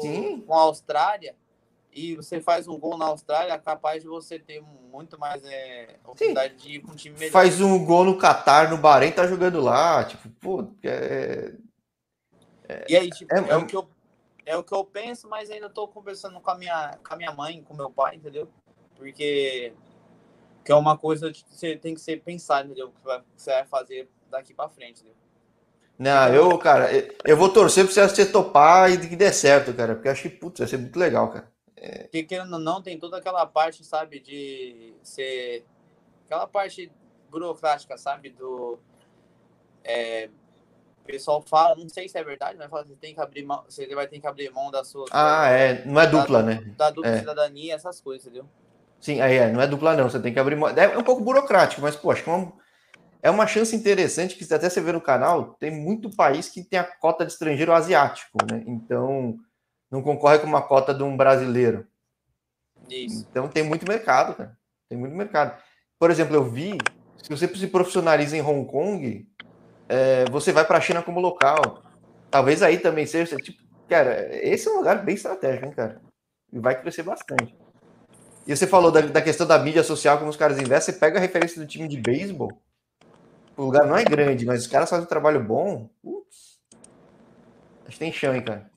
com 0.47 0.55
a 0.55 0.63
Austrália 0.63 1.35
e 1.93 2.15
você 2.15 2.41
faz 2.41 2.69
um 2.69 2.79
gol 2.79 2.97
na 2.97 3.07
Austrália, 3.07 3.53
é 3.53 3.59
capaz 3.59 4.03
de 4.03 4.09
você 4.09 4.39
ter 4.39 4.63
muito 4.63 5.19
mais 5.19 5.43
é, 5.45 5.97
oportunidade 6.05 6.55
Sim. 6.55 6.69
de 6.69 6.75
ir 6.75 6.81
com 6.81 6.93
um 6.93 6.95
time 6.95 7.19
melhor. 7.19 7.33
Faz 7.33 7.61
um 7.61 7.85
gol 7.85 8.05
no 8.05 8.19
Qatar, 8.19 8.71
no 8.71 8.79
Bahrein, 8.79 9.13
tá 9.13 9.27
jogando 9.27 9.61
lá, 9.61 10.05
tipo, 10.05 10.29
pô, 10.41 10.69
é... 10.85 11.55
é 12.69 12.87
e 12.89 12.97
aí, 12.97 13.11
tipo, 13.11 13.35
é, 13.35 13.51
é, 13.51 13.57
o 13.57 13.67
que 13.67 13.77
eu, 13.77 13.89
é 14.47 14.57
o 14.57 14.63
que 14.63 14.73
eu 14.73 14.85
penso, 14.85 15.29
mas 15.29 15.51
ainda 15.51 15.69
tô 15.69 15.89
conversando 15.89 16.41
com 16.41 16.51
a 16.51 16.55
minha, 16.55 16.99
com 17.07 17.15
a 17.15 17.17
minha 17.17 17.33
mãe, 17.33 17.63
com 17.63 17.75
meu 17.75 17.91
pai, 17.91 18.17
entendeu? 18.17 18.49
Porque 18.95 19.73
que 20.69 20.73
é 20.73 20.75
uma 20.75 20.99
coisa 20.99 21.33
que 21.33 21.43
você 21.49 21.77
tem 21.77 21.95
que 21.95 22.01
ser 22.03 22.23
pensado, 22.23 22.67
entendeu? 22.67 22.91
Que 22.91 23.23
você 23.35 23.51
vai 23.51 23.65
fazer 23.65 24.07
daqui 24.31 24.53
para 24.53 24.69
frente, 24.69 25.01
entendeu? 25.01 25.17
Não, 25.99 26.35
eu, 26.35 26.59
cara, 26.59 26.91
eu 27.25 27.39
vou 27.39 27.49
torcer 27.49 27.87
para 27.87 28.07
você 28.07 28.31
topar 28.31 28.93
e 28.93 29.09
que 29.09 29.17
dê 29.17 29.33
certo, 29.33 29.73
cara, 29.73 29.95
porque 29.95 30.09
eu 30.09 30.13
acho 30.13 30.23
que, 30.25 30.29
putz, 30.29 30.59
vai 30.59 30.69
ser 30.69 30.77
muito 30.77 30.99
legal, 30.99 31.33
cara. 31.33 31.51
É... 31.75 32.03
Porque 32.03 32.23
querendo 32.25 32.53
ou 32.53 32.59
não, 32.59 32.83
tem 32.83 32.99
toda 32.99 33.17
aquela 33.17 33.47
parte, 33.47 33.83
sabe, 33.83 34.21
de 34.21 34.93
ser. 35.03 35.65
Aquela 36.27 36.47
parte 36.47 36.93
burocrática, 37.31 37.97
sabe, 37.97 38.29
do. 38.29 38.79
É, 39.83 40.29
pessoal 41.07 41.41
fala, 41.41 41.77
não 41.77 41.89
sei 41.89 42.11
se 42.11 42.19
é 42.19 42.23
verdade, 42.23 42.59
mas 42.59 42.69
fala, 42.69 42.85
você 42.85 42.95
tem 42.97 43.15
que 43.15 43.21
abrir 43.23 43.43
mão, 43.43 43.65
você 43.67 43.87
vai 43.95 44.07
ter 44.07 44.21
que 44.21 44.27
abrir 44.27 44.51
mão 44.51 44.71
da 44.71 44.85
sua. 44.85 45.07
Ah, 45.11 45.49
é. 45.49 45.83
Não 45.87 45.99
é 45.99 46.07
dupla, 46.07 46.43
da, 46.43 46.45
né? 46.45 46.75
Da 46.77 46.91
dupla 46.91 47.11
é. 47.13 47.21
cidadania, 47.21 47.75
essas 47.75 48.03
coisas, 48.03 48.27
entendeu? 48.27 48.47
Sim, 49.01 49.21
aí 49.21 49.37
é, 49.37 49.53
não 49.53 49.61
é 49.61 49.67
dupla, 49.67 49.97
não. 49.97 50.09
Você 50.09 50.21
tem 50.21 50.33
que 50.33 50.39
abrir 50.39 50.57
mão. 50.57 50.69
É 50.69 50.99
um 50.99 51.05
pouco 51.05 51.23
burocrático, 51.23 51.81
mas, 51.81 51.97
pô, 51.97 52.11
acho 52.11 52.25
que 52.25 52.31
é 52.31 52.33
uma, 52.33 52.53
é 53.23 53.31
uma 53.31 53.47
chance 53.47 53.75
interessante 53.75 54.37
que 54.37 54.53
até 54.53 54.69
você 54.69 54.81
vê 54.81 54.93
no 54.93 55.01
canal, 55.01 55.55
tem 55.55 55.71
muito 55.71 56.15
país 56.15 56.49
que 56.49 56.63
tem 56.63 56.79
a 56.79 56.85
cota 56.85 57.25
de 57.25 57.33
estrangeiro 57.33 57.73
asiático, 57.73 58.39
né? 58.51 58.63
Então, 58.67 59.39
não 59.91 60.03
concorre 60.03 60.39
com 60.39 60.47
uma 60.47 60.63
cota 60.63 60.93
de 60.93 61.03
um 61.03 61.17
brasileiro. 61.17 61.87
Isso. 62.89 63.27
Então 63.31 63.49
tem 63.49 63.63
muito 63.63 63.87
mercado, 63.87 64.35
cara. 64.35 64.57
Tem 64.89 64.99
muito 64.99 65.15
mercado. 65.15 65.61
Por 65.99 66.11
exemplo, 66.11 66.35
eu 66.35 66.45
vi, 66.45 66.79
se 67.23 67.29
você 67.29 67.49
se 67.49 67.67
profissionaliza 67.67 68.37
em 68.37 68.43
Hong 68.43 68.71
Kong, 68.71 69.29
é, 69.89 70.25
você 70.31 70.53
vai 70.53 70.65
para 70.65 70.79
a 70.79 70.81
China 70.81 71.03
como 71.03 71.21
local. 71.21 71.83
Talvez 72.31 72.63
aí 72.63 72.79
também 72.79 73.07
seja, 73.07 73.37
tipo, 73.37 73.63
cara, 73.89 74.29
esse 74.45 74.69
é 74.69 74.71
um 74.71 74.77
lugar 74.77 75.05
bem 75.05 75.15
estratégico, 75.15 75.67
hein, 75.67 75.73
cara? 75.73 76.01
E 76.53 76.59
vai 76.59 76.81
crescer 76.81 77.03
bastante. 77.03 77.55
E 78.49 78.57
você 78.57 78.67
falou 78.67 78.91
da, 78.91 79.03
da 79.03 79.21
questão 79.21 79.47
da 79.47 79.59
mídia 79.59 79.85
social, 79.85 80.17
como 80.17 80.31
os 80.31 80.37
caras 80.37 80.59
investem, 80.59 80.95
você 80.95 80.99
pega 80.99 81.19
a 81.19 81.21
referência 81.21 81.61
do 81.61 81.67
time 81.67 81.87
de 81.87 82.01
beisebol, 82.01 82.51
o 83.55 83.65
lugar 83.65 83.87
não 83.87 83.95
é 83.95 84.03
grande, 84.05 84.47
mas 84.47 84.63
os 84.63 84.67
caras 84.67 84.89
fazem 84.89 85.05
um 85.05 85.09
trabalho 85.09 85.45
bom. 85.45 85.91
Ups. 86.03 86.59
Acho 87.83 87.93
que 87.93 87.99
tem 87.99 88.11
chão, 88.11 88.35
hein, 88.35 88.43
cara. 88.43 88.71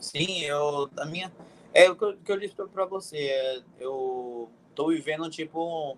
Sim, 0.00 0.40
eu. 0.40 0.90
A 0.96 1.04
minha. 1.04 1.30
É 1.72 1.88
o 1.88 1.94
que 1.94 2.04
eu, 2.04 2.16
que 2.16 2.32
eu 2.32 2.40
disse 2.40 2.54
pra, 2.54 2.86
você. 2.86 3.18
É, 3.18 3.62
eu 3.78 4.50
tô 4.74 4.88
vivendo, 4.88 5.30
tipo, 5.30 5.96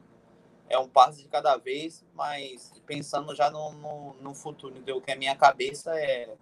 é 0.68 0.76
um 0.76 0.88
passo 0.88 1.22
de 1.22 1.28
cada 1.28 1.57
vez, 1.57 2.05
mas 2.12 2.72
pensando 2.84 3.34
já 3.34 3.50
no, 3.50 3.72
no, 3.72 4.14
no 4.20 4.34
futuro, 4.34 4.74
entendeu? 4.74 5.00
Que 5.00 5.12
a 5.12 5.16
minha 5.16 5.36
cabeça 5.36 5.98
é 5.98 6.34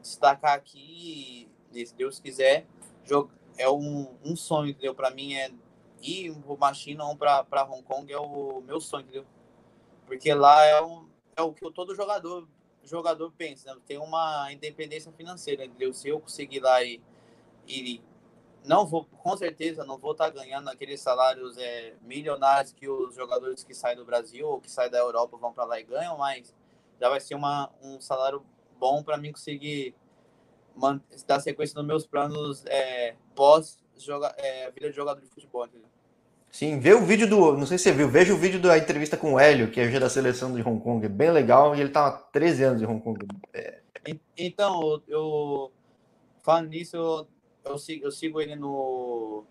destacar 0.00 0.54
aqui 0.54 1.48
e, 1.72 1.86
se 1.86 1.94
Deus 1.94 2.18
quiser, 2.18 2.66
jogo, 3.04 3.30
é 3.58 3.68
um, 3.68 4.14
um 4.24 4.36
sonho, 4.36 4.70
entendeu? 4.70 4.94
Para 4.94 5.10
mim 5.10 5.34
é 5.34 5.50
ir 6.02 6.34
para 6.58 6.74
China 6.74 7.06
ou 7.06 7.16
para 7.16 7.64
Hong 7.64 7.82
Kong 7.82 8.12
é 8.12 8.18
o 8.18 8.60
meu 8.60 8.80
sonho, 8.80 9.04
entendeu? 9.04 9.26
Porque 10.06 10.32
lá 10.32 10.64
é, 10.64 10.80
um, 10.82 11.08
é 11.36 11.42
o 11.42 11.52
que 11.52 11.70
todo 11.72 11.94
jogador 11.94 12.46
jogador 12.86 13.32
pensa, 13.32 13.74
né? 13.74 13.80
tem 13.84 13.98
uma 13.98 14.52
independência 14.52 15.10
financeira, 15.12 15.64
entendeu? 15.64 15.92
Se 15.92 16.08
eu 16.08 16.20
conseguir 16.20 16.60
lá 16.60 16.82
e, 16.84 17.02
e 17.66 18.00
não 18.64 18.86
vou, 18.86 19.04
com 19.04 19.36
certeza, 19.36 19.84
não 19.84 19.98
vou 19.98 20.12
estar 20.12 20.26
tá 20.26 20.30
ganhando 20.30 20.68
aqueles 20.68 21.00
salários 21.00 21.56
é, 21.58 21.94
milionários 22.02 22.72
que 22.72 22.88
os 22.88 23.14
jogadores 23.14 23.64
que 23.64 23.74
saem 23.74 23.96
do 23.96 24.04
Brasil 24.04 24.46
ou 24.46 24.60
que 24.60 24.70
saem 24.70 24.90
da 24.90 24.98
Europa 24.98 25.36
vão 25.36 25.52
para 25.52 25.64
lá 25.64 25.80
e 25.80 25.84
ganham, 25.84 26.16
mas 26.18 26.54
já 27.00 27.08
vai 27.08 27.20
ser 27.20 27.34
uma, 27.34 27.70
um 27.82 28.00
salário 28.00 28.44
bom 28.78 29.02
para 29.02 29.16
mim 29.16 29.32
conseguir 29.32 29.94
dar 31.26 31.40
sequência 31.40 31.74
nos 31.76 31.86
meus 31.86 32.06
planos 32.06 32.64
é, 32.66 33.14
pós 33.34 33.78
joga, 33.98 34.34
é, 34.38 34.70
vida 34.70 34.90
de 34.90 34.96
jogador 34.96 35.20
de 35.20 35.28
futebol, 35.28 35.64
entendeu? 35.66 35.88
Sim, 36.50 36.78
vê 36.78 36.94
o 36.94 37.04
vídeo 37.04 37.28
do. 37.28 37.56
Não 37.56 37.66
sei 37.66 37.76
se 37.76 37.84
você 37.84 37.92
viu, 37.92 38.08
veja 38.08 38.32
o 38.32 38.38
vídeo 38.38 38.60
da 38.60 38.78
entrevista 38.78 39.16
com 39.16 39.34
o 39.34 39.38
Hélio, 39.38 39.70
que 39.70 39.80
é 39.80 40.00
da 40.00 40.08
seleção 40.08 40.54
de 40.54 40.66
Hong 40.66 40.80
Kong. 40.80 41.04
É 41.04 41.08
bem 41.08 41.30
legal 41.30 41.74
e 41.74 41.80
ele 41.80 41.90
tá 41.90 42.06
há 42.06 42.12
13 42.12 42.64
anos 42.64 42.82
em 42.82 42.86
Hong 42.86 43.02
Kong. 43.02 43.26
É. 43.52 43.80
Então, 44.36 45.02
eu. 45.06 45.72
Falando 46.42 46.68
nisso, 46.68 46.96
eu, 46.96 47.28
eu, 47.64 47.78
sigo, 47.78 48.06
eu 48.06 48.10
sigo 48.10 48.40
ele 48.40 48.54
no, 48.54 49.44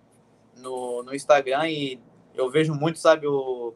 no, 0.57 1.03
no 1.03 1.13
Instagram 1.13 1.69
e 1.69 1.99
eu 2.33 2.49
vejo 2.49 2.73
muito, 2.73 2.97
sabe, 2.97 3.27
o 3.27 3.73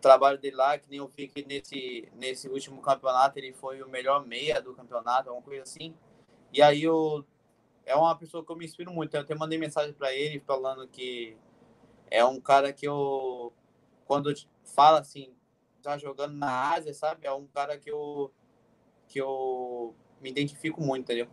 trabalho 0.00 0.38
dele 0.38 0.56
lá, 0.56 0.78
que 0.78 0.88
nem 0.88 0.98
eu 0.98 1.10
vi 1.14 1.28
que 1.28 1.44
nesse, 1.46 2.08
nesse 2.16 2.48
último 2.48 2.80
campeonato 2.80 3.38
ele 3.38 3.52
foi 3.52 3.82
o 3.82 3.88
melhor 3.88 4.26
meia 4.26 4.60
do 4.62 4.74
campeonato, 4.74 5.28
alguma 5.28 5.44
coisa 5.44 5.62
assim. 5.62 5.94
E 6.52 6.62
aí 6.62 6.82
eu. 6.82 7.24
É 7.84 7.94
uma 7.96 8.16
pessoa 8.16 8.44
que 8.44 8.52
eu 8.52 8.56
me 8.56 8.64
inspiro 8.64 8.92
muito. 8.92 9.14
Eu 9.14 9.22
até 9.22 9.34
mandei 9.34 9.58
mensagem 9.58 9.94
para 9.94 10.12
ele 10.12 10.40
falando 10.40 10.86
que 10.88 11.36
é 12.10 12.24
um 12.24 12.40
cara 12.40 12.72
que 12.72 12.86
eu, 12.86 13.52
quando 14.04 14.32
fala 14.62 15.00
assim, 15.00 15.32
tá 15.82 15.96
jogando 15.96 16.34
na 16.34 16.74
Ásia, 16.74 16.92
sabe? 16.92 17.26
É 17.26 17.32
um 17.32 17.46
cara 17.46 17.78
que 17.78 17.90
eu, 17.90 18.30
que 19.06 19.18
eu 19.18 19.94
me 20.20 20.30
identifico 20.30 20.82
muito, 20.82 21.04
entendeu? 21.04 21.28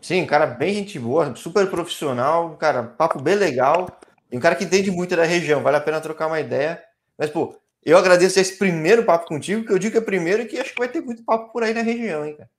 Sim, 0.00 0.26
cara 0.26 0.46
bem 0.46 0.74
gente 0.74 0.98
boa, 0.98 1.34
super 1.34 1.70
profissional, 1.70 2.56
cara, 2.56 2.82
papo 2.82 3.22
bem 3.22 3.36
legal. 3.36 3.88
E 4.30 4.36
um 4.36 4.40
cara 4.40 4.54
que 4.54 4.64
entende 4.64 4.90
muito 4.90 5.16
da 5.16 5.24
região, 5.24 5.62
vale 5.62 5.78
a 5.78 5.80
pena 5.80 6.00
trocar 6.00 6.26
uma 6.26 6.40
ideia. 6.40 6.82
Mas, 7.16 7.30
pô, 7.30 7.56
eu 7.82 7.96
agradeço 7.96 8.38
esse 8.38 8.58
primeiro 8.58 9.04
papo 9.04 9.26
contigo, 9.26 9.64
que 9.64 9.72
eu 9.72 9.78
digo 9.78 9.92
que 9.92 9.98
é 9.98 10.02
primeiro 10.02 10.42
e 10.42 10.46
que 10.46 10.58
acho 10.58 10.72
que 10.72 10.78
vai 10.78 10.88
ter 10.88 11.00
muito 11.00 11.24
papo 11.24 11.52
por 11.52 11.62
aí 11.62 11.72
na 11.72 11.82
região, 11.82 12.24
hein, 12.24 12.36
cara. 12.36 12.50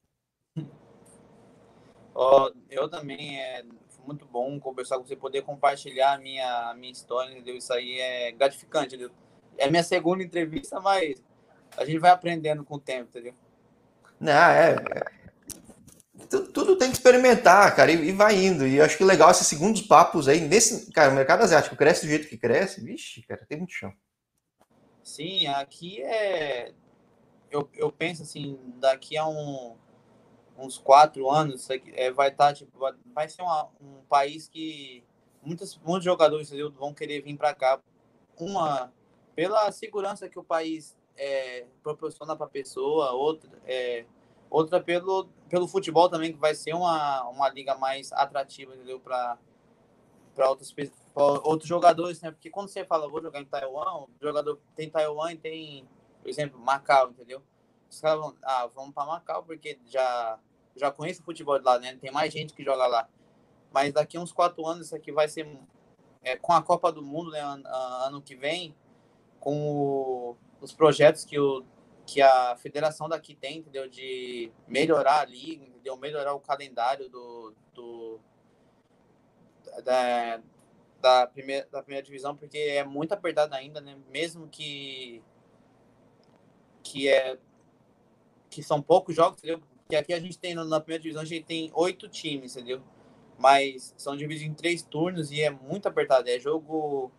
Oh, 2.18 2.50
eu 2.70 2.88
também 2.88 3.42
é, 3.42 3.62
muito 4.08 4.26
bom 4.26 4.58
conversar 4.58 4.98
com 4.98 5.04
você, 5.04 5.18
poder 5.18 5.42
compartilhar 5.42 6.14
a 6.14 6.18
minha, 6.18 6.70
a 6.70 6.74
minha 6.74 6.92
história, 6.92 7.34
entendeu? 7.34 7.58
Isso 7.58 7.74
aí 7.74 8.00
é 8.00 8.32
gratificante, 8.32 8.96
entendeu? 8.96 9.12
É 9.58 9.70
minha 9.70 9.84
segunda 9.84 10.24
entrevista, 10.24 10.80
mas 10.80 11.22
a 11.76 11.84
gente 11.84 12.00
vai 12.00 12.12
aprendendo 12.12 12.64
com 12.64 12.76
o 12.76 12.80
tempo, 12.80 13.10
entendeu? 13.10 13.34
Não, 14.18 14.32
é. 14.32 14.76
é 16.20 16.26
tudo, 16.30 16.52
tudo 16.52 16.78
tem 16.78 16.90
que 16.90 16.96
experimentar, 16.96 17.76
cara, 17.76 17.92
e, 17.92 18.10
e, 18.10 18.12
vai 18.14 18.36
indo. 18.46 18.66
E 18.66 18.78
eu 18.78 18.86
acho 18.86 18.98
que 18.98 19.04
legal 19.04 19.30
esses 19.32 19.48
segundos 19.48 19.82
papos 19.82 20.30
aí, 20.30 20.40
nesse. 20.40 20.92
Cara, 20.92 21.12
o 21.12 21.16
mercado 21.16 21.44
asiático 21.44 21.76
cresce 21.76 22.06
do 22.06 22.10
jeito 22.10 22.30
que 22.30 22.38
cresce, 22.38 22.82
vixe, 22.82 23.22
cara, 23.24 23.46
tem 23.46 23.58
muito 23.58 23.74
chão. 23.74 23.94
Sim, 25.04 25.48
aqui 25.48 26.02
é. 26.02 26.72
Eu, 27.52 27.70
eu 27.74 27.92
penso 27.92 28.24
assim, 28.24 28.58
daqui 28.78 29.18
a 29.18 29.28
um 29.28 29.76
uns 30.58 30.78
quatro 30.78 31.30
anos, 31.30 31.68
é, 31.70 32.12
vai 32.12 32.30
estar, 32.30 32.48
tá, 32.48 32.54
tipo, 32.54 32.80
vai, 33.14 33.28
ser 33.28 33.42
uma, 33.42 33.70
um 33.82 34.02
país 34.08 34.48
que 34.48 35.04
muitos, 35.44 35.78
muitos 35.84 36.06
jogadores 36.06 36.50
vão 36.76 36.94
querer 36.94 37.22
vir 37.22 37.38
para 37.38 37.54
cá. 37.54 37.80
Uma, 38.38 38.92
pela 39.36 39.72
segurança 39.72 40.30
que 40.30 40.40
o 40.40 40.44
país 40.44 40.96
é, 41.18 41.66
proporciona 41.84 42.36
para 42.36 42.46
a 42.46 42.50
pessoa, 42.50 43.12
outra, 43.12 43.50
é, 43.66 44.06
outra 44.50 44.82
pelo, 44.82 45.28
pelo 45.50 45.68
futebol 45.68 46.10
também, 46.10 46.34
que 46.34 46.40
vai 46.40 46.56
ser 46.56 46.74
uma, 46.74 47.24
uma 47.30 47.50
liga 47.50 47.76
mais 47.76 48.12
atrativa? 48.12 48.74
Para 49.04 50.50
outros, 50.50 50.74
outros 51.44 51.68
jogadores, 51.68 52.22
né? 52.22 52.32
Porque 52.32 52.50
quando 52.50 52.68
você 52.68 52.84
fala, 52.84 53.10
vou 53.10 53.22
jogar 53.22 53.42
em 53.42 53.46
Taiwan, 53.46 54.04
o 54.04 54.10
jogador 54.22 54.60
tem 54.76 54.90
Taiwan 54.90 55.32
e 55.32 55.38
tem, 55.38 55.88
por 56.22 56.30
exemplo, 56.30 56.60
Macau, 56.60 57.10
entendeu? 57.10 57.42
Os 57.90 58.02
caras 58.02 58.20
vão, 58.20 58.36
ah, 58.44 58.68
vamos 58.68 58.94
para 58.94 59.06
Macau 59.06 59.44
porque 59.44 59.80
já 59.86 60.40
já 60.76 60.92
conheço 60.92 61.22
o 61.22 61.26
futebol 61.26 61.58
de 61.58 61.64
lá, 61.64 61.80
né? 61.80 61.98
Tem 62.02 62.12
mais 62.12 62.34
gente 62.34 62.54
que 62.54 62.64
joga 62.64 62.86
lá. 62.86 63.10
Mas 63.72 63.94
daqui 63.94 64.18
uns 64.18 64.32
quatro 64.32 64.66
anos 64.66 64.88
isso 64.88 64.96
aqui 64.96 65.12
vai 65.12 65.28
ser 65.28 65.48
é, 66.22 66.36
com 66.36 66.52
a 66.52 66.62
Copa 66.62 66.92
do 66.92 67.02
Mundo, 67.02 67.32
né? 67.32 67.40
Ano, 67.40 67.68
ano 67.68 68.22
que 68.22 68.36
vem, 68.36 68.76
com 69.40 69.70
o, 69.70 70.38
os 70.60 70.74
projetos 70.74 71.24
que, 71.24 71.40
o, 71.40 71.64
que 72.06 72.22
a 72.22 72.56
federação 72.58 73.08
daqui 73.08 73.36
tem, 73.36 73.60
entendeu? 73.60 73.88
De 73.88 74.52
melhorar 74.68 75.22
a 75.22 75.26
liga, 75.26 75.64
entendeu? 75.64 75.96
Melhorar 75.96 76.34
o 76.34 76.40
calendário 76.40 77.10
do, 77.10 77.54
do 77.74 78.20
da, 79.84 80.42
da 81.02 81.28
primeira, 81.28 81.68
da 81.72 81.82
primeira 81.82 82.06
divisão, 82.06 82.36
porque 82.36 82.58
é 82.58 82.84
muito 82.84 83.14
apertado 83.14 83.54
ainda, 83.56 83.80
né? 83.80 83.98
Mesmo 84.10 84.48
que 84.48 85.24
que 86.84 87.08
é 87.10 87.38
que 88.56 88.64
são 88.64 88.82
poucos 88.82 89.14
jogos, 89.14 89.38
entendeu? 89.40 89.60
Que 89.90 89.98
aqui 89.98 90.14
a 90.14 90.20
gente 90.20 90.40
tem, 90.40 90.56
na 90.56 90.80
primeira 90.80 91.04
divisão, 91.04 91.22
a 91.22 91.26
gente 91.26 91.46
tem 91.46 91.70
oito 91.74 92.08
times, 92.08 92.56
entendeu? 92.56 92.82
Mas 93.38 93.94
são 93.98 94.16
divididos 94.16 94.50
em 94.50 94.54
três 94.54 94.82
turnos 94.82 95.30
e 95.30 95.42
é 95.42 95.50
muito 95.50 95.88
apertado. 95.88 96.30
É 96.30 96.40
jogo. 96.40 97.12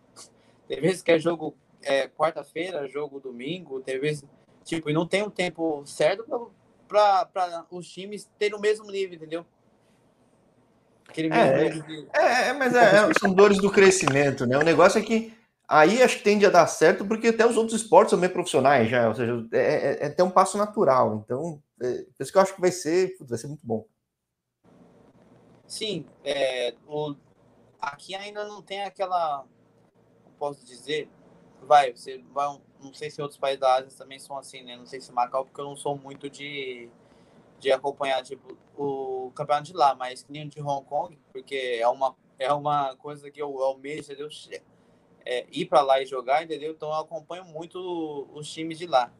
Tem 0.67 0.81
vezes 0.81 1.03
que 1.03 1.11
é 1.11 1.19
jogo 1.19 1.55
é, 1.83 2.07
quarta-feira, 2.07 2.87
jogo 2.87 3.19
domingo, 3.19 3.79
tem 3.81 3.99
vezes. 3.99 4.25
Tipo, 4.65 4.89
e 4.89 4.93
não 4.93 5.07
tem 5.07 5.21
o 5.21 5.27
um 5.27 5.29
tempo 5.29 5.83
certo 5.85 6.51
para 6.87 7.65
os 7.69 7.87
times 7.87 8.27
terem 8.39 8.57
o 8.57 8.59
mesmo 8.59 8.89
nível, 8.91 9.15
entendeu? 9.15 9.45
Aquele 11.07 11.29
mesmo 11.29 11.43
é, 11.43 11.63
nível 11.69 11.83
de... 11.83 12.07
é, 12.13 12.47
é, 12.47 12.53
mas 12.53 12.75
é, 12.75 13.09
é, 13.09 13.13
são 13.19 13.31
dores 13.31 13.59
do 13.59 13.71
crescimento, 13.71 14.47
né? 14.47 14.57
O 14.57 14.63
negócio 14.63 14.99
é 14.99 15.03
que 15.03 15.36
aí 15.67 16.01
acho 16.01 16.17
que 16.17 16.23
tende 16.23 16.45
a 16.45 16.49
dar 16.49 16.67
certo, 16.67 17.05
porque 17.05 17.27
até 17.27 17.45
os 17.45 17.57
outros 17.57 17.81
esportes 17.81 18.11
são 18.11 18.19
bem 18.19 18.29
profissionais 18.29 18.89
já, 18.89 19.07
ou 19.09 19.15
seja, 19.15 19.47
é, 19.51 19.57
é, 19.57 20.03
é 20.03 20.05
até 20.07 20.23
um 20.23 20.31
passo 20.31 20.57
natural. 20.57 21.21
Então, 21.25 21.61
é, 21.81 22.03
por 22.03 22.23
isso 22.23 22.31
que 22.31 22.37
eu 22.37 22.41
acho 22.41 22.55
que 22.55 22.61
vai 22.61 22.71
ser, 22.71 23.15
vai 23.21 23.37
ser 23.37 23.47
muito 23.47 23.65
bom. 23.65 23.85
Sim, 25.67 26.05
é, 26.23 26.73
o, 26.87 27.13
aqui 27.79 28.15
ainda 28.15 28.45
não 28.45 28.61
tem 28.61 28.83
aquela, 28.83 29.45
posso 30.39 30.65
dizer, 30.65 31.09
vai, 31.61 31.91
você 31.91 32.23
vai, 32.31 32.47
não 32.81 32.93
sei 32.93 33.11
se 33.11 33.21
outros 33.21 33.39
países 33.39 33.59
da 33.59 33.75
Ásia 33.75 33.91
também 33.97 34.19
são 34.19 34.37
assim, 34.37 34.63
né? 34.63 34.77
Não 34.77 34.85
sei 34.85 35.01
se 35.01 35.11
Macau, 35.11 35.43
porque 35.43 35.59
eu 35.59 35.65
não 35.65 35.75
sou 35.75 35.97
muito 35.97 36.29
de, 36.29 36.89
de 37.59 37.71
acompanhar 37.71 38.23
tipo, 38.23 38.57
o 38.77 39.31
campeonato 39.35 39.67
de 39.67 39.73
lá, 39.73 39.93
mas 39.93 40.25
nem 40.29 40.47
de 40.47 40.61
Hong 40.61 40.85
Kong, 40.85 41.19
porque 41.33 41.77
é 41.81 41.87
uma, 41.87 42.15
é 42.39 42.53
uma 42.53 42.95
coisa 42.95 43.29
que 43.29 43.41
eu 43.41 43.61
almejo, 43.61 44.03
entendeu? 44.03 44.29
É, 45.29 45.45
ir 45.51 45.65
para 45.65 45.81
lá 45.81 46.01
e 46.01 46.05
jogar, 46.05 46.41
entendeu? 46.41 46.71
Então 46.71 46.87
eu 46.87 46.95
acompanho 46.95 47.43
muito 47.43 48.29
os 48.33 48.49
times 48.49 48.77
de 48.77 48.85
lá. 48.85 49.11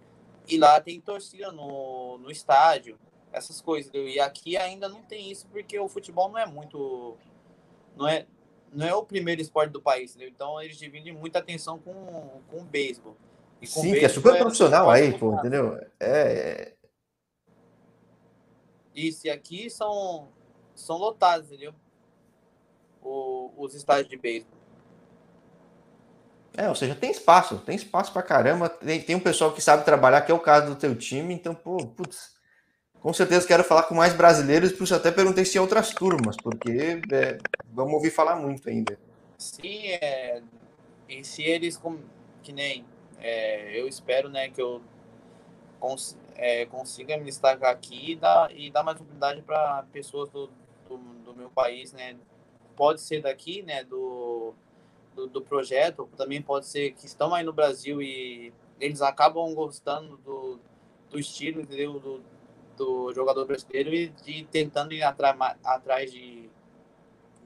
e 0.48 0.58
lá 0.58 0.80
tem 0.80 1.02
torcida 1.02 1.52
no, 1.52 2.18
no 2.20 2.32
estádio, 2.32 2.98
essas 3.30 3.60
coisas. 3.60 3.90
Entendeu? 3.90 4.08
E 4.08 4.18
aqui 4.18 4.56
ainda 4.56 4.88
não 4.88 5.02
tem 5.04 5.30
isso 5.30 5.46
porque 5.48 5.78
o 5.78 5.90
futebol 5.90 6.30
não 6.30 6.38
é 6.38 6.46
muito. 6.46 7.18
Não 7.98 8.08
é, 8.08 8.26
não 8.72 8.88
é 8.88 8.96
o 8.96 9.04
primeiro 9.04 9.42
esporte 9.42 9.72
do 9.72 9.82
país, 9.82 10.12
entendeu? 10.12 10.30
Então 10.30 10.62
eles 10.62 10.78
dividem 10.78 11.12
muita 11.12 11.40
atenção 11.40 11.78
com, 11.78 12.42
com 12.50 12.62
o 12.62 12.64
beisebol. 12.64 13.18
Sim, 13.64 13.94
que 13.94 14.06
é 14.06 14.10
super 14.10 14.36
é 14.36 14.38
profissional 14.38 14.90
aí, 14.90 15.18
pô, 15.18 15.34
entendeu? 15.34 15.78
É. 16.00 16.74
Isso, 18.96 19.28
e 19.28 19.30
aqui 19.30 19.70
são, 19.70 20.30
são 20.74 20.98
lotados, 20.98 21.48
entendeu? 21.48 21.74
O, 23.02 23.52
os 23.58 23.76
estádios 23.76 24.08
de 24.08 24.16
beisebol. 24.16 24.57
É, 26.58 26.68
ou 26.68 26.74
seja, 26.74 26.96
tem 26.96 27.12
espaço, 27.12 27.60
tem 27.60 27.76
espaço 27.76 28.12
pra 28.12 28.24
caramba. 28.24 28.68
Tem, 28.68 29.00
tem 29.00 29.16
um 29.16 29.20
pessoal 29.20 29.54
que 29.54 29.62
sabe 29.62 29.86
trabalhar, 29.86 30.22
que 30.22 30.32
é 30.32 30.36
o 30.36 30.40
caso 30.40 30.74
do 30.74 30.76
teu 30.76 30.96
time, 30.96 31.32
então, 31.32 31.54
pô, 31.54 31.78
putz, 31.86 32.36
com 33.00 33.14
certeza 33.14 33.48
quero 33.48 33.64
falar 33.64 33.84
com 33.84 33.94
mais 33.94 34.16
brasileiros, 34.16 34.72
por 34.72 34.84
isso 34.84 34.96
até 34.96 35.12
perguntei 35.12 35.46
se 35.46 35.60
outras 35.60 35.92
turmas, 35.92 36.36
porque 36.36 37.00
é, 37.12 37.38
vamos 37.72 37.94
ouvir 37.94 38.10
falar 38.10 38.36
muito 38.36 38.68
ainda. 38.68 38.98
Sim, 39.38 39.88
é, 40.02 40.42
e 41.08 41.24
se 41.24 41.44
eles, 41.44 41.80
que 42.42 42.52
nem, 42.52 42.84
é, 43.20 43.80
eu 43.80 43.88
espero, 43.88 44.28
né, 44.28 44.50
que 44.50 44.60
eu 44.60 44.82
cons, 45.80 46.18
é, 46.36 46.66
consiga 46.66 47.18
me 47.18 47.26
destacar 47.26 47.72
aqui 47.72 48.14
e 48.14 48.16
dar, 48.16 48.52
e 48.52 48.72
dar 48.72 48.82
mais 48.82 48.96
oportunidade 48.96 49.44
para 49.44 49.86
pessoas 49.94 50.28
do, 50.32 50.50
do, 50.90 50.98
do, 51.24 51.36
meu 51.36 51.52
país, 51.52 51.94
né, 51.94 52.16
pode 52.76 53.00
ser 53.00 53.22
daqui, 53.22 53.62
né, 53.62 53.84
do, 53.84 54.56
do, 55.18 55.26
do 55.26 55.42
projeto, 55.42 56.08
também 56.16 56.40
pode 56.42 56.68
ser 56.68 56.92
que 56.92 57.08
estão 57.08 57.34
aí 57.34 57.44
no 57.44 57.52
Brasil 57.52 58.00
e 58.02 58.54
eles 58.80 59.02
acabam 59.02 59.52
gostando 59.56 60.18
do, 60.18 60.60
do 61.10 61.20
estilo, 61.20 61.60
entendeu, 61.60 62.00
do, 62.00 62.22
do 62.78 63.14
jogador 63.16 63.46
brasileiro 63.46 63.92
e, 63.94 64.44
tentando 64.46 64.94
ir 64.94 65.02
atrás, 65.02 65.36
atrás 65.64 66.12
de, 66.12 66.48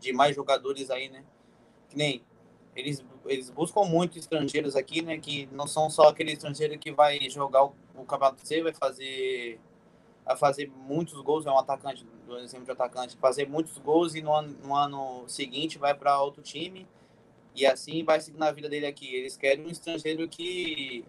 de 0.01 0.11
mais 0.11 0.35
jogadores 0.35 0.91
aí, 0.91 1.07
né? 1.07 1.23
Que 1.89 1.97
nem 1.97 2.23
eles, 2.75 3.03
eles 3.25 3.49
buscam 3.49 3.85
muito 3.85 4.19
estrangeiros 4.19 4.75
aqui, 4.75 5.01
né? 5.01 5.17
Que 5.17 5.47
não 5.53 5.65
são 5.65 5.89
só 5.89 6.09
aquele 6.09 6.33
estrangeiro 6.33 6.77
que 6.77 6.91
vai 6.91 7.29
jogar 7.29 7.63
o, 7.63 7.73
o 7.95 8.03
campeonato 8.03 8.45
C, 8.45 8.61
vai 8.61 8.73
fazer 8.73 9.59
vai 10.25 10.37
fazer 10.37 10.69
muitos 10.69 11.19
gols, 11.21 11.45
é 11.47 11.51
um 11.51 11.57
atacante, 11.57 12.05
do 12.27 12.37
exemplo 12.37 12.65
de 12.65 12.71
atacante, 12.71 13.17
fazer 13.17 13.47
muitos 13.49 13.77
gols 13.79 14.13
e 14.13 14.21
no 14.21 14.31
ano, 14.33 14.55
no 14.63 14.75
ano 14.75 15.23
seguinte 15.27 15.79
vai 15.79 15.95
para 15.95 16.21
outro 16.21 16.43
time 16.43 16.85
e 17.55 17.65
assim 17.65 18.03
vai 18.03 18.19
seguir 18.21 18.37
na 18.37 18.51
vida 18.51 18.69
dele 18.69 18.85
aqui. 18.85 19.13
Eles 19.13 19.37
querem 19.37 19.65
um 19.65 19.69
estrangeiro 19.69 20.27
que, 20.27 21.05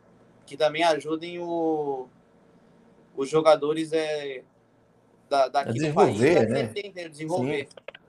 que 0.47 0.57
também 0.57 0.82
ajudem 0.82 1.38
o, 1.38 2.09
os 3.16 3.28
jogadores 3.28 3.93
é, 3.93 4.43
da, 5.28 5.49
daqui 5.49 5.78
do 5.78 5.95
país 5.95 6.20
né? 6.20 6.70
a 7.05 7.09
desenvolver. 7.09 7.68
Sim. 7.68 8.03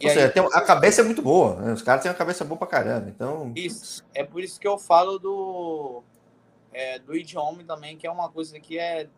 E 0.00 0.06
Ou 0.06 0.12
seja, 0.12 0.28
tem, 0.30 0.42
a 0.42 0.60
cabeça 0.60 1.00
é 1.00 1.04
muito 1.04 1.22
boa, 1.22 1.54
né? 1.60 1.72
os 1.72 1.82
caras 1.82 2.02
têm 2.02 2.10
uma 2.10 2.18
cabeça 2.18 2.44
boa 2.44 2.58
pra 2.58 2.66
caramba, 2.66 3.08
então... 3.08 3.52
Isso, 3.54 4.04
é 4.12 4.24
por 4.24 4.42
isso 4.42 4.58
que 4.58 4.66
eu 4.66 4.76
falo 4.76 5.16
do, 5.16 6.02
é, 6.72 6.98
do 6.98 7.14
idioma 7.14 7.62
também, 7.62 7.96
que 7.96 8.04
é 8.04 8.10
uma 8.10 8.28
coisa 8.28 8.58
que 8.58 8.80
é, 8.80 9.08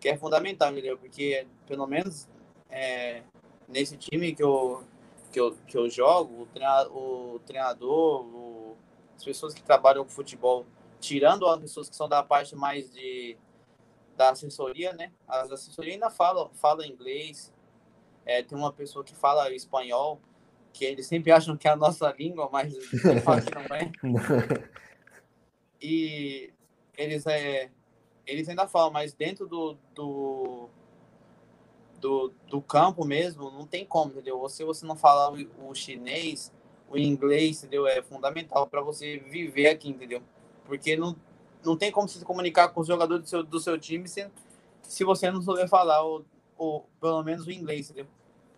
que 0.00 0.08
é 0.08 0.16
fundamental, 0.16 0.72
entendeu? 0.72 0.96
Porque, 0.96 1.46
pelo 1.66 1.86
menos, 1.86 2.26
é, 2.70 3.20
nesse 3.68 3.98
time 3.98 4.34
que 4.34 4.42
eu, 4.42 4.82
que 5.30 5.40
eu, 5.40 5.56
que 5.66 5.76
eu 5.76 5.88
jogo, 5.88 6.42
o 6.42 6.46
treinador, 6.46 6.96
o 6.96 7.38
treinador 7.40 8.24
o, 8.24 8.76
as 9.16 9.24
pessoas 9.24 9.54
que 9.54 9.62
trabalham 9.62 10.04
com 10.04 10.10
futebol 10.10 10.66
tirando 11.00 11.46
as 11.46 11.60
pessoas 11.60 11.88
que 11.88 11.96
são 11.96 12.08
da 12.08 12.22
parte 12.22 12.54
mais 12.54 12.92
de 12.92 13.36
da 14.16 14.30
assessoria, 14.30 14.92
né? 14.92 15.10
As 15.26 15.50
assessorias 15.50 15.94
ainda 15.94 16.10
falam, 16.10 16.50
falam 16.54 16.84
inglês. 16.84 17.50
É, 18.26 18.42
tem 18.42 18.56
uma 18.56 18.70
pessoa 18.70 19.02
que 19.02 19.14
fala 19.14 19.50
espanhol, 19.50 20.20
que 20.74 20.84
eles 20.84 21.06
sempre 21.06 21.32
acham 21.32 21.56
que 21.56 21.66
é 21.66 21.70
a 21.70 21.76
nossa 21.76 22.14
língua, 22.18 22.50
mas 22.52 22.74
não 23.02 23.76
é. 23.76 23.90
E 25.80 26.52
eles 26.98 27.26
é 27.26 27.70
eles 28.26 28.48
ainda 28.48 28.68
falam, 28.68 28.92
mas 28.92 29.12
dentro 29.12 29.48
do, 29.48 29.76
do, 29.94 30.68
do, 32.00 32.32
do 32.48 32.60
campo 32.60 33.04
mesmo, 33.04 33.50
não 33.50 33.66
tem 33.66 33.84
como, 33.84 34.12
entendeu? 34.12 34.48
Se 34.48 34.64
você 34.64 34.86
não 34.86 34.96
falar 34.96 35.32
o, 35.32 35.68
o 35.68 35.74
chinês, 35.74 36.52
o 36.88 36.98
inglês, 36.98 37.58
entendeu? 37.58 37.86
É 37.86 38.02
fundamental 38.02 38.66
para 38.66 38.80
você 38.80 39.18
viver 39.18 39.68
aqui, 39.68 39.90
entendeu? 39.90 40.22
Porque 40.64 40.96
não, 40.96 41.14
não 41.64 41.76
tem 41.76 41.92
como 41.92 42.08
se 42.08 42.24
comunicar 42.24 42.68
com 42.68 42.80
os 42.80 42.86
jogadores 42.86 43.24
do 43.24 43.28
seu, 43.28 43.42
do 43.42 43.60
seu 43.60 43.78
time 43.78 44.08
se, 44.08 44.26
se 44.82 45.04
você 45.04 45.30
não 45.30 45.40
souber 45.40 45.68
falar, 45.68 46.04
o, 46.04 46.24
o, 46.58 46.82
pelo 47.00 47.22
menos 47.22 47.46
o 47.46 47.52
inglês, 47.52 47.90
entendeu? 47.90 48.06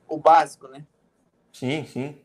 O 0.09 0.17
básico, 0.17 0.69
né? 0.69 0.87
Sim, 1.53 1.85
sim. 1.87 2.17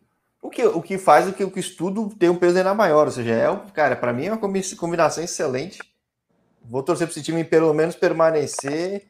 O 0.42 0.50
que, 0.50 0.66
o 0.66 0.82
que 0.82 0.98
faz 0.98 1.28
o 1.28 1.34
que 1.34 1.44
o 1.44 1.60
estudo 1.60 2.10
tem 2.16 2.30
um 2.30 2.38
peso 2.38 2.58
ainda 2.58 2.74
maior, 2.74 3.08
ou 3.08 3.12
seja, 3.12 3.34
é, 3.34 3.72
cara, 3.72 3.96
para 3.96 4.14
mim 4.14 4.28
é 4.28 4.32
uma 4.32 4.40
combinação 4.78 5.24
excelente. 5.24 5.80
Vou 6.64 6.84
torcer 6.84 7.08
para 7.08 7.12
esse 7.12 7.24
time 7.24 7.44
pelo 7.44 7.74
menos 7.74 7.96
permanecer. 7.96 9.08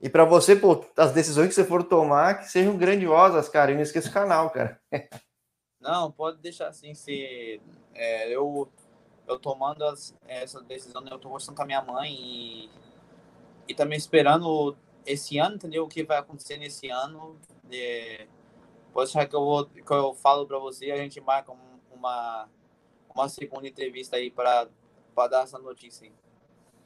E 0.00 0.08
para 0.08 0.24
você, 0.24 0.54
pô, 0.54 0.84
as 0.96 1.12
decisões 1.12 1.48
que 1.48 1.54
você 1.54 1.64
for 1.64 1.82
tomar, 1.82 2.38
que 2.38 2.50
sejam 2.50 2.76
grandiosas, 2.76 3.48
cara. 3.48 3.72
E 3.72 3.74
não 3.74 3.82
esqueça 3.82 4.08
o 4.08 4.12
canal, 4.12 4.50
cara. 4.50 4.80
Não, 5.80 6.10
pode 6.10 6.38
deixar 6.38 6.66
assim. 6.66 6.92
Se, 6.92 7.60
é, 7.94 8.34
eu 8.34 8.68
eu 9.28 9.38
tomando 9.38 9.84
as, 9.84 10.16
essa 10.26 10.60
decisão, 10.62 11.02
né, 11.02 11.10
eu 11.12 11.18
tô 11.18 11.28
conversando 11.28 11.54
com 11.54 11.62
a 11.62 11.66
minha 11.66 11.82
mãe 11.82 12.14
e, 12.14 12.70
e 13.68 13.74
também 13.74 13.98
esperando 13.98 14.76
esse 15.04 15.38
ano, 15.38 15.56
entendeu? 15.56 15.84
O 15.84 15.88
que 15.88 16.02
vai 16.02 16.18
acontecer 16.18 16.56
nesse 16.56 16.88
ano. 16.88 17.38
É, 17.70 18.26
pode 18.92 19.10
achar 19.10 19.26
que 19.28 19.36
eu, 19.36 19.44
vou, 19.44 19.66
que 19.66 19.92
eu 19.92 20.14
falo 20.14 20.46
para 20.46 20.58
você 20.58 20.90
a 20.90 20.96
gente 20.96 21.20
marca 21.20 21.52
uma, 21.92 22.48
uma 23.14 23.28
segunda 23.28 23.68
entrevista 23.68 24.16
aí 24.16 24.30
para 24.30 24.68
dar 25.28 25.42
essa 25.42 25.58
notícia. 25.58 26.06
Aí. 26.06 26.12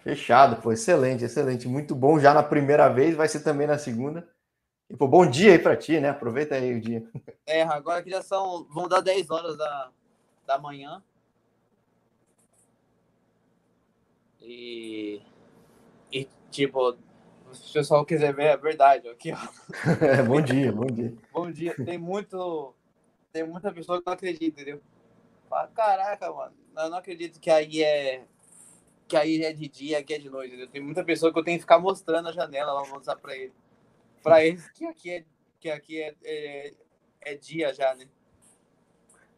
Fechado, 0.02 0.60
pô, 0.60 0.72
excelente, 0.72 1.24
excelente. 1.24 1.68
Muito 1.68 1.94
bom 1.94 2.18
já 2.18 2.34
na 2.34 2.42
primeira 2.42 2.88
vez, 2.88 3.14
vai 3.14 3.28
ser 3.28 3.40
também 3.40 3.66
na 3.66 3.78
segunda. 3.78 4.28
E, 4.90 4.96
pô, 4.96 5.06
bom 5.06 5.24
dia 5.24 5.52
aí 5.52 5.58
para 5.58 5.76
ti, 5.76 6.00
né? 6.00 6.10
Aproveita 6.10 6.56
aí 6.56 6.74
o 6.74 6.80
dia. 6.80 7.08
É, 7.46 7.62
agora 7.62 8.02
que 8.02 8.10
já 8.10 8.20
são, 8.20 8.64
vão 8.64 8.88
dar 8.88 9.00
10 9.00 9.30
horas 9.30 9.56
da, 9.56 9.90
da 10.46 10.58
manhã. 10.58 11.02
E, 14.40 15.22
e 16.10 16.28
tipo, 16.50 16.96
se 17.52 17.70
o 17.70 17.72
pessoal 17.72 18.04
quiser 18.04 18.34
ver, 18.34 18.46
é 18.46 18.56
verdade. 18.56 19.08
Aqui, 19.08 19.32
ó. 19.32 19.36
É, 20.04 20.22
bom 20.22 20.40
dia, 20.40 20.72
bom 20.72 20.86
dia. 20.86 21.14
bom 21.32 21.50
dia. 21.50 21.76
Tem 21.84 21.96
muito. 21.96 22.74
Tem 23.32 23.44
muita 23.44 23.72
pessoa 23.72 23.98
que 23.98 24.06
não 24.06 24.12
acredita, 24.12 24.60
entendeu? 24.60 24.82
Fala, 25.48 25.68
caraca, 25.68 26.32
mano, 26.32 26.54
eu 26.76 26.90
não 26.90 26.98
acredito 26.98 27.38
que 27.40 27.50
aí 27.50 27.82
é. 27.82 28.24
Que 29.12 29.16
aí 29.18 29.44
é 29.44 29.52
de 29.52 29.68
dia, 29.68 29.98
aqui 29.98 30.14
é 30.14 30.18
de 30.18 30.30
noite, 30.30 30.54
entendeu? 30.54 30.70
Tem 30.70 30.82
muita 30.82 31.04
pessoa 31.04 31.30
que 31.30 31.38
eu 31.38 31.44
tenho 31.44 31.58
que 31.58 31.64
ficar 31.64 31.78
mostrando 31.78 32.30
a 32.30 32.32
janela 32.32 32.72
lá, 32.72 32.88
mostrar 32.88 33.14
pra 33.16 33.36
ele. 33.36 33.52
Pra 34.22 34.42
eles 34.42 34.70
que 34.70 34.86
aqui 34.86 35.10
é, 35.10 35.24
que 35.60 35.70
aqui 35.70 36.00
é, 36.00 36.14
é, 36.24 36.72
é 37.20 37.34
dia 37.34 37.74
já, 37.74 37.94
né? 37.94 38.06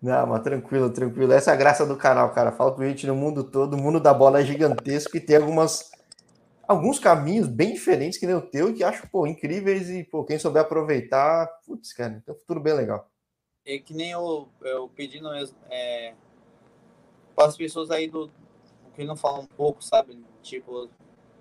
Não, 0.01 0.29
mas 0.29 0.45
tranquilo, 0.45 0.91
tranquilo. 0.91 1.33
Essa 1.33 1.51
é 1.51 1.55
a 1.55 1.57
graça 1.57 1.85
do 1.85 1.97
canal, 1.97 2.33
cara. 2.33 2.53
Fala 2.53 2.71
com 2.71 2.85
gente 2.85 3.05
no 3.05 3.17
mundo 3.17 3.43
todo. 3.43 3.75
O 3.75 3.77
mundo 3.77 3.99
da 3.99 4.15
bola 4.15 4.43
é 4.43 4.45
gigantesco 4.45 5.17
e 5.17 5.21
tem 5.21 5.39
algumas, 5.39 5.91
alguns 6.69 7.01
caminhos 7.01 7.49
bem 7.49 7.73
diferentes 7.73 8.17
que 8.17 8.27
nem 8.27 8.37
o 8.37 8.49
teu 8.49 8.71
e 8.71 8.75
que 8.75 8.85
acho, 8.85 9.11
pô, 9.11 9.27
incríveis. 9.27 9.91
E, 9.91 10.05
pô, 10.05 10.23
quem 10.23 10.39
souber 10.39 10.63
aproveitar, 10.63 11.49
putz, 11.67 11.93
cara, 11.93 12.23
tem 12.25 12.33
um 12.33 12.39
futuro 12.39 12.61
bem 12.61 12.75
legal. 12.75 13.11
É 13.67 13.77
que 13.81 13.93
nem 13.93 14.13
eu, 14.13 14.49
eu 14.61 14.89
pedindo 14.91 15.33
mesmo, 15.33 15.57
é, 15.69 16.15
para 17.35 17.49
as 17.49 17.57
pessoas 17.57 17.91
aí 17.91 18.07
do. 18.07 18.31
Que 18.95 19.05
não 19.05 19.17
falam 19.17 19.43
um 19.43 19.47
pouco, 19.47 19.83
sabe? 19.83 20.25
Tipo, 20.43 20.89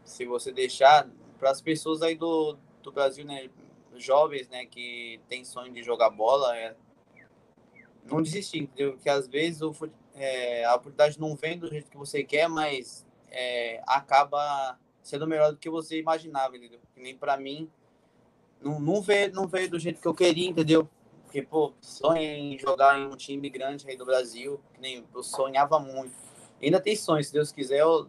se 0.04 0.26
você 0.26 0.51
deixar, 0.51 1.10
para 1.39 1.51
as 1.51 1.62
pessoas 1.62 2.01
aí 2.01 2.16
do, 2.16 2.58
do 2.82 2.91
Brasil, 2.91 3.26
né? 3.26 3.49
Jovens, 3.95 4.49
né, 4.49 4.66
que 4.66 5.22
tem 5.28 5.45
sonho 5.45 5.72
de 5.72 5.84
jogar 5.84 6.10
bola, 6.10 6.58
é, 6.58 6.76
não 8.04 8.22
desistir, 8.22 8.64
entendeu? 8.64 8.97
Que 8.97 9.10
às 9.10 9.28
vezes 9.28 9.62
o, 9.62 9.72
é, 10.16 10.66
a 10.66 10.76
oportunidade 10.76 11.20
não 11.20 11.36
vem 11.36 11.58
do 11.58 11.70
jeito 11.70 11.89
que 11.89 11.97
você 11.97 12.24
quer, 12.24 12.47
mas 12.47 13.06
é, 13.30 13.82
acaba 13.86 14.80
sendo 15.01 15.28
melhor 15.28 15.51
do 15.51 15.58
que 15.58 15.70
você 15.70 15.99
imaginava, 15.99 16.58
entendeu? 16.58 16.80
Que 16.93 17.01
nem 17.01 17.16
para 17.16 17.38
mim, 17.38 17.70
não, 18.62 18.80
não, 18.80 19.01
veio, 19.01 19.34
não 19.34 19.47
veio 19.47 19.70
do 19.70 19.80
jeito 19.80 20.01
que 20.01 20.08
eu 20.08 20.14
queria, 20.14 20.49
entendeu? 20.49 20.89
Porque, 21.24 21.41
pô, 21.41 21.74
sonho 21.82 22.22
em 22.22 22.58
jogar 22.60 22.99
em 22.99 23.08
um 23.08 23.16
time 23.16 23.49
grande 23.49 23.89
aí 23.89 23.97
do 23.97 24.06
Brasil, 24.06 24.62
que 24.74 24.80
nem 24.80 25.04
eu 25.14 25.24
sonhava 25.24 25.80
muito. 25.80 26.16
Ainda 26.64 26.80
tem 26.80 26.95
sonhos, 26.95 27.28
se 27.28 27.34
Deus 27.34 27.51
quiser, 27.51 27.80
eu, 27.80 28.07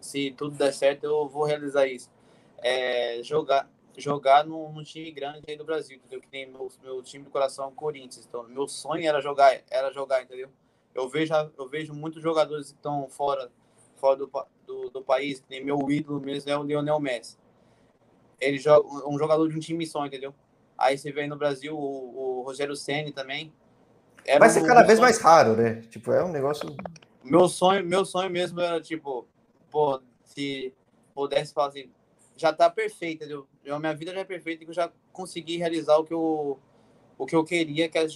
se 0.00 0.30
tudo 0.32 0.56
der 0.56 0.72
certo, 0.72 1.04
eu 1.04 1.26
vou 1.28 1.44
realizar 1.44 1.86
isso. 1.86 2.10
É, 2.58 3.20
jogar, 3.22 3.68
jogar 3.96 4.44
num, 4.44 4.70
num, 4.72 4.82
time 4.82 5.10
grande 5.10 5.42
aí 5.48 5.56
do 5.56 5.64
Brasil, 5.64 5.96
entendeu? 5.96 6.20
Que 6.20 6.28
tem 6.28 6.50
meu, 6.50 6.70
meu 6.82 7.02
time 7.02 7.24
do 7.24 7.30
coração, 7.30 7.68
o 7.68 7.72
Corinthians. 7.72 8.26
Então, 8.28 8.42
meu 8.44 8.68
sonho 8.68 9.06
era 9.06 9.20
jogar, 9.20 9.60
era 9.70 9.90
jogar, 9.92 10.22
entendeu? 10.22 10.50
Eu 10.94 11.08
vejo, 11.08 11.32
eu 11.58 11.68
vejo 11.68 11.94
muitos 11.94 12.22
jogadores 12.22 12.70
que 12.70 12.76
estão 12.76 13.08
fora, 13.08 13.50
fora 13.96 14.16
do, 14.16 14.30
do, 14.66 14.90
do 14.90 15.02
país, 15.02 15.40
que 15.40 15.46
nem 15.50 15.64
meu 15.64 15.78
ídolo 15.90 16.20
mesmo 16.20 16.50
é 16.50 16.56
o 16.56 16.62
Lionel 16.62 17.00
Messi. 17.00 17.38
Ele 18.38 18.58
joga 18.58 18.86
um 19.08 19.18
jogador 19.18 19.48
de 19.48 19.56
um 19.56 19.60
time 19.60 19.86
só, 19.86 20.04
entendeu? 20.04 20.34
Aí 20.76 20.98
você 20.98 21.10
vê 21.10 21.26
no 21.26 21.36
Brasil 21.36 21.74
o, 21.74 22.40
o 22.40 22.42
Rogério 22.42 22.76
Ceni 22.76 23.10
também. 23.10 23.52
Era 24.24 24.40
Vai 24.40 24.50
ser 24.50 24.62
um, 24.62 24.66
cada 24.66 24.82
vez 24.82 24.98
sonho. 24.98 25.02
mais 25.02 25.18
raro, 25.18 25.56
né? 25.56 25.82
Tipo, 25.90 26.12
é 26.12 26.22
um 26.22 26.30
negócio. 26.30 26.74
Meu 27.26 27.48
sonho, 27.48 27.84
meu 27.84 28.04
sonho 28.04 28.30
mesmo 28.30 28.60
era, 28.60 28.80
tipo, 28.80 29.26
pô, 29.68 30.00
se 30.22 30.72
pudesse 31.12 31.52
falar 31.52 31.68
assim, 31.68 31.90
já 32.36 32.52
tá 32.52 32.70
perfeito, 32.70 33.24
entendeu? 33.24 33.48
Minha 33.64 33.94
vida 33.94 34.14
já 34.14 34.20
é 34.20 34.24
perfeita 34.24 34.64
que 34.64 34.70
eu 34.70 34.74
já 34.74 34.92
consegui 35.12 35.56
realizar 35.56 35.96
o 35.96 36.04
que 36.04 36.14
eu, 36.14 36.60
o 37.18 37.26
que 37.26 37.34
eu 37.34 37.42
queria, 37.42 37.88
que 37.88 37.98
é 37.98 38.06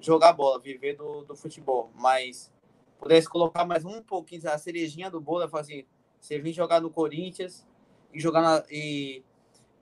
jogar 0.00 0.34
bola, 0.34 0.60
viver 0.60 0.96
do, 0.96 1.22
do 1.22 1.34
futebol. 1.34 1.90
Mas 1.94 2.52
pudesse 2.98 3.26
colocar 3.26 3.64
mais 3.64 3.86
um 3.86 4.02
pouquinho, 4.02 4.46
a 4.50 4.58
cerejinha 4.58 5.10
do 5.10 5.18
bolo, 5.18 5.48
falar 5.48 5.62
assim, 5.62 5.86
você 6.20 6.38
vir 6.38 6.52
jogar 6.52 6.80
no 6.80 6.90
Corinthians 6.90 7.66
e 8.12 8.20
jogar 8.20 8.42
na, 8.42 8.64
e, 8.70 9.22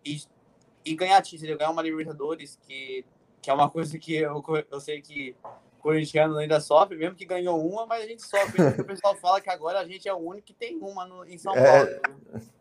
e, 0.04 0.22
e 0.84 0.94
ganhar 0.94 1.20
título, 1.22 1.58
ganhar 1.58 1.70
uma 1.70 1.82
Libertadores, 1.82 2.56
que, 2.62 3.04
que 3.42 3.50
é 3.50 3.52
uma 3.52 3.68
coisa 3.68 3.98
que 3.98 4.14
eu, 4.14 4.44
eu 4.70 4.80
sei 4.80 5.02
que 5.02 5.34
corintiano 5.86 6.36
ainda 6.36 6.60
sofre, 6.60 6.96
mesmo 6.96 7.14
que 7.14 7.24
ganhou 7.24 7.64
uma, 7.64 7.86
mas 7.86 8.02
a 8.02 8.06
gente 8.08 8.26
sofre. 8.26 8.60
o 8.60 8.84
pessoal 8.84 9.14
fala 9.22 9.40
que 9.40 9.48
agora 9.48 9.78
a 9.78 9.86
gente 9.86 10.08
é 10.08 10.12
o 10.12 10.16
único 10.16 10.48
que 10.48 10.52
tem 10.52 10.76
uma 10.78 11.06
no, 11.06 11.24
em 11.24 11.38
São 11.38 11.54
é. 11.54 11.62
Paulo. 11.64 12.00
É... 12.42 12.56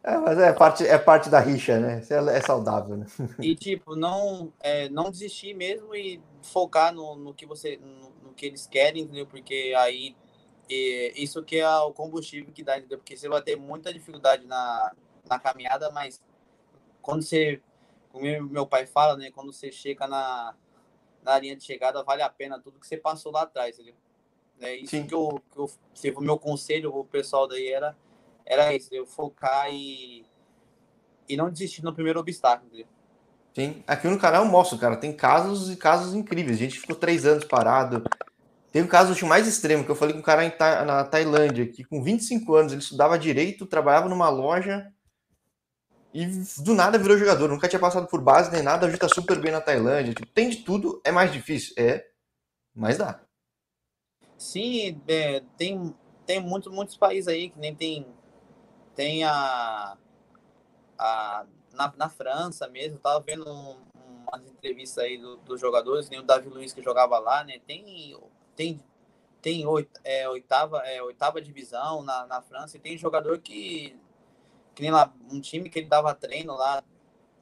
É, 0.00 0.16
mas 0.16 0.38
é 0.38 0.52
parte, 0.54 0.86
é 0.86 0.96
parte 0.96 1.28
da 1.28 1.38
rixa, 1.38 1.78
né? 1.78 2.00
É, 2.08 2.38
é 2.38 2.40
saudável, 2.40 2.96
né? 2.96 3.06
E, 3.42 3.54
tipo, 3.54 3.94
não, 3.94 4.50
é, 4.60 4.88
não 4.88 5.10
desistir 5.10 5.52
mesmo 5.52 5.94
e 5.94 6.22
focar 6.40 6.94
no, 6.94 7.14
no 7.14 7.34
que 7.34 7.44
você 7.44 7.76
no, 7.76 8.10
no, 8.22 8.32
que 8.32 8.46
eles 8.46 8.66
querem, 8.66 9.02
entendeu? 9.02 9.26
Porque 9.26 9.74
aí 9.76 10.16
e, 10.70 11.12
isso 11.14 11.42
que 11.42 11.56
é 11.56 11.68
o 11.80 11.92
combustível 11.92 12.50
que 12.54 12.62
dá, 12.62 12.78
entendeu? 12.78 12.96
Porque 12.96 13.18
você 13.18 13.28
vai 13.28 13.42
ter 13.42 13.56
muita 13.56 13.92
dificuldade 13.92 14.46
na, 14.46 14.92
na 15.28 15.38
caminhada, 15.38 15.90
mas 15.90 16.22
quando 17.02 17.22
você, 17.22 17.60
como 18.10 18.24
meu 18.48 18.66
pai 18.66 18.86
fala, 18.86 19.14
né? 19.14 19.30
Quando 19.30 19.52
você 19.52 19.70
chega 19.70 20.06
na, 20.06 20.54
na 21.22 21.38
linha 21.38 21.56
de 21.56 21.64
chegada, 21.64 22.02
vale 22.02 22.22
a 22.22 22.28
pena 22.28 22.58
tudo 22.58 22.78
que 22.78 22.86
você 22.86 22.96
passou 22.96 23.32
lá 23.32 23.42
atrás, 23.42 23.76
entendeu? 23.76 23.94
É 24.60 24.74
isso 24.74 24.90
Sim. 24.90 25.06
que 25.06 25.14
eu, 25.14 25.40
que 25.52 25.58
eu, 25.58 25.70
se 25.94 26.10
o 26.10 26.20
meu 26.20 26.38
conselho, 26.38 26.94
o 26.94 27.04
pessoal 27.04 27.46
daí 27.46 27.68
era 27.68 27.96
era 28.48 28.74
isso, 28.74 28.88
eu 28.92 29.04
focar 29.04 29.70
e, 29.70 30.24
e 31.28 31.36
não 31.36 31.50
desistir 31.50 31.84
no 31.84 31.92
primeiro 31.92 32.18
obstáculo. 32.18 32.66
Entendeu? 32.68 32.86
Sim, 33.54 33.82
aqui 33.86 34.08
no 34.08 34.18
canal 34.18 34.44
eu 34.44 34.50
mostro, 34.50 34.78
cara, 34.78 34.96
tem 34.96 35.12
casos 35.12 35.70
e 35.70 35.76
casos 35.76 36.14
incríveis. 36.14 36.56
A 36.56 36.60
gente 36.60 36.80
ficou 36.80 36.96
três 36.96 37.26
anos 37.26 37.44
parado. 37.44 38.02
Tem 38.72 38.82
um 38.82 38.86
caso 38.86 39.26
mais 39.26 39.46
extremo, 39.46 39.84
que 39.84 39.90
eu 39.90 39.94
falei 39.94 40.14
com 40.14 40.20
um 40.20 40.22
cara 40.22 40.48
Ta 40.50 40.84
na 40.84 41.04
Tailândia, 41.04 41.66
que 41.66 41.84
com 41.84 42.02
25 42.02 42.54
anos 42.54 42.72
ele 42.72 42.80
estudava 42.80 43.18
direito, 43.18 43.66
trabalhava 43.66 44.08
numa 44.08 44.30
loja 44.30 44.90
e 46.12 46.26
do 46.62 46.74
nada 46.74 46.98
virou 46.98 47.18
jogador. 47.18 47.48
Nunca 47.48 47.68
tinha 47.68 47.80
passado 47.80 48.06
por 48.06 48.20
base 48.20 48.50
nem 48.50 48.62
nada, 48.62 48.86
hoje 48.86 48.96
tá 48.96 49.08
super 49.08 49.40
bem 49.40 49.52
na 49.52 49.60
Tailândia. 49.60 50.14
Tipo, 50.14 50.26
tem 50.26 50.48
de 50.48 50.58
tudo, 50.58 51.00
é 51.04 51.12
mais 51.12 51.32
difícil. 51.32 51.74
É, 51.78 52.06
mas 52.74 52.98
dá. 52.98 53.20
Sim, 54.36 55.00
é, 55.08 55.42
tem, 55.56 55.94
tem 56.24 56.40
muitos, 56.40 56.72
muitos 56.72 56.96
países 56.96 57.28
aí 57.28 57.50
que 57.50 57.58
nem 57.58 57.74
tem 57.74 58.06
tem 58.94 59.22
a, 59.22 59.96
a 60.98 61.46
na, 61.72 61.94
na 61.96 62.08
França 62.08 62.66
mesmo, 62.66 62.98
tava 62.98 63.20
vendo 63.20 63.48
um, 63.48 63.76
umas 64.26 64.44
entrevistas 64.44 65.04
aí 65.04 65.16
do, 65.16 65.36
dos 65.36 65.60
jogadores, 65.60 66.10
nem 66.10 66.18
o 66.18 66.24
Davi 66.24 66.48
Luiz 66.48 66.72
que 66.72 66.82
jogava 66.82 67.16
lá, 67.20 67.44
né? 67.44 67.60
Tem, 67.64 68.18
tem, 68.56 68.80
tem 69.40 69.64
oit, 69.66 69.88
é, 70.02 70.28
oitava, 70.28 70.78
é, 70.78 71.00
oitava 71.00 71.40
divisão 71.40 72.02
na, 72.02 72.26
na 72.26 72.42
França 72.42 72.76
e 72.76 72.80
tem 72.80 72.98
jogador 72.98 73.38
que, 73.38 73.96
que 74.78 74.82
nem 74.82 74.92
lá, 74.92 75.12
um 75.28 75.40
time 75.40 75.68
que 75.68 75.80
ele 75.80 75.88
dava 75.88 76.14
treino 76.14 76.54
lá, 76.54 76.84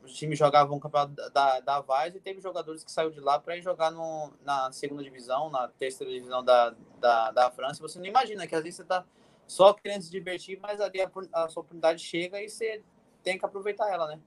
os 0.03 0.15
times 0.15 0.39
jogavam 0.39 0.75
um 0.75 0.81
campeonato 0.81 1.13
da, 1.31 1.61
da 1.61 1.81
Vaz 1.83 2.15
e 2.15 2.19
teve 2.19 2.41
jogadores 2.41 2.83
que 2.83 2.91
saiu 2.91 3.11
de 3.11 3.21
lá 3.21 3.39
para 3.39 3.59
ir 3.59 3.61
jogar 3.61 3.91
no, 3.91 4.33
na 4.43 4.73
segunda 4.73 5.03
divisão, 5.03 5.51
na 5.51 5.69
terceira 5.69 6.11
divisão 6.11 6.43
da, 6.43 6.75
da, 6.99 7.31
da 7.33 7.51
França. 7.51 7.83
Você 7.83 7.99
não 7.99 8.07
imagina 8.07 8.47
que 8.47 8.55
às 8.55 8.63
vezes 8.63 8.77
você 8.77 8.85
tá 8.85 9.05
só 9.47 9.75
querendo 9.75 10.01
se 10.01 10.11
divertir, 10.11 10.59
mas 10.63 10.81
ali 10.81 11.03
a, 11.03 11.11
a 11.35 11.49
sua 11.49 11.61
oportunidade 11.61 12.03
chega 12.03 12.41
e 12.41 12.49
você 12.49 12.83
tem 13.23 13.39
que 13.39 13.45
aproveitar 13.45 13.93
ela, 13.93 14.07
né? 14.07 14.19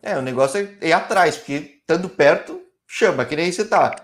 É, 0.00 0.16
o 0.16 0.22
negócio 0.22 0.60
é 0.80 0.86
ir 0.86 0.92
atrás, 0.92 1.38
porque 1.38 1.80
estando 1.80 2.08
perto, 2.08 2.64
chama, 2.86 3.24
que 3.24 3.34
nem 3.34 3.50
você 3.50 3.64
tá. 3.64 3.96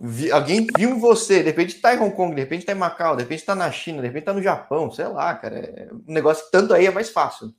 Vi, 0.00 0.30
alguém 0.30 0.66
viu 0.76 0.98
você, 0.98 1.38
de 1.38 1.46
repente 1.46 1.80
tá 1.80 1.94
em 1.94 1.98
Hong 1.98 2.14
Kong, 2.14 2.34
de 2.34 2.40
repente 2.40 2.66
tá 2.66 2.72
em 2.72 2.76
Macau, 2.76 3.16
de 3.16 3.22
repente 3.22 3.44
tá 3.44 3.54
na 3.54 3.70
China, 3.70 4.00
de 4.00 4.08
repente 4.08 4.24
tá 4.24 4.32
no 4.32 4.42
Japão, 4.42 4.90
sei 4.90 5.06
lá, 5.06 5.34
cara. 5.34 5.58
É, 5.58 5.88
o 5.92 6.02
negócio 6.06 6.50
tanto 6.50 6.74
aí 6.74 6.86
é 6.86 6.90
mais 6.90 7.10
fácil. 7.10 7.54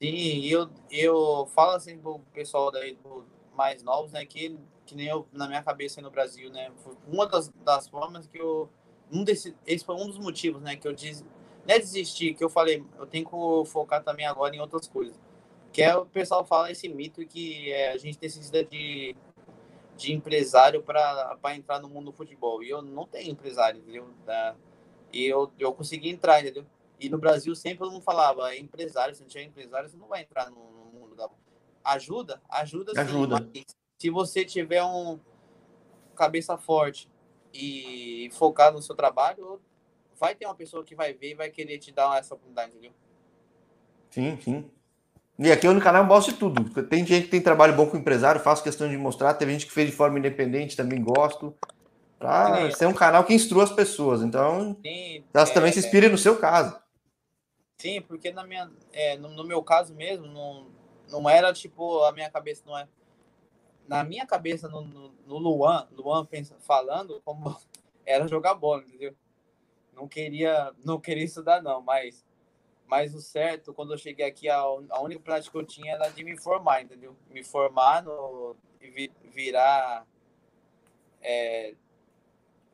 Sim, 0.00 0.46
eu, 0.46 0.68
eu 0.90 1.46
falo 1.54 1.72
assim 1.72 1.98
pro 1.98 2.20
pessoal 2.32 2.70
daí 2.70 2.94
do 2.96 3.24
mais 3.54 3.82
novos, 3.82 4.12
né, 4.12 4.24
que, 4.24 4.58
que 4.86 4.94
nem 4.94 5.06
eu, 5.06 5.26
na 5.32 5.46
minha 5.46 5.62
cabeça 5.62 6.00
no 6.00 6.10
Brasil, 6.10 6.50
né, 6.50 6.72
uma 7.06 7.26
das, 7.26 7.48
das 7.64 7.88
formas 7.88 8.26
que 8.26 8.38
eu, 8.38 8.68
um 9.12 9.22
desse, 9.22 9.54
esse 9.66 9.84
foi 9.84 9.94
um 9.94 10.06
dos 10.06 10.18
motivos, 10.18 10.62
né, 10.62 10.76
que 10.76 10.88
eu 10.88 10.92
disse, 10.92 11.24
não 11.66 11.74
é 11.74 11.78
desistir, 11.78 12.34
que 12.34 12.42
eu 12.42 12.48
falei, 12.48 12.84
eu 12.98 13.06
tenho 13.06 13.24
que 13.24 13.70
focar 13.70 14.02
também 14.02 14.26
agora 14.26 14.54
em 14.56 14.60
outras 14.60 14.88
coisas. 14.88 15.14
Que 15.72 15.82
é 15.82 15.96
o 15.96 16.04
pessoal 16.04 16.44
fala 16.44 16.70
esse 16.70 16.88
mito 16.88 17.24
que 17.26 17.70
é, 17.72 17.92
a 17.92 17.96
gente 17.96 18.18
precisa 18.18 18.64
de, 18.64 19.14
de 19.96 20.12
empresário 20.12 20.82
para 20.82 21.54
entrar 21.54 21.80
no 21.80 21.88
mundo 21.88 22.06
do 22.06 22.12
futebol. 22.12 22.62
E 22.62 22.70
eu 22.70 22.82
não 22.82 23.06
tenho 23.06 23.30
empresário, 23.30 23.80
entendeu? 23.80 24.08
Da, 24.24 24.56
e 25.12 25.24
eu, 25.24 25.52
eu 25.58 25.72
consegui 25.72 26.08
entrar, 26.08 26.40
entendeu? 26.40 26.64
E 26.98 27.08
no 27.08 27.18
Brasil 27.18 27.54
sempre 27.54 27.80
todo 27.80 27.92
mundo 27.92 28.02
falava, 28.02 28.52
é 28.54 28.58
empresário, 28.58 29.14
se 29.14 29.20
não 29.20 29.28
tiver 29.28 29.44
empresário, 29.44 29.88
você 29.88 29.96
não 29.96 30.08
vai 30.08 30.22
entrar 30.22 30.50
no, 30.50 30.70
no 30.70 31.00
mundo 31.00 31.14
da. 31.14 31.28
Ajuda? 31.84 32.40
Ajuda 32.48 32.94
sim. 32.94 33.00
Ajuda. 33.00 33.48
se 33.98 34.08
você 34.08 34.44
tiver 34.44 34.84
um 34.84 35.18
cabeça 36.14 36.56
forte 36.56 37.08
e 37.52 38.30
focar 38.32 38.72
no 38.72 38.80
seu 38.80 38.94
trabalho, 38.94 39.60
vai 40.18 40.34
ter 40.34 40.46
uma 40.46 40.54
pessoa 40.54 40.84
que 40.84 40.94
vai 40.94 41.12
ver 41.12 41.30
e 41.30 41.34
vai 41.34 41.50
querer 41.50 41.78
te 41.78 41.90
dar 41.90 42.18
essa 42.18 42.34
oportunidade, 42.34 42.70
entendeu? 42.70 42.92
Sim, 44.10 44.40
sim. 44.40 44.70
E 45.38 45.50
aqui 45.50 45.66
no 45.66 45.80
canal 45.80 46.02
eu 46.02 46.08
mostro 46.08 46.32
de 46.32 46.38
tudo. 46.38 46.82
Tem 46.84 47.04
gente 47.04 47.24
que 47.24 47.30
tem 47.30 47.40
trabalho 47.40 47.74
bom 47.74 47.86
com 47.86 47.96
empresário, 47.96 48.40
faço 48.40 48.62
questão 48.62 48.88
de 48.88 48.96
mostrar. 48.96 49.34
Teve 49.34 49.52
gente 49.52 49.66
que 49.66 49.72
fez 49.72 49.90
de 49.90 49.96
forma 49.96 50.18
independente, 50.18 50.76
também 50.76 51.02
gosto. 51.02 51.54
Pra 52.18 52.70
ser 52.70 52.86
um 52.86 52.94
canal 52.94 53.24
que 53.24 53.34
instrua 53.34 53.64
as 53.64 53.72
pessoas. 53.72 54.22
Então, 54.22 54.76
sim, 54.82 55.24
elas 55.34 55.50
é, 55.50 55.54
também 55.54 55.72
se 55.72 55.80
inspirem 55.80 56.10
no 56.10 56.18
seu 56.18 56.38
caso. 56.38 56.78
Sim, 57.78 58.00
porque 58.02 58.30
na 58.30 58.46
minha, 58.46 58.70
é, 58.92 59.16
no, 59.16 59.28
no, 59.30 59.42
meu 59.42 59.62
caso 59.62 59.92
mesmo, 59.92 60.26
não, 60.28 60.66
não 61.10 61.28
era 61.28 61.52
tipo, 61.52 62.04
a 62.04 62.12
minha 62.12 62.30
cabeça 62.30 62.62
não 62.64 62.78
é. 62.78 62.86
Na 63.88 64.04
minha 64.04 64.24
cabeça, 64.24 64.68
no, 64.68 64.82
no, 64.82 65.12
no 65.26 65.38
Luan, 65.38 65.88
Luan 65.90 66.24
pensa, 66.24 66.54
falando 66.60 67.20
como 67.24 67.56
era 68.06 68.28
jogar 68.28 68.54
bola, 68.54 68.82
entendeu? 68.82 69.16
não 69.94 70.08
queria 70.08 70.72
não 70.84 71.00
queria 71.00 71.24
estudar 71.24 71.62
não, 71.62 71.80
mas 71.80 72.24
mas 72.92 73.14
o 73.14 73.22
certo 73.22 73.72
quando 73.72 73.94
eu 73.94 73.96
cheguei 73.96 74.26
aqui 74.26 74.50
a, 74.50 74.58
a 74.58 75.00
única 75.00 75.22
prática 75.22 75.50
que 75.50 75.56
eu 75.56 75.64
tinha 75.64 75.94
era 75.94 76.10
de 76.10 76.22
me 76.22 76.36
formar, 76.36 76.82
entendeu? 76.82 77.16
Me 77.30 77.42
formar 77.42 78.02
no 78.02 78.54
e 78.82 79.10
virar 79.30 80.06
é, 81.22 81.74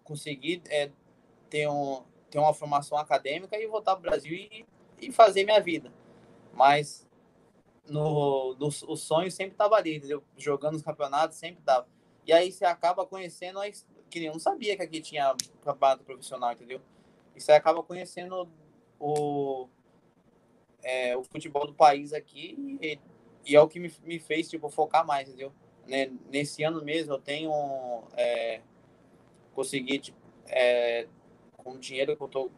conseguir 0.02 0.60
é, 0.70 0.90
ter 1.48 1.68
um 1.68 2.02
ter 2.28 2.40
uma 2.40 2.52
formação 2.52 2.98
acadêmica 2.98 3.56
e 3.56 3.68
voltar 3.68 3.94
para 3.94 4.00
o 4.00 4.10
Brasil 4.10 4.32
e, 4.34 4.66
e 5.00 5.12
fazer 5.12 5.44
minha 5.44 5.60
vida. 5.60 5.92
Mas 6.52 7.08
no, 7.88 8.56
no, 8.56 8.66
o 8.66 8.96
sonho 8.96 9.30
sempre 9.30 9.52
estava 9.52 9.76
ali, 9.76 9.98
entendeu? 9.98 10.24
Jogando 10.36 10.74
os 10.74 10.82
campeonatos 10.82 11.36
sempre 11.36 11.62
dava. 11.62 11.86
E 12.26 12.32
aí 12.32 12.50
você 12.50 12.64
acaba 12.64 13.06
conhecendo, 13.06 13.60
que 14.10 14.24
eu 14.24 14.32
não 14.32 14.40
sabia 14.40 14.76
que 14.76 14.82
aqui 14.82 15.00
tinha 15.00 15.32
campeonato 15.62 16.02
profissional, 16.02 16.50
entendeu? 16.54 16.80
E 17.36 17.40
você 17.40 17.52
acaba 17.52 17.84
conhecendo 17.84 18.48
o, 18.98 19.68
é, 20.89 21.14
o 21.14 21.22
futebol 21.22 21.66
do 21.66 21.74
país 21.74 22.14
aqui 22.14 22.78
e, 22.80 22.99
e, 23.45 23.55
é 23.55 23.61
o 23.61 23.68
que 23.68 23.78
me, 23.78 23.93
me 24.05 24.18
fez 24.18 24.49
tipo, 24.49 24.70
focar 24.70 25.07
mais, 25.07 25.28
entendeu? 25.28 25.53
Nesse 26.30 26.64
ano 26.64 26.82
mesmo 26.82 27.12
eu 27.12 27.18
tenho 27.18 27.53
é, 28.16 28.61
consegui 29.55 29.99
tipo, 29.99 30.18
é, 30.47 31.07
com 31.59 31.72
o 31.72 31.78
dinheiro 31.78 32.16
que 32.16 32.22
eu 32.22 32.28
tô, 32.28 32.51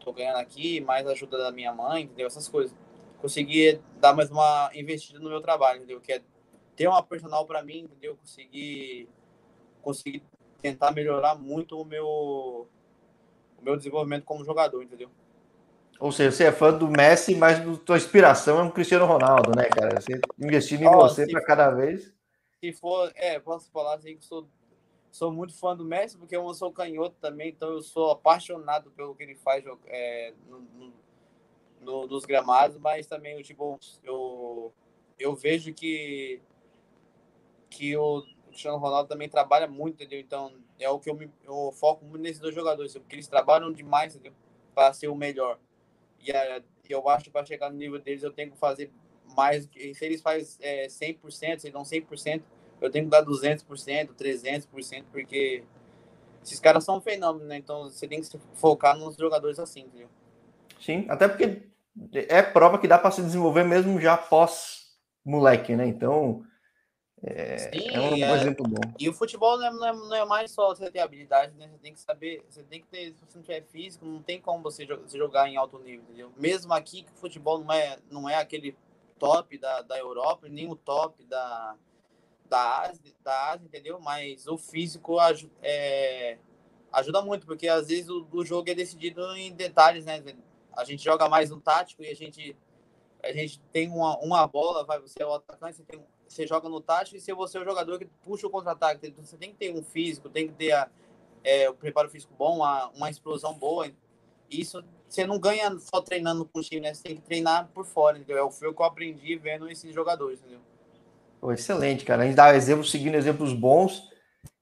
tô, 0.00 0.12
ganhando 0.12 0.38
aqui, 0.38 0.80
mais 0.80 1.06
ajuda 1.06 1.36
da 1.36 1.52
minha 1.52 1.72
mãe, 1.72 2.04
entendeu? 2.04 2.26
Essas 2.26 2.48
coisas. 2.48 2.74
Consegui 3.20 3.80
dar 4.00 4.14
mais 4.14 4.30
uma 4.30 4.70
investida 4.74 5.18
no 5.18 5.28
meu 5.28 5.40
trabalho, 5.42 5.78
entendeu? 5.78 6.00
Que 6.00 6.14
é 6.14 6.22
ter 6.74 6.86
uma 6.88 7.02
personal 7.02 7.44
para 7.44 7.62
mim, 7.62 7.80
entendeu? 7.80 8.16
Conseguir, 8.16 9.08
conseguir 9.82 10.22
tentar 10.62 10.92
melhorar 10.92 11.34
muito 11.34 11.78
o 11.78 11.84
meu 11.84 12.06
o 13.58 13.62
meu 13.62 13.76
desenvolvimento 13.76 14.24
como 14.24 14.44
jogador, 14.44 14.82
entendeu? 14.82 15.10
Ou 16.00 16.12
seja, 16.12 16.30
você 16.30 16.44
é 16.44 16.52
fã 16.52 16.72
do 16.72 16.88
Messi, 16.88 17.34
mas 17.34 17.58
a 17.58 17.76
tua 17.78 17.96
inspiração 17.96 18.58
é 18.58 18.62
um 18.62 18.70
Cristiano 18.70 19.04
Ronaldo, 19.04 19.50
né, 19.56 19.64
cara? 19.64 20.00
Você 20.00 20.20
investindo 20.38 20.82
em 20.82 20.86
oh, 20.86 20.98
você 20.98 21.26
para 21.26 21.44
cada 21.44 21.70
vez. 21.70 22.12
Se 22.62 22.72
for, 22.72 23.10
é, 23.16 23.38
posso 23.40 23.70
falar 23.70 23.96
assim 23.96 24.16
que 24.16 24.24
sou, 24.24 24.48
sou 25.10 25.32
muito 25.32 25.54
fã 25.58 25.76
do 25.76 25.84
Messi, 25.84 26.16
porque 26.16 26.36
eu 26.36 26.54
sou 26.54 26.72
canhoto 26.72 27.16
também, 27.20 27.48
então 27.50 27.70
eu 27.70 27.82
sou 27.82 28.10
apaixonado 28.10 28.90
pelo 28.92 29.14
que 29.14 29.24
ele 29.24 29.34
faz 29.34 29.64
é, 29.86 30.32
no, 30.46 30.60
no, 30.60 30.92
no, 31.80 32.06
nos 32.06 32.24
gramados, 32.24 32.78
mas 32.78 33.06
também 33.06 33.40
tipo, 33.42 33.78
eu, 34.04 34.72
eu 35.18 35.34
vejo 35.34 35.74
que, 35.74 36.40
que 37.68 37.96
o 37.96 38.22
Cristiano 38.46 38.78
Ronaldo 38.78 39.08
também 39.08 39.28
trabalha 39.28 39.66
muito, 39.66 39.94
entendeu? 39.94 40.20
Então 40.20 40.52
é 40.78 40.88
o 40.88 41.00
que 41.00 41.10
eu, 41.10 41.14
me, 41.14 41.28
eu 41.44 41.72
foco 41.72 42.04
muito 42.04 42.22
nesses 42.22 42.40
dois 42.40 42.54
jogadores, 42.54 42.92
porque 42.92 43.16
eles 43.16 43.26
trabalham 43.26 43.72
demais 43.72 44.18
para 44.74 44.92
ser 44.92 45.08
o 45.08 45.14
melhor. 45.16 45.58
E 46.20 46.32
a, 46.32 46.62
eu 46.88 47.08
acho 47.08 47.24
que 47.24 47.30
para 47.30 47.46
chegar 47.46 47.70
no 47.70 47.76
nível 47.76 47.98
deles 48.00 48.22
eu 48.22 48.32
tenho 48.32 48.50
que 48.50 48.58
fazer 48.58 48.90
mais. 49.36 49.68
Se 49.94 50.04
eles 50.04 50.20
fazem 50.20 50.46
é, 50.60 50.86
100%, 50.86 51.58
se 51.58 51.70
dão 51.70 51.82
100%, 51.82 52.42
eu 52.80 52.90
tenho 52.90 53.04
que 53.04 53.10
dar 53.10 53.24
200%, 53.24 53.64
300%, 54.14 55.04
porque 55.10 55.64
esses 56.42 56.60
caras 56.60 56.84
são 56.84 56.98
um 56.98 57.00
fenômeno, 57.00 57.46
né? 57.46 57.56
Então 57.56 57.84
você 57.84 58.06
tem 58.06 58.20
que 58.20 58.26
se 58.26 58.38
focar 58.54 58.96
nos 58.96 59.16
jogadores 59.16 59.58
assim, 59.58 59.80
entendeu? 59.80 60.08
Sim, 60.80 61.06
até 61.08 61.28
porque 61.28 61.62
é 62.12 62.42
prova 62.42 62.78
que 62.78 62.88
dá 62.88 62.98
para 62.98 63.10
se 63.10 63.22
desenvolver 63.22 63.64
mesmo 63.64 64.00
já 64.00 64.16
pós 64.16 64.96
moleque, 65.24 65.74
né? 65.74 65.86
Então 65.86 66.44
é, 67.22 67.58
Sim, 67.58 67.88
é 67.88 68.00
um, 68.00 68.14
é, 68.14 68.36
exemplo 68.36 68.66
bom. 68.68 68.80
E 68.98 69.08
o 69.08 69.12
futebol 69.12 69.58
não 69.58 69.66
é, 69.66 69.70
não 69.70 69.86
é, 69.86 69.92
não, 69.92 70.14
é, 70.14 70.24
mais 70.24 70.52
só 70.52 70.68
você 70.68 70.90
ter 70.90 71.00
habilidade, 71.00 71.52
né? 71.56 71.68
Você 71.68 71.78
tem 71.78 71.92
que 71.92 72.00
saber, 72.00 72.44
você 72.48 72.62
tem 72.62 72.80
que 72.80 72.86
ter, 72.86 73.12
se 73.12 73.24
você 73.24 73.38
não 73.38 73.42
tiver 73.42 73.62
físico, 73.64 74.06
não 74.06 74.22
tem 74.22 74.40
como 74.40 74.62
você 74.62 74.86
jogar 75.12 75.48
em 75.48 75.56
alto 75.56 75.78
nível, 75.80 76.04
entendeu? 76.04 76.32
Mesmo 76.36 76.72
aqui 76.72 77.02
que 77.02 77.12
o 77.12 77.16
futebol 77.16 77.58
não 77.58 77.72
é, 77.72 77.98
não 78.10 78.28
é 78.28 78.36
aquele 78.36 78.76
top 79.18 79.58
da, 79.58 79.82
da 79.82 79.98
Europa, 79.98 80.48
nem 80.48 80.70
o 80.70 80.76
top 80.76 81.24
da, 81.24 81.74
da 82.48 82.82
Ásia, 82.82 83.12
da 83.22 83.50
Ásia, 83.50 83.66
entendeu? 83.66 83.98
Mas 84.00 84.46
o 84.46 84.56
físico 84.56 85.18
ajuda, 85.18 85.52
é, 85.60 86.38
ajuda 86.92 87.20
muito, 87.20 87.46
porque 87.46 87.68
às 87.68 87.88
vezes 87.88 88.08
o, 88.08 88.26
o, 88.32 88.44
jogo 88.44 88.70
é 88.70 88.74
decidido 88.74 89.20
em 89.36 89.52
detalhes, 89.52 90.04
né? 90.04 90.22
A 90.76 90.84
gente 90.84 91.02
joga 91.02 91.28
mais 91.28 91.50
no 91.50 91.60
tático 91.60 92.02
e 92.04 92.08
a 92.08 92.14
gente, 92.14 92.56
a 93.22 93.32
gente 93.32 93.60
tem 93.72 93.88
uma, 93.88 94.16
uma 94.18 94.46
bola, 94.46 94.84
vai, 94.84 95.00
você 95.00 95.20
é 95.20 95.26
o 95.26 95.34
atacante, 95.34 95.78
você, 95.78 95.82
tem, 95.82 96.00
você 96.28 96.46
joga 96.46 96.68
no 96.68 96.80
tático 96.80 97.16
e 97.16 97.20
se 97.20 97.32
você 97.32 97.58
é 97.58 97.60
o 97.60 97.64
jogador 97.64 97.98
que 97.98 98.06
puxa 98.22 98.46
o 98.46 98.50
contra-ataque. 98.50 99.06
Então 99.06 99.24
você 99.24 99.36
tem 99.36 99.50
que 99.50 99.56
ter 99.56 99.74
um 99.74 99.82
físico, 99.82 100.28
tem 100.28 100.46
que 100.46 100.54
ter 100.54 100.72
a, 100.72 100.88
é, 101.42 101.68
o 101.68 101.74
preparo 101.74 102.10
físico 102.10 102.34
bom, 102.38 102.56
uma, 102.56 102.88
uma 102.88 103.10
explosão 103.10 103.54
boa. 103.54 103.90
Isso 104.50 104.82
você 105.08 105.26
não 105.26 105.38
ganha 105.38 105.76
só 105.78 106.02
treinando 106.02 106.44
com 106.44 106.58
o 106.58 106.62
time, 106.62 106.82
né? 106.82 106.92
Você 106.92 107.02
tem 107.02 107.16
que 107.16 107.22
treinar 107.22 107.68
por 107.72 107.86
fora, 107.86 108.18
entendeu? 108.18 108.38
É 108.38 108.42
o 108.42 108.50
que 108.50 108.64
eu 108.64 108.84
aprendi 108.84 109.36
vendo 109.36 109.68
esses 109.70 109.94
jogadores, 109.94 110.40
entendeu? 110.40 110.60
Pô, 111.40 111.52
excelente, 111.52 112.04
cara. 112.04 112.22
A 112.22 112.26
gente 112.26 112.36
dá 112.36 112.54
exemplos, 112.54 112.90
seguindo 112.90 113.14
exemplos 113.14 113.52
bons. 113.52 114.08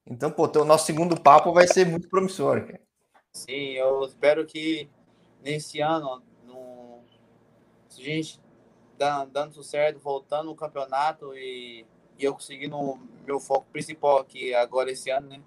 Então, 0.05 0.31
pô, 0.31 0.49
o 0.59 0.65
nosso 0.65 0.85
segundo 0.85 1.19
papo 1.19 1.51
vai 1.51 1.67
ser 1.67 1.85
muito 1.85 2.07
promissor, 2.07 2.65
cara. 2.65 2.81
Sim, 3.33 3.71
eu 3.73 4.03
espero 4.03 4.45
que 4.45 4.89
nesse 5.43 5.81
ano, 5.81 6.23
no, 6.45 7.01
se 7.89 8.01
a 8.01 8.05
gente 8.05 8.39
dando, 8.97 9.31
dando 9.31 9.63
certo, 9.63 9.99
voltando 9.99 10.47
no 10.47 10.55
campeonato 10.55 11.33
e, 11.35 11.85
e 12.17 12.23
eu 12.23 12.33
conseguindo 12.33 12.99
meu 13.25 13.39
foco 13.39 13.67
principal 13.71 14.19
aqui 14.19 14.53
agora 14.53 14.91
esse 14.91 15.09
ano, 15.09 15.27
né? 15.27 15.41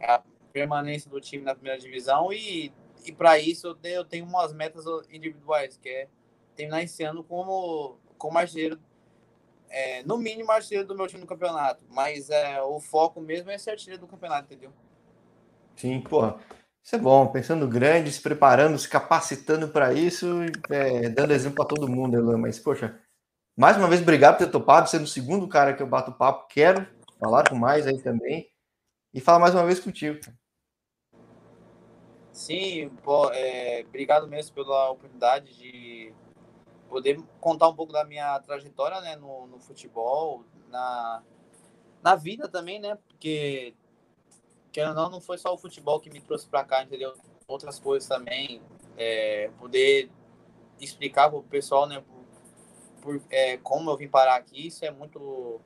É 0.00 0.12
a 0.12 0.22
permanência 0.52 1.10
do 1.10 1.20
time 1.20 1.44
na 1.44 1.54
primeira 1.54 1.78
divisão 1.78 2.32
e, 2.32 2.72
e 3.04 3.12
para 3.12 3.38
isso 3.38 3.76
eu 3.82 4.04
tenho 4.04 4.24
umas 4.24 4.52
metas 4.52 4.84
individuais, 5.10 5.76
que 5.76 5.88
é 5.88 6.08
terminar 6.56 6.82
esse 6.82 7.02
ano 7.04 7.22
como, 7.22 7.98
como 8.16 8.38
artilheiro 8.38 8.80
é, 9.70 10.02
no 10.02 10.16
mínimo 10.16 10.50
artilheiro 10.50 10.88
do 10.88 10.94
meu 10.94 11.06
time 11.06 11.20
no 11.20 11.26
campeonato. 11.26 11.84
Mas 11.90 12.30
é, 12.30 12.60
o 12.62 12.80
foco 12.80 13.20
mesmo 13.20 13.50
é 13.50 13.58
ser 13.58 13.72
artilheiro 13.72 14.00
do 14.00 14.08
campeonato, 14.08 14.44
entendeu? 14.44 14.72
Sim, 15.76 16.00
porra. 16.00 16.40
Isso 16.88 16.96
é 16.96 16.98
bom, 16.98 17.26
pensando 17.26 17.68
grande, 17.68 18.10
se 18.10 18.18
preparando, 18.18 18.78
se 18.78 18.88
capacitando 18.88 19.68
para 19.68 19.92
isso, 19.92 20.26
é, 20.70 21.10
dando 21.10 21.34
exemplo 21.34 21.56
para 21.56 21.66
todo 21.66 21.86
mundo, 21.86 22.16
Elan. 22.16 22.38
Mas, 22.38 22.58
poxa, 22.58 22.98
mais 23.54 23.76
uma 23.76 23.86
vez, 23.88 24.00
obrigado 24.00 24.38
por 24.38 24.46
ter 24.46 24.50
topado, 24.50 24.88
sendo 24.88 25.04
o 25.04 25.06
segundo 25.06 25.46
cara 25.46 25.74
que 25.74 25.82
eu 25.82 25.86
bato 25.86 26.12
papo. 26.12 26.48
Quero 26.48 26.88
falar 27.20 27.46
com 27.46 27.56
mais 27.56 27.86
aí 27.86 28.02
também. 28.02 28.50
E 29.12 29.20
falar 29.20 29.38
mais 29.38 29.54
uma 29.54 29.66
vez 29.66 29.78
contigo. 29.78 30.18
Sim, 32.32 32.90
é, 33.34 33.84
obrigado 33.86 34.26
mesmo 34.26 34.54
pela 34.54 34.88
oportunidade 34.88 35.54
de 35.58 36.14
poder 36.88 37.20
contar 37.38 37.68
um 37.68 37.76
pouco 37.76 37.92
da 37.92 38.02
minha 38.02 38.40
trajetória 38.40 38.98
né, 39.02 39.14
no, 39.14 39.46
no 39.46 39.60
futebol, 39.60 40.42
na, 40.70 41.22
na 42.02 42.14
vida 42.14 42.48
também, 42.48 42.80
né? 42.80 42.96
Porque, 43.06 43.74
querendo 44.78 44.96
ou 44.96 45.02
não, 45.02 45.10
não 45.10 45.20
foi 45.20 45.36
só 45.36 45.52
o 45.52 45.58
futebol 45.58 45.98
que 45.98 46.08
me 46.08 46.20
trouxe 46.20 46.46
para 46.46 46.62
cá, 46.62 46.84
entendeu? 46.84 47.12
Outras 47.48 47.80
coisas 47.80 48.08
também. 48.08 48.62
É, 48.96 49.50
poder 49.58 50.08
explicar 50.78 51.28
para 51.28 51.38
o 51.40 51.42
pessoal, 51.42 51.88
né? 51.88 52.00
Por, 52.00 53.18
por 53.18 53.22
é, 53.28 53.56
como 53.56 53.90
eu 53.90 53.96
vim 53.96 54.06
parar 54.06 54.36
aqui, 54.36 54.68
isso 54.68 54.84
é 54.84 54.90
muito 54.92 55.60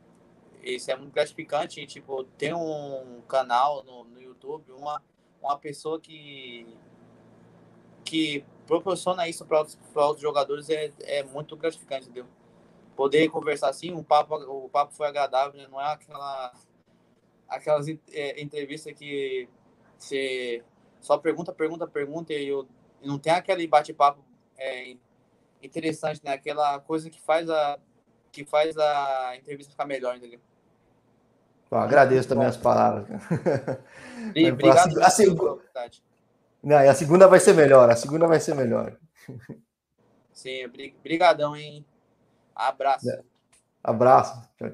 isso 0.63 0.91
é 0.91 0.97
muito 0.97 1.13
gratificante. 1.13 1.87
Tipo, 1.87 2.25
ter 2.25 2.55
um 2.55 3.21
canal 3.29 3.85
no, 3.85 4.05
no 4.05 4.19
YouTube, 4.19 4.73
uma, 4.73 5.03
uma 5.43 5.59
pessoa 5.59 6.01
que 6.01 6.67
que 8.03 8.43
proporciona 8.67 9.29
isso 9.29 9.45
para 9.45 9.63
os 10.11 10.21
jogadores 10.21 10.71
é, 10.71 10.91
é 11.01 11.23
muito 11.23 11.55
gratificante, 11.55 12.05
entendeu? 12.05 12.27
Poder 12.97 13.29
conversar 13.29 13.69
assim, 13.69 13.93
o 13.93 14.03
papo, 14.03 14.37
o 14.37 14.71
papo 14.71 14.95
foi 14.95 15.07
agradável, 15.07 15.61
né? 15.61 15.69
não 15.71 15.79
é 15.81 15.93
aquela, 15.93 16.53
aquelas 17.53 17.87
é, 17.89 18.41
entrevistas 18.41 18.93
que 18.93 19.49
você 19.99 20.63
só 21.01 21.19
pergunta, 21.19 21.53
pergunta, 21.53 21.87
pergunta 21.87 22.33
e, 22.33 22.49
eu, 22.49 22.67
e 23.01 23.07
não 23.07 23.19
tem 23.19 23.33
aquele 23.33 23.67
bate-papo 23.67 24.25
é, 24.59 24.97
interessante, 25.63 26.21
né? 26.25 26.33
Aquela 26.33 26.81
coisa 26.81 27.11
que 27.11 27.21
faz 27.21 27.49
a 27.49 27.79
que 28.31 28.47
faz 28.47 28.77
a 28.79 29.37
entrevista 29.37 29.73
ficar 29.73 29.85
melhor, 29.85 30.17
entendeu? 30.17 30.41
Bom, 31.71 31.77
agradeço 31.77 32.29
também 32.29 32.47
as 32.47 32.57
palavras. 32.57 33.07
E, 34.37 34.51
obrigado 34.51 35.03
a, 35.03 35.07
a, 35.07 35.91
não, 36.63 36.77
a 36.79 36.95
segunda 36.95 37.27
vai 37.27 37.41
ser 37.41 37.55
melhor, 37.55 37.91
a 37.91 37.97
segunda 37.97 38.27
vai 38.27 38.39
ser 38.39 38.55
melhor. 38.55 38.97
Sim, 40.33 40.69
brigadão, 41.03 41.57
hein? 41.57 41.85
Abraço. 42.55 43.09
Abraço. 43.83 44.41
Tchau, 44.57 44.57
tchau. 44.59 44.71